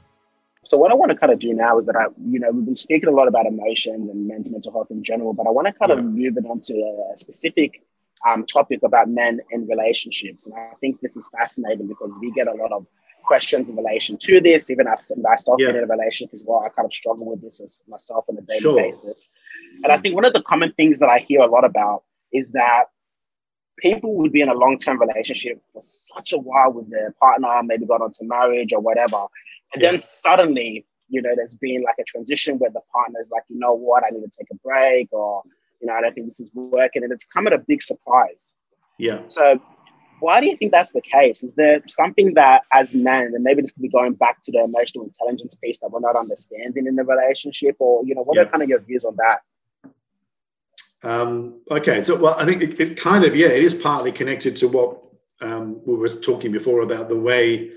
So 0.64 0.78
what 0.78 0.92
I 0.92 0.96
want 0.96 1.12
to 1.12 1.18
kind 1.18 1.32
of 1.32 1.38
do 1.38 1.54
now 1.54 1.78
is 1.78 1.86
that 1.86 1.96
I, 1.96 2.06
you 2.26 2.40
know, 2.40 2.50
we've 2.50 2.66
been 2.66 2.76
speaking 2.76 3.10
a 3.10 3.12
lot 3.12 3.28
about 3.28 3.46
emotions 3.46 4.10
and 4.10 4.28
men's 4.28 4.50
mental 4.50 4.72
health 4.72 4.88
in 4.90 5.04
general, 5.04 5.34
but 5.34 5.46
I 5.46 5.52
want 5.52 5.68
to 5.68 5.74
kind 5.74 5.90
yeah. 5.90 6.00
of 6.00 6.04
move 6.04 6.36
it 6.38 6.46
onto 6.50 6.74
a 6.74 7.14
specific 7.18 7.84
um, 8.28 8.44
topic 8.44 8.82
about 8.82 9.08
men 9.08 9.40
and 9.52 9.70
relationships. 9.70 10.48
And 10.48 10.56
I 10.56 10.72
think 10.82 11.00
this 11.00 11.16
is 11.16 11.30
fascinating 11.30 11.86
because 11.86 12.10
we 12.20 12.32
get 12.32 12.48
a 12.48 12.54
lot 12.54 12.72
of 12.72 12.88
questions 13.24 13.70
in 13.70 13.76
relation 13.76 14.18
to 14.18 14.42
this. 14.42 14.72
Even 14.72 14.88
i 14.88 14.96
myself 15.18 15.62
yeah. 15.62 15.70
in 15.70 15.76
a 15.76 15.86
relationship 15.86 16.34
as 16.34 16.42
well, 16.44 16.64
I 16.66 16.70
kind 16.70 16.88
of 16.88 16.94
struggle 16.94 17.30
with 17.30 17.44
this 17.44 17.62
as 17.62 17.84
myself 17.88 18.26
on 18.30 18.38
a 18.40 18.42
daily 18.42 18.62
sure. 18.62 18.82
basis. 18.82 19.30
And 19.84 19.94
I 19.94 20.00
think 20.00 20.16
one 20.16 20.26
of 20.26 20.34
the 20.34 20.42
common 20.42 20.74
things 20.74 20.98
that 21.00 21.10
I 21.10 21.20
hear 21.20 21.42
a 21.42 21.48
lot 21.48 21.66
about 21.66 22.06
is 22.34 22.54
that 22.54 22.86
people 23.82 24.16
would 24.18 24.32
be 24.32 24.42
in 24.42 24.50
a 24.50 24.54
long 24.54 24.78
term 24.78 25.00
relationship 25.00 25.62
for 25.74 25.82
such 25.82 26.34
a 26.34 26.38
while 26.38 26.72
with 26.72 26.90
their 26.90 27.14
partner, 27.20 27.62
maybe 27.64 27.86
got 27.86 28.02
onto 28.02 28.24
marriage 28.24 28.74
or 28.74 28.80
whatever. 28.80 29.26
And 29.74 29.82
yeah. 29.82 29.92
then 29.92 30.00
suddenly, 30.00 30.86
you 31.10 31.22
know, 31.22 31.32
there's 31.36 31.56
been 31.56 31.84
like 31.84 31.96
a 32.00 32.04
transition 32.04 32.58
where 32.60 32.70
the 32.70 32.82
partner 32.94 33.20
is 33.22 33.30
like, 33.32 33.44
you 33.50 33.60
know 33.60 33.74
what, 33.74 34.04
I 34.06 34.10
need 34.12 34.22
to 34.22 34.32
take 34.38 34.48
a 34.52 34.56
break, 34.56 35.10
or, 35.12 35.44
you 35.82 35.88
know, 35.88 35.94
I 35.94 36.02
don't 36.02 36.14
think 36.14 36.28
this 36.28 36.40
is 36.40 36.52
working. 36.54 37.04
And 37.04 37.12
it's 37.12 37.26
come 37.26 37.48
at 37.48 37.54
a 37.54 37.58
big 37.58 37.82
surprise. 37.82 38.54
Yeah. 38.98 39.22
So, 39.28 39.60
why 40.20 40.42
do 40.42 40.48
you 40.48 40.58
think 40.58 40.72
that's 40.72 40.92
the 40.92 41.02
case? 41.02 41.44
Is 41.44 41.56
there 41.56 41.82
something 41.88 42.34
that, 42.34 42.64
as 42.74 42.94
men, 42.94 43.32
and 43.34 43.44
maybe 43.44 43.62
this 43.62 43.72
could 43.72 43.82
be 43.82 43.90
going 43.90 44.14
back 44.14 44.44
to 44.44 44.52
the 44.52 44.64
emotional 44.64 45.06
intelligence 45.06 45.56
piece 45.56 45.80
that 45.80 45.90
we're 45.92 46.02
not 46.02 46.18
understanding 46.18 46.88
in 46.88 46.96
the 46.96 47.06
relationship, 47.06 47.78
or, 47.80 48.06
you 48.06 48.16
know, 48.16 48.24
what 48.24 48.36
yeah. 48.36 48.44
are 48.44 48.46
kind 48.46 48.62
of 48.62 48.70
your 48.70 48.80
views 48.80 49.06
on 49.06 49.16
that? 49.16 49.40
Um, 51.04 51.62
okay, 51.72 52.04
so 52.04 52.16
well, 52.16 52.36
I 52.38 52.46
think 52.46 52.62
it, 52.62 52.80
it, 52.80 53.00
kind 53.00 53.24
of 53.24 53.36
yeah, 53.36 53.48
it 53.48 53.64
is 53.64 53.74
partly 53.74 54.12
connected 54.12 54.56
to 54.58 54.68
what 54.68 55.02
um, 55.42 55.82
we 55.86 55.96
were 55.96 56.10
talking 56.10 56.52
before 56.52 56.82
about 56.82 57.08
the 57.08 57.16
way 57.16 57.72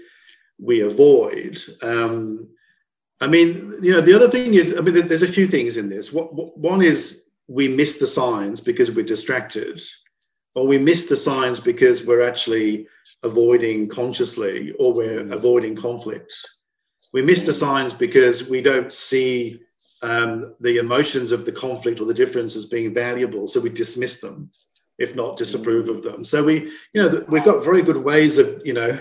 we 0.58 0.80
avoid. 0.80 1.60
Um, 1.82 2.48
I 3.20 3.28
mean, 3.28 3.74
you 3.80 3.92
know, 3.92 4.00
the 4.00 4.14
other 4.14 4.28
thing 4.28 4.54
is, 4.54 4.76
I 4.76 4.80
mean, 4.80 5.06
there's 5.06 5.22
a 5.22 5.28
few 5.28 5.46
things 5.46 5.76
in 5.76 5.88
this. 5.88 6.12
What 6.12 6.58
One 6.58 6.82
is 6.82 7.28
we 7.46 7.68
miss 7.68 7.98
the 7.98 8.06
signs 8.06 8.60
because 8.60 8.90
we're 8.90 9.04
distracted, 9.04 9.80
or 10.56 10.66
we 10.66 10.78
miss 10.78 11.06
the 11.06 11.16
signs 11.16 11.60
because 11.60 12.04
we're 12.04 12.26
actually 12.26 12.88
avoiding 13.22 13.88
consciously, 13.88 14.72
or 14.80 14.92
we're 14.92 15.32
avoiding 15.32 15.76
conflict. 15.76 16.34
We 17.12 17.22
miss 17.22 17.44
the 17.44 17.54
signs 17.54 17.92
because 17.92 18.48
we 18.48 18.60
don't 18.60 18.90
see 18.90 19.60
um, 20.02 20.54
the 20.60 20.78
emotions 20.78 21.32
of 21.32 21.44
the 21.44 21.52
conflict 21.52 22.00
or 22.00 22.04
the 22.04 22.14
difference 22.14 22.56
as 22.56 22.66
being 22.66 22.92
valuable. 22.92 23.46
So 23.46 23.60
we 23.60 23.70
dismiss 23.70 24.20
them, 24.20 24.50
if 24.98 25.14
not 25.14 25.36
disapprove 25.36 25.88
of 25.88 26.02
them. 26.02 26.24
So 26.24 26.42
we, 26.44 26.72
you 26.92 27.02
know, 27.02 27.24
we've 27.28 27.44
got 27.44 27.64
very 27.64 27.82
good 27.82 27.96
ways 27.96 28.38
of, 28.38 28.60
you 28.64 28.72
know, 28.72 28.98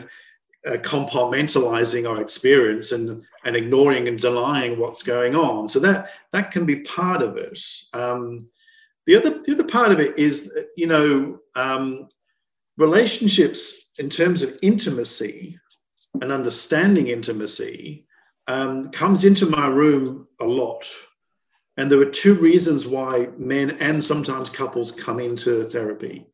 uh, 0.66 0.74
compartmentalizing 0.74 2.08
our 2.08 2.22
experience 2.22 2.92
and 2.92 3.26
and 3.44 3.56
ignoring 3.56 4.08
and 4.08 4.20
denying 4.20 4.78
what's 4.78 5.02
going 5.02 5.36
on. 5.36 5.68
So 5.68 5.80
that 5.80 6.12
that 6.34 6.52
can 6.52 6.66
be 6.66 6.82
part 6.82 7.24
of 7.24 7.36
it. 7.36 7.60
Um, 7.94 8.48
the 9.08 9.16
other 9.16 9.42
the 9.42 9.54
other 9.54 9.64
part 9.64 9.92
of 9.92 10.00
it 10.00 10.20
is, 10.20 10.56
you 10.78 10.86
know, 10.86 11.40
um, 11.56 12.10
relationships 12.78 13.90
in 13.98 14.10
terms 14.10 14.44
of 14.44 14.58
intimacy 14.62 15.58
and 16.22 16.32
understanding 16.32 17.08
intimacy 17.08 18.06
um, 18.48 18.90
comes 18.92 19.24
into 19.24 19.46
my 19.46 19.68
room 19.68 20.28
a 20.40 20.46
lot. 20.46 20.88
And 21.78 21.92
there 21.92 22.02
are 22.02 22.06
two 22.06 22.36
reasons 22.36 22.86
why 22.86 23.30
men 23.38 23.72
and 23.80 24.04
sometimes 24.04 24.50
couples 24.50 24.92
come 24.92 25.20
into 25.20 25.64
therapy. 25.66 26.28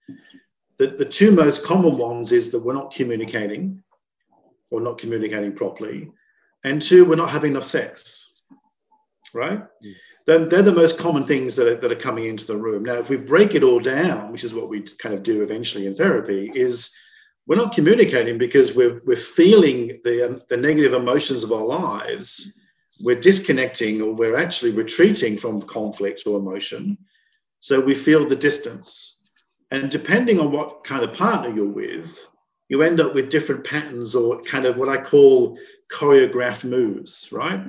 The, 0.78 0.88
the 0.88 1.06
two 1.06 1.32
most 1.32 1.64
common 1.64 1.98
ones 1.98 2.32
is 2.32 2.52
that 2.52 2.60
we're 2.60 2.74
not 2.74 2.94
communicating 2.94 3.84
or 4.72 4.82
not 4.82 4.98
communicating 4.98 5.54
properly. 5.54 6.12
And 6.64 6.82
two, 6.82 7.06
we're 7.06 7.16
not 7.16 7.30
having 7.30 7.52
enough 7.52 7.64
sex, 7.64 8.42
right? 9.34 9.60
Mm. 9.60 9.94
Then 10.26 10.50
they're 10.50 10.62
the 10.62 10.74
most 10.74 10.98
common 10.98 11.26
things 11.26 11.56
that 11.56 11.68
are, 11.68 11.76
that 11.76 11.92
are 11.92 11.96
coming 11.96 12.26
into 12.26 12.46
the 12.46 12.58
room. 12.58 12.84
Now, 12.84 12.96
if 12.96 13.10
we 13.10 13.16
break 13.16 13.56
it 13.56 13.64
all 13.64 13.80
down, 13.80 14.32
which 14.32 14.44
is 14.44 14.54
what 14.54 14.70
we 14.70 14.82
kind 14.82 15.16
of 15.16 15.24
do 15.24 15.42
eventually 15.42 15.88
in 15.88 15.96
therapy, 15.96 16.52
is 16.54 16.94
we're 17.48 17.56
not 17.56 17.74
communicating 17.74 18.38
because 18.38 18.76
we're, 18.76 19.02
we're 19.06 19.16
feeling 19.16 20.00
the, 20.04 20.28
um, 20.28 20.42
the 20.50 20.58
negative 20.58 20.94
emotions 20.94 21.44
of 21.44 21.52
our 21.54 21.66
lives. 21.66 22.60
We're 23.02 23.20
disconnecting 23.20 24.02
or 24.02 24.14
we're 24.14 24.38
actually 24.38 24.72
retreating 24.72 25.38
from 25.38 25.62
conflict 25.62 26.24
or 26.28 26.38
emotion. 26.38 26.98
So 27.62 27.80
we 27.80 27.96
feel 27.96 28.28
the 28.28 28.36
distance. 28.36 29.30
And 29.72 29.90
depending 29.90 30.40
on 30.40 30.52
what 30.52 30.84
kind 30.84 31.04
of 31.04 31.14
partner 31.14 31.50
you're 31.50 31.66
with, 31.66 32.28
you 32.70 32.82
end 32.82 33.00
up 33.00 33.14
with 33.14 33.30
different 33.30 33.64
patterns 33.64 34.14
or 34.14 34.42
kind 34.44 34.66
of 34.66 34.78
what 34.78 34.90
I 34.90 34.98
call 34.98 35.58
choreographed 35.92 36.66
moves, 36.66 37.30
right? 37.32 37.66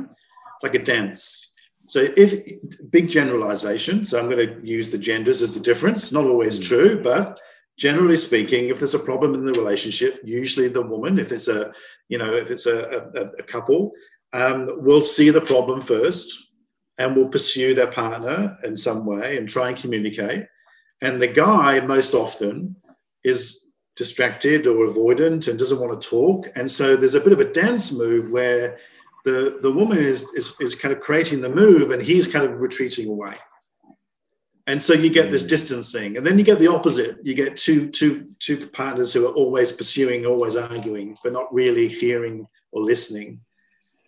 Like 0.62 0.74
a 0.74 0.82
dance. 0.82 1.54
So 1.86 2.06
if 2.16 2.44
big 2.90 3.08
generalization, 3.08 4.04
so 4.04 4.18
I'm 4.18 4.28
going 4.28 4.46
to 4.46 4.68
use 4.68 4.90
the 4.90 4.98
genders 4.98 5.40
as 5.40 5.56
a 5.56 5.60
difference, 5.60 6.12
not 6.12 6.26
always 6.26 6.58
mm. 6.58 6.66
true, 6.66 7.02
but 7.02 7.40
generally 7.78 8.16
speaking, 8.16 8.68
if 8.68 8.78
there's 8.78 8.94
a 8.94 8.98
problem 8.98 9.34
in 9.34 9.46
the 9.46 9.52
relationship, 9.52 10.20
usually 10.24 10.68
the 10.68 10.82
woman, 10.82 11.18
if 11.18 11.32
it's 11.32 11.48
a, 11.48 11.72
you 12.08 12.18
know, 12.18 12.34
if 12.34 12.50
it's 12.50 12.66
a, 12.66 13.08
a, 13.14 13.20
a 13.38 13.42
couple, 13.44 13.92
um, 14.32 14.82
will 14.82 15.00
see 15.00 15.30
the 15.30 15.40
problem 15.40 15.80
first 15.80 16.48
and 16.98 17.14
will 17.14 17.28
pursue 17.28 17.74
their 17.74 17.86
partner 17.86 18.58
in 18.64 18.76
some 18.76 19.06
way 19.06 19.38
and 19.38 19.48
try 19.48 19.68
and 19.68 19.78
communicate. 19.78 20.46
And 21.00 21.22
the 21.22 21.28
guy 21.28 21.80
most 21.80 22.12
often 22.12 22.76
is 23.22 23.72
distracted 23.94 24.66
or 24.66 24.86
avoidant 24.86 25.48
and 25.48 25.58
doesn't 25.58 25.80
want 25.80 26.00
to 26.00 26.08
talk. 26.08 26.46
And 26.56 26.68
so 26.68 26.96
there's 26.96 27.14
a 27.14 27.20
bit 27.20 27.32
of 27.32 27.40
a 27.40 27.52
dance 27.52 27.92
move 27.92 28.30
where 28.30 28.78
the, 29.24 29.58
the 29.62 29.70
woman 29.70 29.98
is, 29.98 30.24
is, 30.34 30.54
is 30.60 30.74
kind 30.74 30.92
of 30.92 31.00
creating 31.00 31.40
the 31.40 31.48
move 31.48 31.92
and 31.92 32.02
he's 32.02 32.26
kind 32.26 32.44
of 32.44 32.60
retreating 32.60 33.08
away. 33.08 33.36
And 34.68 34.82
so 34.82 34.92
you 34.92 35.08
get 35.08 35.30
this 35.30 35.44
mm. 35.44 35.48
distancing. 35.48 36.16
And 36.18 36.24
then 36.24 36.38
you 36.38 36.44
get 36.44 36.58
the 36.58 36.68
opposite. 36.68 37.16
You 37.24 37.34
get 37.34 37.56
two, 37.56 37.88
two, 37.88 38.28
two 38.38 38.66
partners 38.68 39.12
who 39.12 39.26
are 39.26 39.32
always 39.32 39.72
pursuing, 39.72 40.26
always 40.26 40.56
arguing, 40.56 41.16
but 41.24 41.32
not 41.32 41.52
really 41.52 41.88
hearing 41.88 42.46
or 42.70 42.82
listening. 42.82 43.40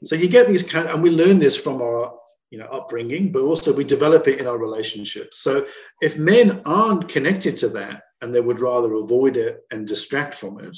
So 0.05 0.15
you 0.15 0.29
get 0.29 0.49
these 0.49 0.63
kind 0.63 0.87
of, 0.87 0.95
and 0.95 1.03
we 1.03 1.11
learn 1.11 1.39
this 1.39 1.57
from 1.57 1.81
our 1.83 2.15
you 2.51 2.59
know 2.59 2.67
upbringing, 2.67 3.33
but 3.33 3.43
also 3.43 3.73
we 3.73 3.85
develop 3.85 4.29
it 4.29 4.39
in 4.39 4.47
our 4.47 4.59
relationships. 4.59 5.39
So 5.39 5.67
if 6.03 6.19
men 6.19 6.61
aren't 6.65 7.09
connected 7.09 7.57
to 7.59 7.69
that 7.71 8.03
and 8.21 8.35
they 8.35 8.41
would 8.41 8.61
rather 8.61 8.93
avoid 8.95 9.37
it 9.37 9.65
and 9.71 9.87
distract 9.87 10.35
from 10.35 10.61
it, 10.61 10.77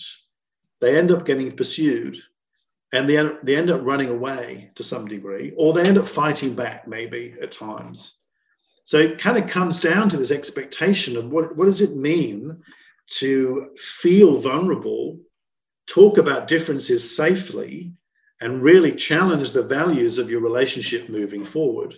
they 0.81 0.97
end 0.97 1.11
up 1.11 1.25
getting 1.25 1.51
pursued 1.53 2.19
and 2.93 3.09
they, 3.09 3.17
they 3.43 3.57
end 3.57 3.71
up 3.71 3.81
running 3.83 4.11
away 4.11 4.71
to 4.75 4.85
some 4.85 5.09
degree, 5.09 5.53
or 5.57 5.73
they 5.73 5.83
end 5.83 5.97
up 5.97 6.07
fighting 6.07 6.55
back 6.55 6.87
maybe 6.87 7.35
at 7.41 7.51
times. 7.51 8.22
So 8.93 8.99
it 8.99 9.19
kind 9.19 9.39
of 9.39 9.49
comes 9.49 9.81
down 9.81 10.11
to 10.11 10.19
this 10.19 10.31
expectation 10.31 11.17
of 11.17 11.31
what, 11.31 11.57
what 11.57 11.65
does 11.65 11.81
it 11.81 11.97
mean 11.97 12.59
to 13.13 13.71
feel 13.75 14.37
vulnerable, 14.37 15.19
talk 15.87 16.19
about 16.19 16.47
differences 16.47 17.17
safely, 17.17 17.95
and 18.39 18.63
really 18.63 18.93
challenge 18.93 19.53
the 19.53 19.63
values 19.63 20.19
of 20.19 20.31
your 20.31 20.43
relationship 20.43 21.09
moving 21.09 21.43
forward. 21.43 21.95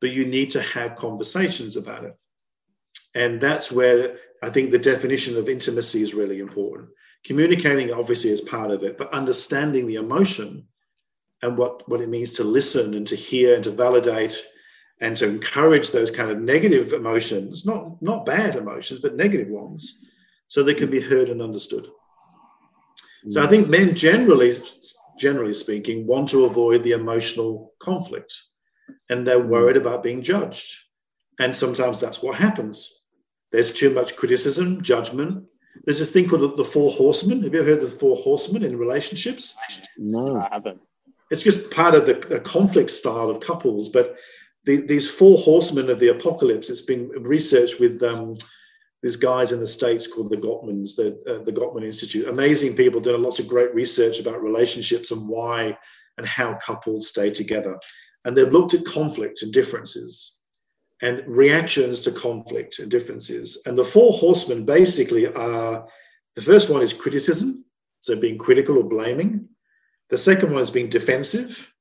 But 0.00 0.12
you 0.12 0.26
need 0.26 0.52
to 0.52 0.62
have 0.62 0.94
conversations 0.94 1.74
about 1.74 2.04
it. 2.04 2.16
And 3.16 3.40
that's 3.40 3.72
where 3.72 4.18
I 4.40 4.50
think 4.50 4.70
the 4.70 4.78
definition 4.78 5.36
of 5.36 5.48
intimacy 5.48 6.02
is 6.02 6.14
really 6.14 6.38
important. 6.38 6.90
Communicating 7.24 7.92
obviously 7.92 8.30
is 8.30 8.42
part 8.42 8.70
of 8.70 8.84
it, 8.84 8.96
but 8.96 9.12
understanding 9.12 9.88
the 9.88 9.96
emotion 9.96 10.68
and 11.42 11.58
what, 11.58 11.88
what 11.88 12.00
it 12.00 12.08
means 12.08 12.34
to 12.34 12.44
listen 12.44 12.94
and 12.94 13.08
to 13.08 13.16
hear 13.16 13.56
and 13.56 13.64
to 13.64 13.72
validate 13.72 14.40
and 15.00 15.16
to 15.16 15.26
encourage 15.26 15.90
those 15.90 16.10
kind 16.10 16.30
of 16.30 16.40
negative 16.40 16.92
emotions, 16.92 17.64
not, 17.64 18.00
not 18.02 18.26
bad 18.26 18.56
emotions, 18.56 19.00
but 19.00 19.16
negative 19.16 19.48
ones, 19.48 20.04
so 20.48 20.62
they 20.62 20.74
can 20.74 20.90
be 20.90 21.00
heard 21.00 21.28
and 21.28 21.40
understood. 21.40 21.86
So 23.28 23.42
I 23.42 23.46
think 23.46 23.68
men 23.68 23.94
generally 23.94 24.56
generally 25.18 25.52
speaking, 25.52 26.06
want 26.06 26.30
to 26.30 26.44
avoid 26.44 26.82
the 26.82 26.92
emotional 26.92 27.74
conflict 27.78 28.34
and 29.10 29.26
they're 29.26 29.42
hmm. 29.42 29.50
worried 29.50 29.76
about 29.76 30.02
being 30.02 30.22
judged. 30.22 30.74
And 31.38 31.54
sometimes 31.54 32.00
that's 32.00 32.22
what 32.22 32.36
happens. 32.36 33.02
There's 33.52 33.72
too 33.72 33.90
much 33.90 34.16
criticism, 34.16 34.82
judgment. 34.82 35.44
There's 35.84 35.98
this 35.98 36.10
thing 36.10 36.28
called 36.28 36.56
the 36.56 36.64
four 36.64 36.90
horsemen. 36.90 37.42
Have 37.42 37.54
you 37.54 37.60
ever 37.60 37.70
heard 37.70 37.82
of 37.82 37.92
the 37.92 37.98
four 37.98 38.16
horsemen 38.16 38.64
in 38.64 38.76
relationships? 38.76 39.56
No, 39.96 40.36
I 40.36 40.48
haven't. 40.50 40.80
It's 41.30 41.42
just 41.42 41.70
part 41.70 41.94
of 41.94 42.06
the, 42.06 42.14
the 42.14 42.40
conflict 42.40 42.90
style 42.90 43.30
of 43.30 43.40
couples. 43.40 43.88
But 43.88 44.16
the, 44.68 44.82
these 44.82 45.10
four 45.10 45.38
horsemen 45.38 45.88
of 45.88 45.98
the 45.98 46.08
apocalypse, 46.08 46.68
it's 46.68 46.82
been 46.82 47.08
researched 47.08 47.80
with 47.80 48.02
um, 48.02 48.36
these 49.02 49.16
guys 49.16 49.50
in 49.50 49.60
the 49.60 49.66
states 49.66 50.06
called 50.06 50.28
the 50.28 50.36
Gottmans, 50.36 50.94
the 50.94 51.18
uh, 51.26 51.42
the 51.42 51.52
Gottman 51.52 51.84
Institute. 51.84 52.28
Amazing 52.28 52.76
people 52.76 53.00
doing 53.00 53.22
lots 53.22 53.38
of 53.38 53.48
great 53.48 53.74
research 53.74 54.20
about 54.20 54.42
relationships 54.42 55.10
and 55.10 55.26
why 55.26 55.78
and 56.18 56.26
how 56.26 56.52
couples 56.56 57.08
stay 57.08 57.30
together. 57.30 57.78
And 58.26 58.36
they've 58.36 58.52
looked 58.52 58.74
at 58.74 58.84
conflict 58.84 59.40
and 59.40 59.50
differences 59.50 60.38
and 61.00 61.22
reactions 61.26 62.02
to 62.02 62.10
conflict 62.10 62.78
and 62.78 62.90
differences. 62.90 63.62
And 63.64 63.78
the 63.78 63.86
four 63.86 64.12
horsemen 64.12 64.66
basically 64.66 65.28
are 65.28 65.88
the 66.34 66.42
first 66.42 66.68
one 66.68 66.82
is 66.82 66.92
criticism, 66.92 67.64
so 68.02 68.16
being 68.16 68.36
critical 68.36 68.76
or 68.76 68.84
blaming. 68.84 69.48
The 70.10 70.18
second 70.18 70.52
one 70.52 70.60
is 70.60 70.70
being 70.70 70.90
defensive. 70.90 71.72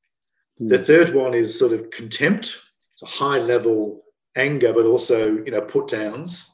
The 0.58 0.78
hmm. 0.78 0.86
third 0.86 1.14
one 1.14 1.34
is 1.34 1.60
sort 1.60 1.74
of 1.74 1.90
contempt, 1.90 2.62
so 2.98 3.06
high 3.06 3.38
level 3.38 4.04
anger, 4.36 4.74
but 4.74 4.86
also 4.86 5.38
you 5.38 5.52
know 5.52 5.62
put 5.62 5.88
downs. 5.90 6.52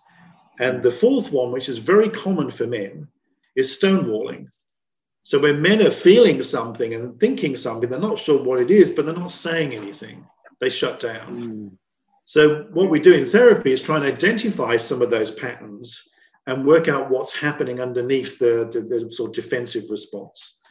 And 0.59 0.83
the 0.83 0.91
fourth 0.91 1.31
one, 1.31 1.51
which 1.51 1.67
is 1.67 1.79
very 1.79 2.09
common 2.09 2.51
for 2.51 2.67
men, 2.67 3.07
is 3.55 3.77
stonewalling. 3.77 4.47
So 5.23 5.39
when 5.39 5.61
men 5.61 5.81
are 5.81 5.89
feeling 5.89 6.43
something 6.43 6.93
and 6.93 7.17
thinking 7.19 7.55
something, 7.55 7.89
they're 7.89 7.99
not 7.99 8.19
sure 8.19 8.43
what 8.43 8.59
it 8.59 8.69
is, 8.69 8.91
but 8.91 9.05
they're 9.05 9.15
not 9.15 9.31
saying 9.31 9.73
anything. 9.73 10.27
They 10.59 10.69
shut 10.69 10.99
down. 10.99 11.37
Mm. 11.37 11.71
So 12.25 12.67
what 12.73 12.89
we 12.89 12.99
do 12.99 13.13
in 13.13 13.25
therapy 13.25 13.71
is 13.71 13.81
try 13.81 13.95
and 13.95 14.05
identify 14.05 14.75
some 14.77 15.01
of 15.01 15.09
those 15.09 15.31
patterns 15.31 16.09
and 16.45 16.65
work 16.65 16.89
out 16.89 17.09
what's 17.09 17.35
happening 17.35 17.79
underneath 17.79 18.37
the, 18.37 18.69
the, 18.71 18.81
the 18.81 19.11
sort 19.11 19.29
of 19.29 19.43
defensive 19.43 19.89
response. 19.89 20.61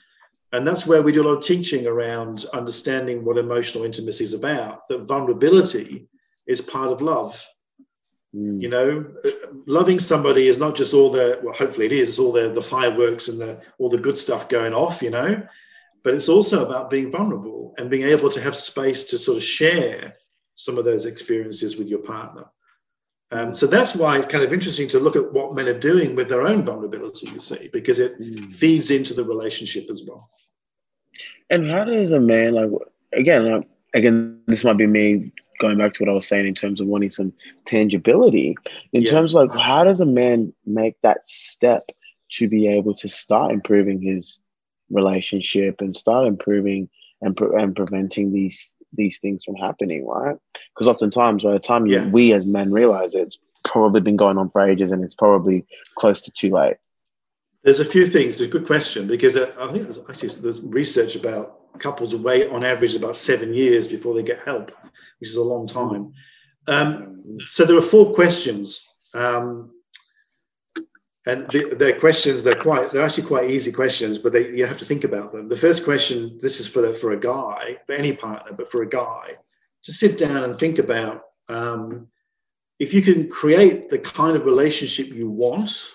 And 0.52 0.68
that's 0.68 0.86
where 0.86 1.02
we 1.02 1.12
do 1.12 1.22
a 1.22 1.28
lot 1.28 1.38
of 1.38 1.44
teaching 1.44 1.86
around 1.86 2.44
understanding 2.52 3.24
what 3.24 3.38
emotional 3.38 3.84
intimacy 3.84 4.24
is 4.24 4.34
about, 4.34 4.86
that 4.88 5.02
vulnerability 5.02 6.08
is 6.46 6.60
part 6.60 6.90
of 6.90 7.00
love. 7.00 7.42
Mm. 8.34 8.60
You 8.60 8.68
know, 8.68 9.06
loving 9.66 9.98
somebody 9.98 10.48
is 10.48 10.58
not 10.58 10.74
just 10.74 10.94
all 10.94 11.10
the 11.10 11.40
well, 11.42 11.54
hopefully 11.54 11.86
it 11.86 11.92
is 11.92 12.18
all 12.18 12.32
the 12.32 12.50
the 12.50 12.62
fireworks 12.62 13.28
and 13.28 13.40
the 13.40 13.60
all 13.78 13.90
the 13.90 13.98
good 13.98 14.16
stuff 14.16 14.48
going 14.48 14.72
off. 14.72 15.02
You 15.02 15.10
know, 15.10 15.42
but 16.02 16.14
it's 16.14 16.28
also 16.28 16.64
about 16.64 16.90
being 16.90 17.10
vulnerable 17.10 17.74
and 17.78 17.90
being 17.90 18.06
able 18.06 18.30
to 18.30 18.40
have 18.40 18.56
space 18.56 19.04
to 19.04 19.18
sort 19.18 19.36
of 19.36 19.44
share 19.44 20.16
some 20.54 20.78
of 20.78 20.84
those 20.84 21.06
experiences 21.06 21.76
with 21.76 21.88
your 21.88 22.00
partner. 22.00 22.44
Um, 23.32 23.54
so 23.54 23.66
that's 23.66 23.96
why 23.96 24.18
it's 24.18 24.26
kind 24.26 24.44
of 24.44 24.52
interesting 24.52 24.88
to 24.88 24.98
look 24.98 25.16
at 25.16 25.32
what 25.32 25.54
men 25.54 25.66
are 25.66 25.78
doing 25.78 26.14
with 26.14 26.28
their 26.28 26.46
own 26.46 26.64
vulnerability. 26.64 27.28
You 27.30 27.40
see, 27.40 27.70
because 27.72 27.98
it 27.98 28.20
mm. 28.20 28.52
feeds 28.54 28.90
into 28.90 29.14
the 29.14 29.24
relationship 29.24 29.88
as 29.90 30.04
well. 30.06 30.28
And 31.48 31.68
how 31.68 31.84
does 31.84 32.10
a 32.10 32.20
man 32.20 32.54
like 32.54 32.70
again? 33.12 33.64
Again, 33.94 34.40
this 34.46 34.64
might 34.64 34.78
be 34.78 34.86
me 34.86 35.32
going 35.60 35.78
back 35.78 35.92
to 35.94 36.02
what 36.02 36.10
I 36.10 36.14
was 36.14 36.26
saying 36.26 36.46
in 36.46 36.54
terms 36.54 36.80
of 36.80 36.86
wanting 36.86 37.10
some 37.10 37.32
tangibility, 37.66 38.54
in 38.92 39.02
yeah. 39.02 39.10
terms 39.10 39.34
of 39.34 39.48
like 39.48 39.58
how 39.58 39.84
does 39.84 40.00
a 40.00 40.06
man 40.06 40.52
make 40.66 41.00
that 41.02 41.26
step 41.26 41.90
to 42.32 42.48
be 42.48 42.68
able 42.68 42.94
to 42.94 43.08
start 43.08 43.52
improving 43.52 44.00
his 44.00 44.38
relationship 44.90 45.80
and 45.80 45.96
start 45.96 46.26
improving 46.26 46.88
and, 47.20 47.36
pre- 47.36 47.62
and 47.62 47.76
preventing 47.76 48.32
these 48.32 48.74
these 48.92 49.18
things 49.18 49.44
from 49.44 49.56
happening, 49.56 50.06
right? 50.06 50.36
Because 50.74 50.88
oftentimes, 50.88 51.44
by 51.44 51.52
the 51.52 51.58
time 51.58 51.86
yeah. 51.86 52.06
we 52.08 52.32
as 52.32 52.46
men 52.46 52.72
realize 52.72 53.14
it, 53.14 53.22
it's 53.22 53.38
probably 53.64 54.00
been 54.00 54.16
going 54.16 54.38
on 54.38 54.48
for 54.48 54.60
ages 54.60 54.90
and 54.90 55.04
it's 55.04 55.14
probably 55.14 55.64
close 55.94 56.20
to 56.22 56.30
too 56.30 56.50
late. 56.50 56.76
There's 57.64 57.80
a 57.80 57.84
few 57.84 58.06
things. 58.06 58.40
A 58.40 58.48
good 58.48 58.66
question 58.66 59.06
because 59.06 59.36
uh, 59.36 59.52
I 59.58 59.70
think 59.70 59.84
there's 59.84 59.98
actually 60.08 60.42
there's 60.42 60.60
research 60.60 61.14
about 61.14 61.78
couples 61.78 62.14
wait 62.14 62.50
on 62.50 62.64
average 62.64 62.94
about 62.94 63.16
seven 63.16 63.54
years 63.54 63.88
before 63.88 64.14
they 64.14 64.22
get 64.22 64.40
help, 64.44 64.72
which 65.20 65.30
is 65.30 65.36
a 65.36 65.42
long 65.42 65.66
time. 65.66 66.12
Um, 66.66 67.38
so 67.44 67.64
there 67.64 67.76
are 67.76 67.82
four 67.82 68.12
questions, 68.12 68.84
um, 69.14 69.70
and 71.26 71.46
the, 71.50 71.74
they're 71.74 71.98
questions. 71.98 72.42
They're 72.42 72.54
quite. 72.54 72.90
They're 72.90 73.02
actually 73.02 73.28
quite 73.28 73.50
easy 73.50 73.72
questions, 73.72 74.18
but 74.18 74.32
they, 74.32 74.50
you 74.50 74.66
have 74.66 74.78
to 74.78 74.84
think 74.84 75.04
about 75.04 75.32
them. 75.32 75.48
The 75.48 75.56
first 75.56 75.84
question. 75.84 76.38
This 76.42 76.60
is 76.60 76.66
for 76.66 76.82
the, 76.82 76.92
for 76.92 77.12
a 77.12 77.20
guy, 77.20 77.78
for 77.86 77.92
any 77.92 78.12
partner, 78.12 78.52
but 78.56 78.70
for 78.70 78.82
a 78.82 78.88
guy, 78.88 79.36
to 79.84 79.92
sit 79.92 80.18
down 80.18 80.44
and 80.44 80.56
think 80.56 80.78
about 80.78 81.22
um, 81.48 82.08
if 82.78 82.92
you 82.92 83.02
can 83.02 83.28
create 83.28 83.88
the 83.88 83.98
kind 83.98 84.36
of 84.36 84.44
relationship 84.44 85.08
you 85.08 85.30
want. 85.30 85.88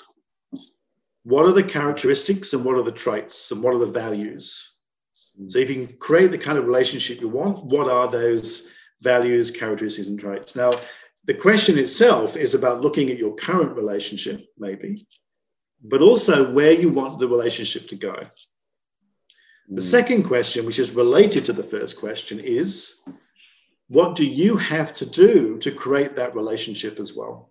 What 1.24 1.46
are 1.46 1.52
the 1.52 1.62
characteristics 1.62 2.54
and 2.54 2.64
what 2.64 2.76
are 2.76 2.84
the 2.84 2.92
traits 2.94 3.52
and 3.52 3.62
what 3.62 3.74
are 3.74 3.80
the 3.80 3.86
values? 3.86 4.78
So 5.48 5.60
if 5.60 5.70
you 5.70 5.88
can 5.88 5.98
create 5.98 6.32
the 6.32 6.38
kind 6.38 6.58
of 6.58 6.66
relationship 6.66 7.20
you 7.20 7.28
want, 7.28 7.66
what 7.66 7.90
are 7.90 8.10
those 8.10 8.70
values, 9.02 9.52
characteristics, 9.52 10.08
and 10.08 10.18
traits? 10.18 10.56
Now, 10.56 10.72
the 11.28 11.34
question 11.34 11.78
itself 11.78 12.38
is 12.38 12.56
about 12.56 12.82
looking 12.82 13.12
at 13.12 13.18
your 13.18 13.36
current 13.36 13.76
relationship, 13.76 14.48
maybe, 14.58 15.06
but 15.84 16.02
also 16.02 16.52
where 16.54 16.72
you 16.72 16.90
want 16.90 17.20
the 17.20 17.28
relationship 17.28 17.90
to 17.90 17.96
go. 17.98 18.16
The 19.68 19.82
mm. 19.82 19.92
second 19.92 20.24
question, 20.24 20.66
which 20.66 20.80
is 20.80 20.92
related 20.92 21.44
to 21.46 21.54
the 21.54 21.64
first 21.64 22.00
question, 22.00 22.40
is 22.40 23.04
what 23.90 24.16
do 24.16 24.26
you 24.26 24.56
have 24.56 24.94
to 24.96 25.06
do 25.06 25.58
to 25.60 25.72
create 25.72 26.16
that 26.16 26.34
relationship 26.34 26.98
as 26.98 27.14
well? 27.14 27.50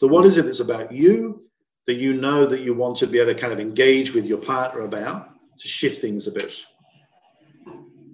So, 0.00 0.08
what 0.08 0.26
is 0.26 0.36
it 0.36 0.46
that's 0.46 0.58
about 0.58 0.90
you 0.90 1.44
that 1.86 1.94
you 1.94 2.14
know 2.14 2.46
that 2.46 2.62
you 2.62 2.74
want 2.74 2.96
to 2.96 3.06
be 3.06 3.20
able 3.20 3.32
to 3.32 3.40
kind 3.40 3.52
of 3.52 3.60
engage 3.60 4.12
with 4.12 4.26
your 4.26 4.38
partner 4.38 4.80
about 4.80 5.28
to 5.58 5.68
shift 5.68 6.00
things 6.00 6.26
a 6.26 6.32
bit? 6.32 6.60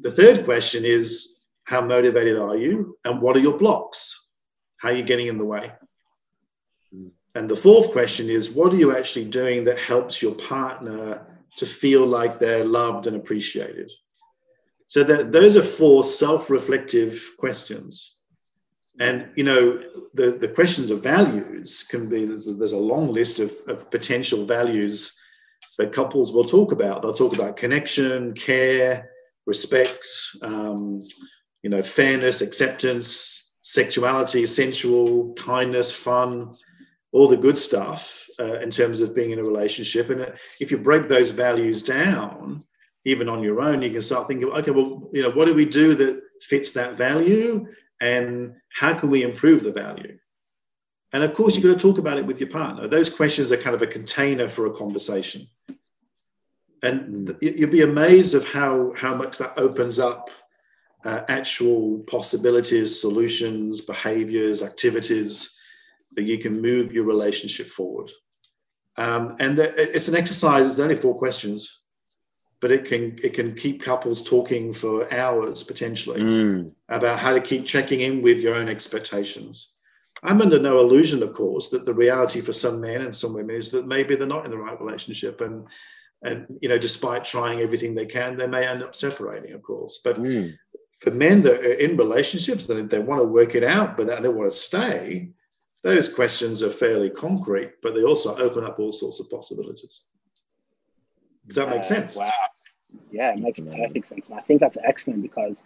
The 0.02 0.10
third 0.10 0.44
question 0.44 0.84
is 0.84 1.40
how 1.64 1.80
motivated 1.80 2.38
are 2.38 2.56
you 2.56 2.98
and 3.06 3.22
what 3.22 3.34
are 3.36 3.40
your 3.40 3.56
blocks? 3.56 4.19
How 4.80 4.88
are 4.88 4.94
you 4.94 5.02
getting 5.02 5.26
in 5.26 5.38
the 5.38 5.44
way? 5.44 5.72
And 7.34 7.48
the 7.48 7.56
fourth 7.56 7.92
question 7.92 8.28
is 8.28 8.50
what 8.50 8.72
are 8.72 8.76
you 8.76 8.96
actually 8.96 9.26
doing 9.26 9.64
that 9.64 9.78
helps 9.78 10.20
your 10.20 10.34
partner 10.34 11.26
to 11.56 11.66
feel 11.66 12.06
like 12.06 12.38
they're 12.38 12.64
loved 12.64 13.06
and 13.06 13.14
appreciated? 13.14 13.92
So 14.88 15.04
that 15.04 15.32
those 15.32 15.56
are 15.56 15.62
four 15.62 16.02
self-reflective 16.02 17.34
questions. 17.38 18.20
And 18.98 19.28
you 19.36 19.44
know, 19.44 19.82
the, 20.14 20.32
the 20.32 20.48
questions 20.48 20.90
of 20.90 21.02
values 21.02 21.84
can 21.88 22.08
be 22.08 22.24
there's 22.24 22.48
a, 22.48 22.54
there's 22.54 22.72
a 22.72 22.78
long 22.78 23.12
list 23.12 23.38
of, 23.38 23.52
of 23.68 23.90
potential 23.90 24.44
values 24.44 25.16
that 25.78 25.92
couples 25.92 26.32
will 26.32 26.44
talk 26.44 26.72
about. 26.72 27.02
They'll 27.02 27.12
talk 27.12 27.34
about 27.34 27.56
connection, 27.56 28.34
care, 28.34 29.10
respect, 29.46 30.06
um, 30.42 31.06
you 31.62 31.70
know, 31.70 31.82
fairness, 31.82 32.40
acceptance, 32.40 33.39
sexuality, 33.70 34.44
sensual, 34.46 35.32
kindness, 35.34 35.92
fun, 35.92 36.52
all 37.12 37.28
the 37.28 37.36
good 37.36 37.56
stuff 37.56 38.26
uh, 38.40 38.58
in 38.58 38.68
terms 38.68 39.00
of 39.00 39.14
being 39.14 39.30
in 39.30 39.38
a 39.38 39.44
relationship. 39.44 40.10
And 40.10 40.32
if 40.58 40.72
you 40.72 40.78
break 40.78 41.06
those 41.06 41.30
values 41.30 41.80
down, 41.80 42.64
even 43.04 43.28
on 43.28 43.44
your 43.44 43.60
own, 43.60 43.82
you 43.82 43.90
can 43.90 44.02
start 44.02 44.26
thinking, 44.26 44.48
okay, 44.48 44.72
well, 44.72 45.08
you 45.12 45.22
know, 45.22 45.30
what 45.30 45.44
do 45.46 45.54
we 45.54 45.66
do 45.66 45.94
that 45.94 46.20
fits 46.42 46.72
that 46.72 46.98
value? 46.98 47.68
And 48.00 48.54
how 48.72 48.94
can 48.94 49.08
we 49.08 49.22
improve 49.22 49.62
the 49.62 49.72
value? 49.72 50.18
And 51.12 51.22
of 51.22 51.32
course, 51.34 51.54
you've 51.54 51.64
got 51.64 51.74
to 51.74 51.78
talk 51.78 51.98
about 51.98 52.18
it 52.18 52.26
with 52.26 52.40
your 52.40 52.50
partner. 52.50 52.88
Those 52.88 53.08
questions 53.08 53.52
are 53.52 53.56
kind 53.56 53.76
of 53.76 53.82
a 53.82 53.86
container 53.86 54.48
for 54.48 54.66
a 54.66 54.74
conversation. 54.74 55.46
And 56.82 57.36
you'll 57.40 57.70
be 57.70 57.82
amazed 57.82 58.34
of 58.34 58.48
how, 58.48 58.94
how 58.96 59.14
much 59.14 59.38
that 59.38 59.52
opens 59.56 60.00
up 60.00 60.28
uh, 61.04 61.22
actual 61.28 62.00
possibilities, 62.00 63.00
solutions, 63.00 63.80
behaviors, 63.80 64.62
activities 64.62 65.58
that 66.16 66.24
you 66.24 66.38
can 66.38 66.60
move 66.60 66.92
your 66.92 67.04
relationship 67.04 67.66
forward. 67.68 68.10
Um, 68.96 69.36
and 69.38 69.56
the, 69.56 69.96
it's 69.96 70.08
an 70.08 70.16
exercise. 70.16 70.70
It's 70.70 70.78
only 70.78 70.96
four 70.96 71.16
questions, 71.16 71.80
but 72.60 72.70
it 72.70 72.84
can 72.84 73.18
it 73.22 73.32
can 73.32 73.54
keep 73.54 73.82
couples 73.82 74.22
talking 74.22 74.74
for 74.74 75.12
hours 75.12 75.62
potentially 75.62 76.20
mm. 76.20 76.72
about 76.88 77.18
how 77.18 77.32
to 77.32 77.40
keep 77.40 77.64
checking 77.64 78.00
in 78.00 78.20
with 78.20 78.40
your 78.40 78.54
own 78.54 78.68
expectations. 78.68 79.74
I'm 80.22 80.42
under 80.42 80.58
no 80.58 80.80
illusion, 80.80 81.22
of 81.22 81.32
course, 81.32 81.70
that 81.70 81.86
the 81.86 81.94
reality 81.94 82.42
for 82.42 82.52
some 82.52 82.80
men 82.80 83.00
and 83.00 83.16
some 83.16 83.32
women 83.32 83.56
is 83.56 83.70
that 83.70 83.86
maybe 83.86 84.16
they're 84.16 84.26
not 84.26 84.44
in 84.44 84.50
the 84.50 84.58
right 84.58 84.78
relationship, 84.78 85.40
and 85.40 85.66
and 86.22 86.58
you 86.60 86.68
know, 86.68 86.76
despite 86.76 87.24
trying 87.24 87.60
everything 87.60 87.94
they 87.94 88.06
can, 88.06 88.36
they 88.36 88.46
may 88.46 88.66
end 88.66 88.82
up 88.82 88.94
separating, 88.94 89.54
of 89.54 89.62
course. 89.62 90.00
But 90.04 90.20
mm. 90.20 90.54
For 91.00 91.10
men 91.10 91.42
that 91.42 91.60
are 91.60 91.72
in 91.72 91.96
relationships, 91.96 92.66
that 92.66 92.90
they 92.90 92.98
want 92.98 93.20
to 93.20 93.24
work 93.24 93.54
it 93.54 93.64
out, 93.64 93.96
but 93.96 94.22
they 94.22 94.28
want 94.28 94.50
to 94.50 94.56
stay, 94.56 95.30
those 95.82 96.12
questions 96.12 96.62
are 96.62 96.70
fairly 96.70 97.08
concrete, 97.08 97.72
but 97.82 97.94
they 97.94 98.02
also 98.02 98.36
open 98.36 98.64
up 98.64 98.78
all 98.78 98.92
sorts 98.92 99.18
of 99.18 99.30
possibilities. 99.30 100.02
Does 101.46 101.56
that 101.56 101.70
make 101.70 101.84
sense? 101.84 102.16
Wow. 102.16 102.30
Yeah, 103.10 103.32
it 103.32 103.38
makes 103.38 103.60
perfect 103.60 104.06
sense. 104.06 104.28
And 104.28 104.38
I 104.38 104.42
think 104.42 104.60
that's 104.60 104.76
excellent 104.84 105.22
because 105.22 105.62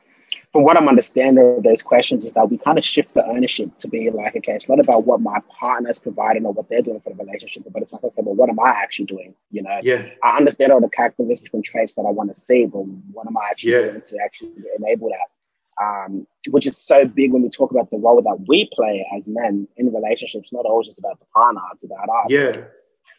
from 0.53 0.65
what 0.65 0.77
I'm 0.77 0.89
understanding 0.89 1.57
of 1.57 1.63
those 1.63 1.83
questions 1.83 2.25
is 2.25 2.33
that 2.33 2.51
we 2.51 2.59
kind 2.59 2.79
of 2.79 2.85
shift 2.85 3.15
the 3.15 3.27
ownership 3.27 3.77
to 3.79 3.89
be 3.89 4.11
like, 4.11 4.37
okay, 4.37 4.53
it's 4.53 4.69
not 4.69 4.81
about 4.81 5.05
what 5.05 5.21
my 5.21 5.41
partner 5.49 5.91
is 5.91 5.99
providing 5.99 6.47
or 6.47 6.53
what 6.53 6.69
they're 6.69 6.83
doing 6.83 7.01
for 7.01 7.11
the 7.11 7.25
relationship, 7.25 7.65
but 7.71 7.83
it's 7.83 7.93
like, 7.93 8.05
okay, 8.05 8.23
well, 8.23 8.35
what 8.35 8.49
am 8.49 8.61
I 8.61 8.71
actually 8.71 9.07
doing? 9.07 9.35
You 9.51 9.63
know, 9.63 9.81
yeah. 9.83 10.07
I 10.23 10.37
understand 10.37 10.73
all 10.73 10.81
the 10.81 10.89
characteristics 10.89 11.53
and 11.55 11.65
traits 11.65 11.95
that 11.95 12.03
I 12.03 12.11
want 12.11 12.35
to 12.35 12.41
see, 12.41 12.67
but 12.67 12.81
what 13.13 13.27
am 13.27 13.37
I 13.37 13.49
actually 13.51 13.73
yeah. 13.73 13.83
doing 13.83 14.03
to 14.03 14.19
actually 14.23 14.53
enable 14.79 15.09
that? 15.09 15.29
um, 15.83 16.27
which 16.51 16.67
is 16.67 16.77
so 16.77 17.05
big 17.05 17.33
when 17.33 17.43
we 17.43 17.49
talk 17.49 17.71
about 17.71 17.91
the 17.91 17.99
role 17.99 18.23
that 18.23 18.45
we 18.47 18.71
play 18.73 19.07
as 19.17 19.27
men 19.29 19.69
in 19.77 19.93
relationships. 19.93 20.53
Not 20.53 20.67
always 20.67 20.87
just 20.87 20.99
about 20.99 21.19
the 21.19 21.27
partner; 21.35 21.61
it's 21.73 21.85
about 21.85 22.09
us. 22.09 22.27
Yeah. 22.29 22.57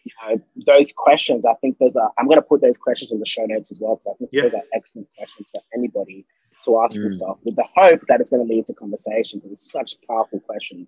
You 0.03 0.11
know, 0.28 0.41
those 0.68 0.91
questions. 0.95 1.45
I 1.45 1.55
think 1.55 1.78
those 1.80 1.95
are. 1.97 2.11
I'm 2.18 2.28
going 2.28 2.39
to 2.39 2.45
put 2.45 2.61
those 2.61 2.78
questions 2.78 3.11
in 3.11 3.20
the 3.20 3.26
show 3.26 3.45
notes 3.45 3.72
as 3.72 3.80
well 3.82 3.95
because 3.95 4.13
I 4.13 4.18
think 4.18 4.30
yeah. 4.34 4.41
those 4.43 4.53
are 4.53 4.63
excellent 4.74 5.07
questions 5.18 5.51
for 5.51 5.61
anybody 5.74 6.26
to 6.66 6.80
ask 6.80 6.97
mm. 6.97 7.03
themselves, 7.03 7.39
with 7.43 7.55
the 7.55 7.68
hope 7.76 8.01
that 8.07 8.22
it's 8.22 8.30
going 8.30 8.45
to 8.45 8.53
lead 8.53 8.66
to 8.68 8.74
conversation 8.74 9.39
because 9.39 9.53
it's 9.53 9.72
such 9.72 9.95
powerful 10.07 10.39
questions. 10.41 10.88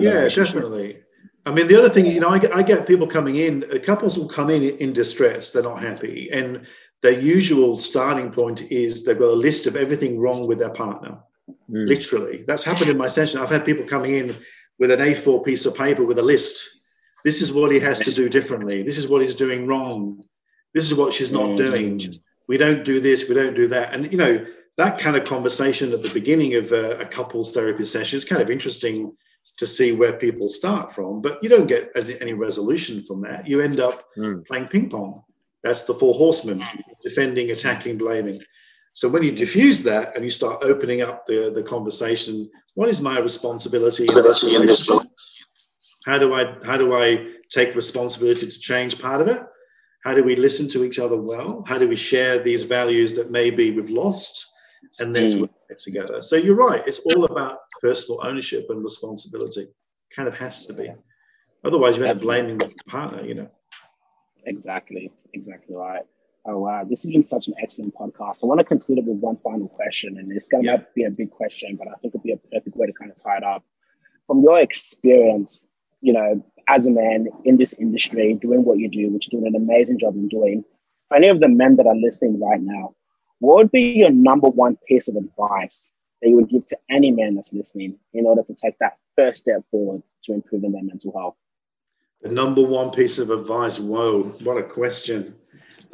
Yeah, 0.00 0.28
definitely. 0.28 0.98
I 1.44 1.52
mean, 1.52 1.66
the 1.66 1.76
other 1.76 1.88
thing, 1.88 2.06
you 2.06 2.20
know, 2.20 2.28
I 2.28 2.38
get, 2.38 2.54
I 2.54 2.62
get 2.62 2.86
people 2.86 3.06
coming 3.06 3.36
in, 3.36 3.62
couples 3.82 4.16
will 4.16 4.28
come 4.28 4.48
in 4.48 4.62
in 4.62 4.92
distress, 4.92 5.50
they're 5.50 5.62
not 5.62 5.82
happy. 5.82 6.30
And 6.32 6.66
their 7.02 7.18
usual 7.18 7.76
starting 7.78 8.30
point 8.30 8.62
is 8.70 9.04
they've 9.04 9.18
got 9.18 9.30
a 9.30 9.32
list 9.32 9.66
of 9.66 9.76
everything 9.76 10.20
wrong 10.20 10.46
with 10.46 10.58
their 10.60 10.70
partner. 10.70 11.18
Mm. 11.68 11.88
Literally, 11.88 12.44
that's 12.46 12.62
happened 12.62 12.90
in 12.90 12.96
my 12.96 13.08
session. 13.08 13.40
I've 13.40 13.50
had 13.50 13.64
people 13.64 13.84
coming 13.84 14.14
in 14.14 14.36
with 14.78 14.90
an 14.92 15.00
A4 15.00 15.44
piece 15.44 15.66
of 15.66 15.74
paper 15.74 16.04
with 16.04 16.18
a 16.18 16.22
list. 16.22 16.64
This 17.24 17.42
is 17.42 17.52
what 17.52 17.72
he 17.72 17.80
has 17.80 18.00
to 18.00 18.12
do 18.12 18.28
differently. 18.28 18.82
This 18.82 18.98
is 18.98 19.08
what 19.08 19.22
he's 19.22 19.34
doing 19.34 19.66
wrong. 19.66 20.22
This 20.74 20.90
is 20.90 20.96
what 20.96 21.12
she's 21.12 21.32
not 21.32 21.50
mm. 21.50 21.56
doing. 21.56 22.14
We 22.46 22.56
don't 22.56 22.84
do 22.84 23.00
this. 23.00 23.28
We 23.28 23.34
don't 23.34 23.54
do 23.54 23.68
that. 23.68 23.94
And 23.94 24.10
you 24.12 24.18
know 24.18 24.46
that 24.82 24.98
kind 24.98 25.16
of 25.16 25.24
conversation 25.24 25.92
at 25.92 26.02
the 26.02 26.10
beginning 26.10 26.54
of 26.54 26.72
a, 26.72 26.98
a 26.98 27.06
couples 27.06 27.52
therapy 27.52 27.84
session 27.84 28.16
is 28.16 28.24
kind 28.24 28.42
of 28.42 28.50
interesting 28.50 29.16
to 29.56 29.66
see 29.66 29.92
where 29.92 30.14
people 30.14 30.48
start 30.48 30.92
from. 30.92 31.20
But 31.20 31.38
you 31.42 31.48
don't 31.48 31.68
get 31.68 31.92
any 32.20 32.32
resolution 32.32 33.02
from 33.04 33.20
that. 33.22 33.46
You 33.46 33.60
end 33.60 33.78
up 33.78 34.04
mm. 34.18 34.44
playing 34.46 34.66
ping 34.66 34.90
pong. 34.90 35.22
That's 35.62 35.84
the 35.84 35.94
four 35.94 36.14
horsemen 36.14 36.64
defending, 37.00 37.52
attacking, 37.52 37.96
blaming. 37.96 38.40
So 38.92 39.08
when 39.08 39.22
you 39.22 39.30
diffuse 39.30 39.84
that 39.84 40.16
and 40.16 40.24
you 40.24 40.30
start 40.30 40.64
opening 40.64 41.00
up 41.00 41.26
the, 41.26 41.52
the 41.54 41.62
conversation, 41.62 42.50
what 42.74 42.88
is 42.88 43.00
my 43.00 43.18
responsibility 43.20 44.06
in 44.08 44.14
this 44.22 44.42
relationship? 44.42 45.08
How 46.06 46.18
do 46.18 46.34
I 46.34 46.56
how 46.64 46.76
do 46.76 46.94
I 46.94 47.06
take 47.48 47.76
responsibility 47.76 48.46
to 48.48 48.58
change 48.58 49.00
part 49.00 49.20
of 49.20 49.28
it? 49.28 49.42
How 50.04 50.14
do 50.14 50.24
we 50.24 50.34
listen 50.34 50.68
to 50.70 50.82
each 50.82 50.98
other 50.98 51.16
well? 51.16 51.62
How 51.68 51.78
do 51.78 51.86
we 51.88 51.94
share 51.94 52.40
these 52.40 52.64
values 52.64 53.14
that 53.14 53.30
maybe 53.30 53.70
we've 53.70 53.96
lost? 54.04 54.51
And 54.98 55.14
then 55.14 55.24
mm. 55.24 55.40
work 55.42 55.78
together. 55.78 56.20
So 56.20 56.36
you're 56.36 56.54
right. 56.54 56.82
It's 56.86 56.98
all 57.00 57.24
about 57.24 57.58
personal 57.80 58.20
ownership 58.24 58.66
and 58.68 58.84
responsibility. 58.84 59.68
Kind 60.14 60.28
of 60.28 60.34
has 60.34 60.66
to 60.66 60.74
be. 60.74 60.92
Otherwise, 61.64 61.96
you 61.96 62.04
end 62.04 62.18
up 62.18 62.22
blaming 62.22 62.58
the 62.58 62.70
partner, 62.86 63.24
you 63.24 63.34
know. 63.34 63.48
Exactly. 64.44 65.10
Exactly 65.32 65.74
right. 65.74 66.02
Oh 66.44 66.58
wow, 66.58 66.82
this 66.82 67.02
has 67.02 67.12
been 67.12 67.22
such 67.22 67.46
an 67.46 67.54
excellent 67.62 67.94
podcast. 67.94 68.42
I 68.42 68.46
want 68.46 68.58
to 68.58 68.64
conclude 68.64 68.98
it 68.98 69.04
with 69.04 69.18
one 69.18 69.36
final 69.44 69.68
question, 69.68 70.18
and 70.18 70.32
it's 70.32 70.48
going 70.48 70.64
to 70.64 70.70
yeah. 70.70 70.82
be 70.94 71.04
a 71.04 71.10
big 71.10 71.30
question, 71.30 71.76
but 71.76 71.86
I 71.86 71.92
think 72.00 72.14
it'll 72.14 72.24
be 72.24 72.32
a 72.32 72.36
perfect 72.36 72.76
way 72.76 72.88
to 72.88 72.92
kind 72.92 73.12
of 73.12 73.22
tie 73.22 73.36
it 73.36 73.44
up. 73.44 73.64
From 74.26 74.42
your 74.42 74.58
experience, 74.58 75.68
you 76.00 76.12
know, 76.12 76.44
as 76.68 76.86
a 76.86 76.90
man 76.90 77.28
in 77.44 77.58
this 77.58 77.74
industry, 77.74 78.34
doing 78.34 78.64
what 78.64 78.78
you 78.78 78.88
do, 78.88 79.10
which 79.10 79.28
you're 79.30 79.40
doing 79.40 79.54
an 79.54 79.62
amazing 79.62 80.00
job 80.00 80.16
in 80.16 80.26
doing, 80.26 80.64
for 81.06 81.16
any 81.16 81.28
of 81.28 81.38
the 81.38 81.48
men 81.48 81.76
that 81.76 81.86
are 81.86 81.94
listening 81.94 82.40
right 82.40 82.60
now, 82.60 82.94
what 83.42 83.56
would 83.56 83.72
be 83.72 83.82
your 83.82 84.10
number 84.10 84.48
one 84.48 84.78
piece 84.86 85.08
of 85.08 85.16
advice 85.16 85.90
that 86.20 86.28
you 86.28 86.36
would 86.36 86.48
give 86.48 86.64
to 86.66 86.78
any 86.88 87.10
man 87.10 87.34
that's 87.34 87.52
listening 87.52 87.98
in 88.14 88.24
order 88.24 88.44
to 88.44 88.54
take 88.54 88.78
that 88.78 88.98
first 89.16 89.40
step 89.40 89.62
forward 89.70 90.00
to 90.22 90.32
improving 90.32 90.70
their 90.70 90.84
mental 90.84 91.12
health? 91.12 91.34
The 92.20 92.28
number 92.28 92.62
one 92.62 92.92
piece 92.92 93.18
of 93.18 93.30
advice. 93.30 93.80
Whoa, 93.80 94.22
what 94.44 94.58
a 94.58 94.62
question. 94.62 95.34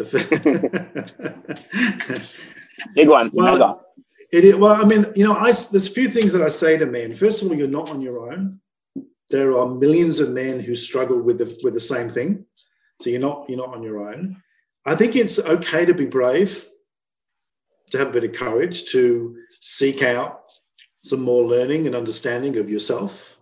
Big 2.94 3.08
one. 3.08 3.30
Well, 3.32 3.82
it 4.30 4.44
is, 4.44 4.56
well, 4.56 4.74
I 4.74 4.84
mean, 4.84 5.06
you 5.16 5.24
know, 5.24 5.34
I, 5.34 5.44
there's 5.46 5.86
a 5.86 5.90
few 5.90 6.08
things 6.08 6.32
that 6.32 6.42
I 6.42 6.50
say 6.50 6.76
to 6.76 6.84
men. 6.84 7.14
First 7.14 7.42
of 7.42 7.48
all, 7.48 7.56
you're 7.56 7.66
not 7.66 7.88
on 7.88 8.02
your 8.02 8.30
own. 8.30 8.60
There 9.30 9.56
are 9.56 9.66
millions 9.66 10.20
of 10.20 10.28
men 10.30 10.60
who 10.60 10.74
struggle 10.74 11.22
with 11.22 11.38
the, 11.38 11.58
with 11.64 11.72
the 11.72 11.80
same 11.80 12.10
thing. 12.10 12.44
So 13.00 13.08
you're 13.08 13.20
not, 13.20 13.48
you're 13.48 13.56
not 13.56 13.74
on 13.74 13.82
your 13.82 14.06
own. 14.06 14.42
I 14.84 14.94
think 14.96 15.16
it's 15.16 15.38
okay 15.38 15.86
to 15.86 15.94
be 15.94 16.04
brave, 16.04 16.66
to 17.90 17.98
have 17.98 18.08
a 18.08 18.12
bit 18.12 18.24
of 18.24 18.32
courage, 18.32 18.90
to 18.92 19.36
seek 19.60 20.02
out 20.02 20.42
some 21.02 21.20
more 21.20 21.44
learning 21.44 21.86
and 21.86 21.94
understanding 21.94 22.56
of 22.58 22.68
yourself 22.68 23.38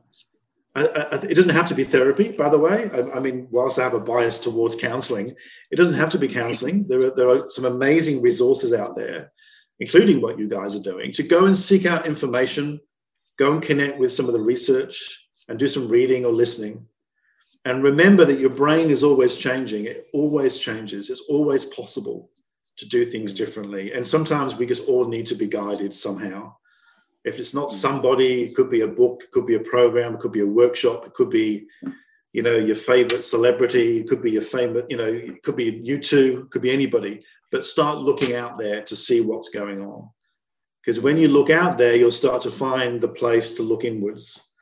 I, 0.76 0.84
I, 0.84 1.14
it 1.22 1.34
doesn't 1.34 1.54
have 1.54 1.68
to 1.68 1.74
be 1.74 1.84
therapy, 1.84 2.28
by 2.32 2.50
the 2.50 2.58
way. 2.58 2.90
I, 2.92 3.16
I, 3.16 3.20
mean, 3.20 3.48
whilst 3.50 3.78
I 3.78 3.84
have 3.84 3.94
a 3.94 4.00
bias 4.00 4.38
towards 4.38 4.76
counseling, 4.76 5.32
it 5.70 5.76
doesn't 5.76 5.96
have 5.96 6.10
to 6.10 6.18
be 6.18 6.28
counseling. 6.28 6.86
There 6.86 7.00
are, 7.00 7.10
there 7.10 7.28
are 7.30 7.48
some 7.48 7.64
amazing 7.64 8.20
resources 8.20 8.74
out 8.74 8.94
there, 8.94 9.32
including 9.80 10.20
what 10.20 10.38
you 10.38 10.48
guys 10.48 10.76
are 10.76 10.82
doing, 10.82 11.12
to 11.12 11.22
go 11.22 11.46
and 11.46 11.56
seek 11.56 11.86
out 11.86 12.04
information, 12.04 12.78
go 13.38 13.54
and 13.54 13.62
connect 13.62 13.98
with 13.98 14.12
some 14.12 14.26
of 14.26 14.34
the 14.34 14.40
research, 14.40 15.28
and 15.48 15.58
do 15.58 15.66
some 15.66 15.88
reading 15.88 16.26
or 16.26 16.32
listening. 16.32 16.86
And 17.64 17.82
remember 17.82 18.26
that 18.26 18.38
your 18.38 18.50
brain 18.50 18.90
is 18.90 19.02
always 19.02 19.38
changing. 19.38 19.86
It 19.86 20.08
always 20.12 20.58
changes. 20.58 21.08
It's 21.08 21.24
always 21.30 21.64
possible 21.64 22.28
to 22.76 22.86
do 22.86 23.04
things 23.04 23.34
differently. 23.34 23.92
And 23.92 24.06
sometimes 24.06 24.54
we 24.54 24.66
just 24.66 24.88
all 24.88 25.06
need 25.06 25.26
to 25.26 25.34
be 25.34 25.46
guided 25.46 25.94
somehow 25.94 26.54
If 27.24 27.40
it's 27.40 27.54
not 27.54 27.68
mm. 27.68 27.72
somebody, 27.72 28.44
it 28.44 28.54
could 28.54 28.70
be 28.70 28.82
a 28.82 28.86
book, 28.86 29.24
it 29.24 29.32
could 29.32 29.46
be 29.46 29.56
a 29.56 29.60
program, 29.60 30.14
it 30.14 30.20
could 30.20 30.32
be 30.32 30.40
a 30.40 30.46
workshop, 30.46 31.06
it 31.06 31.12
could 31.12 31.30
be, 31.30 31.66
you 32.32 32.42
know, 32.42 32.54
your 32.54 32.76
favorite 32.76 33.24
celebrity, 33.24 33.98
it 33.98 34.08
could 34.08 34.22
be 34.22 34.30
your 34.30 34.42
favorite, 34.42 34.86
you 34.88 34.96
know, 34.96 35.04
it 35.04 35.42
could 35.42 35.56
be 35.56 35.82
YouTube, 35.82 36.44
it 36.44 36.50
could 36.50 36.62
be 36.62 36.70
anybody. 36.70 37.24
But 37.50 37.64
start 37.64 37.98
looking 37.98 38.36
out 38.36 38.58
there 38.58 38.82
to 38.82 38.94
see 38.94 39.20
what's 39.20 39.48
going 39.48 39.80
on. 39.82 40.10
Because 40.80 41.00
when 41.00 41.16
you 41.18 41.28
look 41.28 41.50
out 41.50 41.78
there, 41.78 41.96
you'll 41.96 42.12
start 42.12 42.42
to 42.42 42.50
find 42.50 43.00
the 43.00 43.08
place 43.08 43.52
to 43.56 43.62
look 43.64 43.84
inwards. 43.84 44.52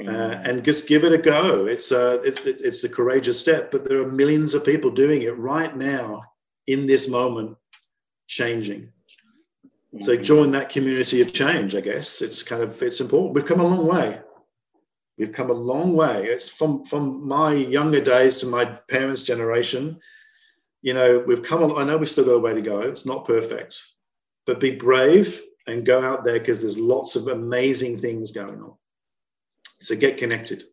Mm. 0.00 0.08
Uh, 0.08 0.42
and 0.44 0.64
just 0.64 0.88
give 0.88 1.04
it 1.04 1.12
a 1.12 1.18
go. 1.18 1.66
It's 1.66 1.92
a 1.92 2.20
it's, 2.22 2.40
it's 2.44 2.84
a 2.84 2.88
courageous 2.88 3.38
step, 3.38 3.70
but 3.70 3.84
there 3.84 4.00
are 4.02 4.10
millions 4.10 4.54
of 4.54 4.64
people 4.64 4.90
doing 4.90 5.22
it 5.22 5.38
right 5.38 5.74
now 5.76 6.22
in 6.66 6.86
this 6.86 7.08
moment, 7.08 7.56
changing. 8.26 8.92
So 10.00 10.12
mm-hmm. 10.12 10.22
join 10.22 10.50
that 10.52 10.68
community 10.68 11.20
of 11.20 11.32
change. 11.32 11.74
I 11.74 11.80
guess 11.80 12.20
it's 12.20 12.42
kind 12.42 12.62
of 12.62 12.82
it's 12.82 13.00
important. 13.00 13.34
We've 13.34 13.46
come 13.46 13.60
a 13.60 13.66
long 13.66 13.86
way. 13.86 14.20
We've 15.16 15.32
come 15.32 15.50
a 15.50 15.54
long 15.54 15.94
way. 15.94 16.26
It's 16.26 16.48
from 16.48 16.84
from 16.84 17.26
my 17.26 17.54
younger 17.54 18.00
days 18.00 18.38
to 18.38 18.46
my 18.46 18.64
parents' 18.64 19.22
generation. 19.22 20.00
You 20.82 20.94
know, 20.94 21.24
we've 21.26 21.42
come. 21.42 21.62
A, 21.62 21.74
I 21.76 21.84
know 21.84 21.96
we've 21.96 22.10
still 22.10 22.24
got 22.24 22.32
a 22.32 22.38
way 22.38 22.54
to 22.54 22.60
go. 22.60 22.80
It's 22.80 23.06
not 23.06 23.24
perfect, 23.24 23.80
but 24.44 24.60
be 24.60 24.72
brave 24.72 25.40
and 25.66 25.86
go 25.86 26.02
out 26.02 26.24
there 26.24 26.38
because 26.38 26.60
there's 26.60 26.78
lots 26.78 27.16
of 27.16 27.28
amazing 27.28 27.98
things 27.98 28.30
going 28.30 28.60
on. 28.60 28.74
So 29.64 29.96
get 29.96 30.16
connected. 30.16 30.64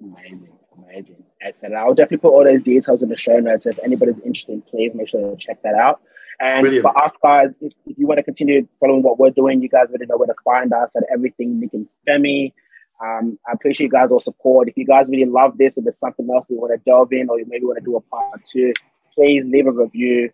Amazing. 0.00 0.58
Amazing. 0.78 1.24
Excellent. 1.42 1.74
I'll 1.74 1.94
definitely 1.94 2.18
put 2.18 2.32
all 2.32 2.44
those 2.44 2.62
details 2.62 3.02
in 3.02 3.08
the 3.08 3.16
show 3.16 3.40
notes. 3.40 3.66
If 3.66 3.78
anybody's 3.82 4.20
interested, 4.20 4.64
please 4.66 4.94
make 4.94 5.08
sure 5.08 5.30
to 5.30 5.36
check 5.36 5.62
that 5.62 5.74
out. 5.74 6.00
And 6.40 6.62
Brilliant. 6.62 6.82
for 6.82 7.04
us 7.04 7.12
guys, 7.22 7.50
if, 7.60 7.72
if, 7.86 7.98
you 7.98 8.06
want 8.06 8.16
to 8.16 8.22
continue 8.22 8.66
following 8.80 9.02
what 9.02 9.18
we're 9.18 9.30
doing, 9.30 9.60
you 9.60 9.68
guys 9.68 9.90
already 9.90 10.06
know 10.06 10.16
where 10.16 10.26
to 10.26 10.34
find 10.42 10.72
us 10.72 10.96
at 10.96 11.02
everything 11.12 11.60
Nick 11.60 11.74
and 11.74 11.86
Femi. 12.08 12.54
Um, 13.02 13.38
I 13.46 13.52
appreciate 13.52 13.86
you 13.86 13.90
guys 13.90 14.10
all 14.10 14.20
support. 14.20 14.68
If 14.68 14.76
you 14.76 14.86
guys 14.86 15.10
really 15.10 15.30
love 15.30 15.58
this, 15.58 15.76
if 15.76 15.84
there's 15.84 15.98
something 15.98 16.26
else 16.34 16.46
you 16.48 16.58
want 16.58 16.72
to 16.72 16.90
delve 16.90 17.12
in, 17.12 17.28
or 17.28 17.38
you 17.38 17.44
maybe 17.46 17.66
want 17.66 17.78
to 17.78 17.84
do 17.84 17.96
a 17.96 18.00
part 18.00 18.42
two, 18.44 18.72
please 19.14 19.44
leave 19.44 19.66
a 19.66 19.70
review, 19.70 20.30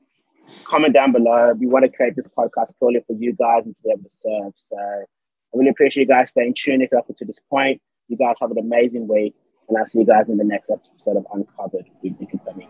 comment 0.65 0.95
down 0.95 1.11
below. 1.11 1.53
We 1.55 1.67
want 1.67 1.85
to 1.85 1.91
create 1.91 2.15
this 2.15 2.29
podcast 2.29 2.73
purely 2.79 3.03
for 3.05 3.15
you 3.15 3.33
guys 3.33 3.67
and 3.67 3.75
to 3.75 3.83
be 3.83 3.91
able 3.91 4.05
to 4.05 4.11
serve. 4.11 4.53
So 4.57 4.77
I 4.79 5.05
really 5.55 5.71
appreciate 5.71 6.05
you 6.05 6.09
guys 6.09 6.31
staying 6.31 6.55
tuned 6.57 6.83
if 6.83 6.91
you're 6.93 7.01
up 7.01 7.07
to 7.17 7.25
this 7.25 7.41
point. 7.51 7.81
You 8.09 8.17
guys 8.17 8.37
have 8.41 8.53
an 8.53 8.59
amazing 8.59 9.09
week. 9.09 9.35
And 9.69 9.77
I'll 9.77 9.87
see 9.87 9.99
you 9.99 10.07
guys 10.07 10.29
in 10.29 10.37
the 10.37 10.45
next 10.45 10.71
episode 10.71 11.17
of 11.17 11.27
Uncovered 11.33 11.91
with 12.01 12.21
Nick 12.21 12.33
and 12.33 12.41
Femi. 12.43 12.69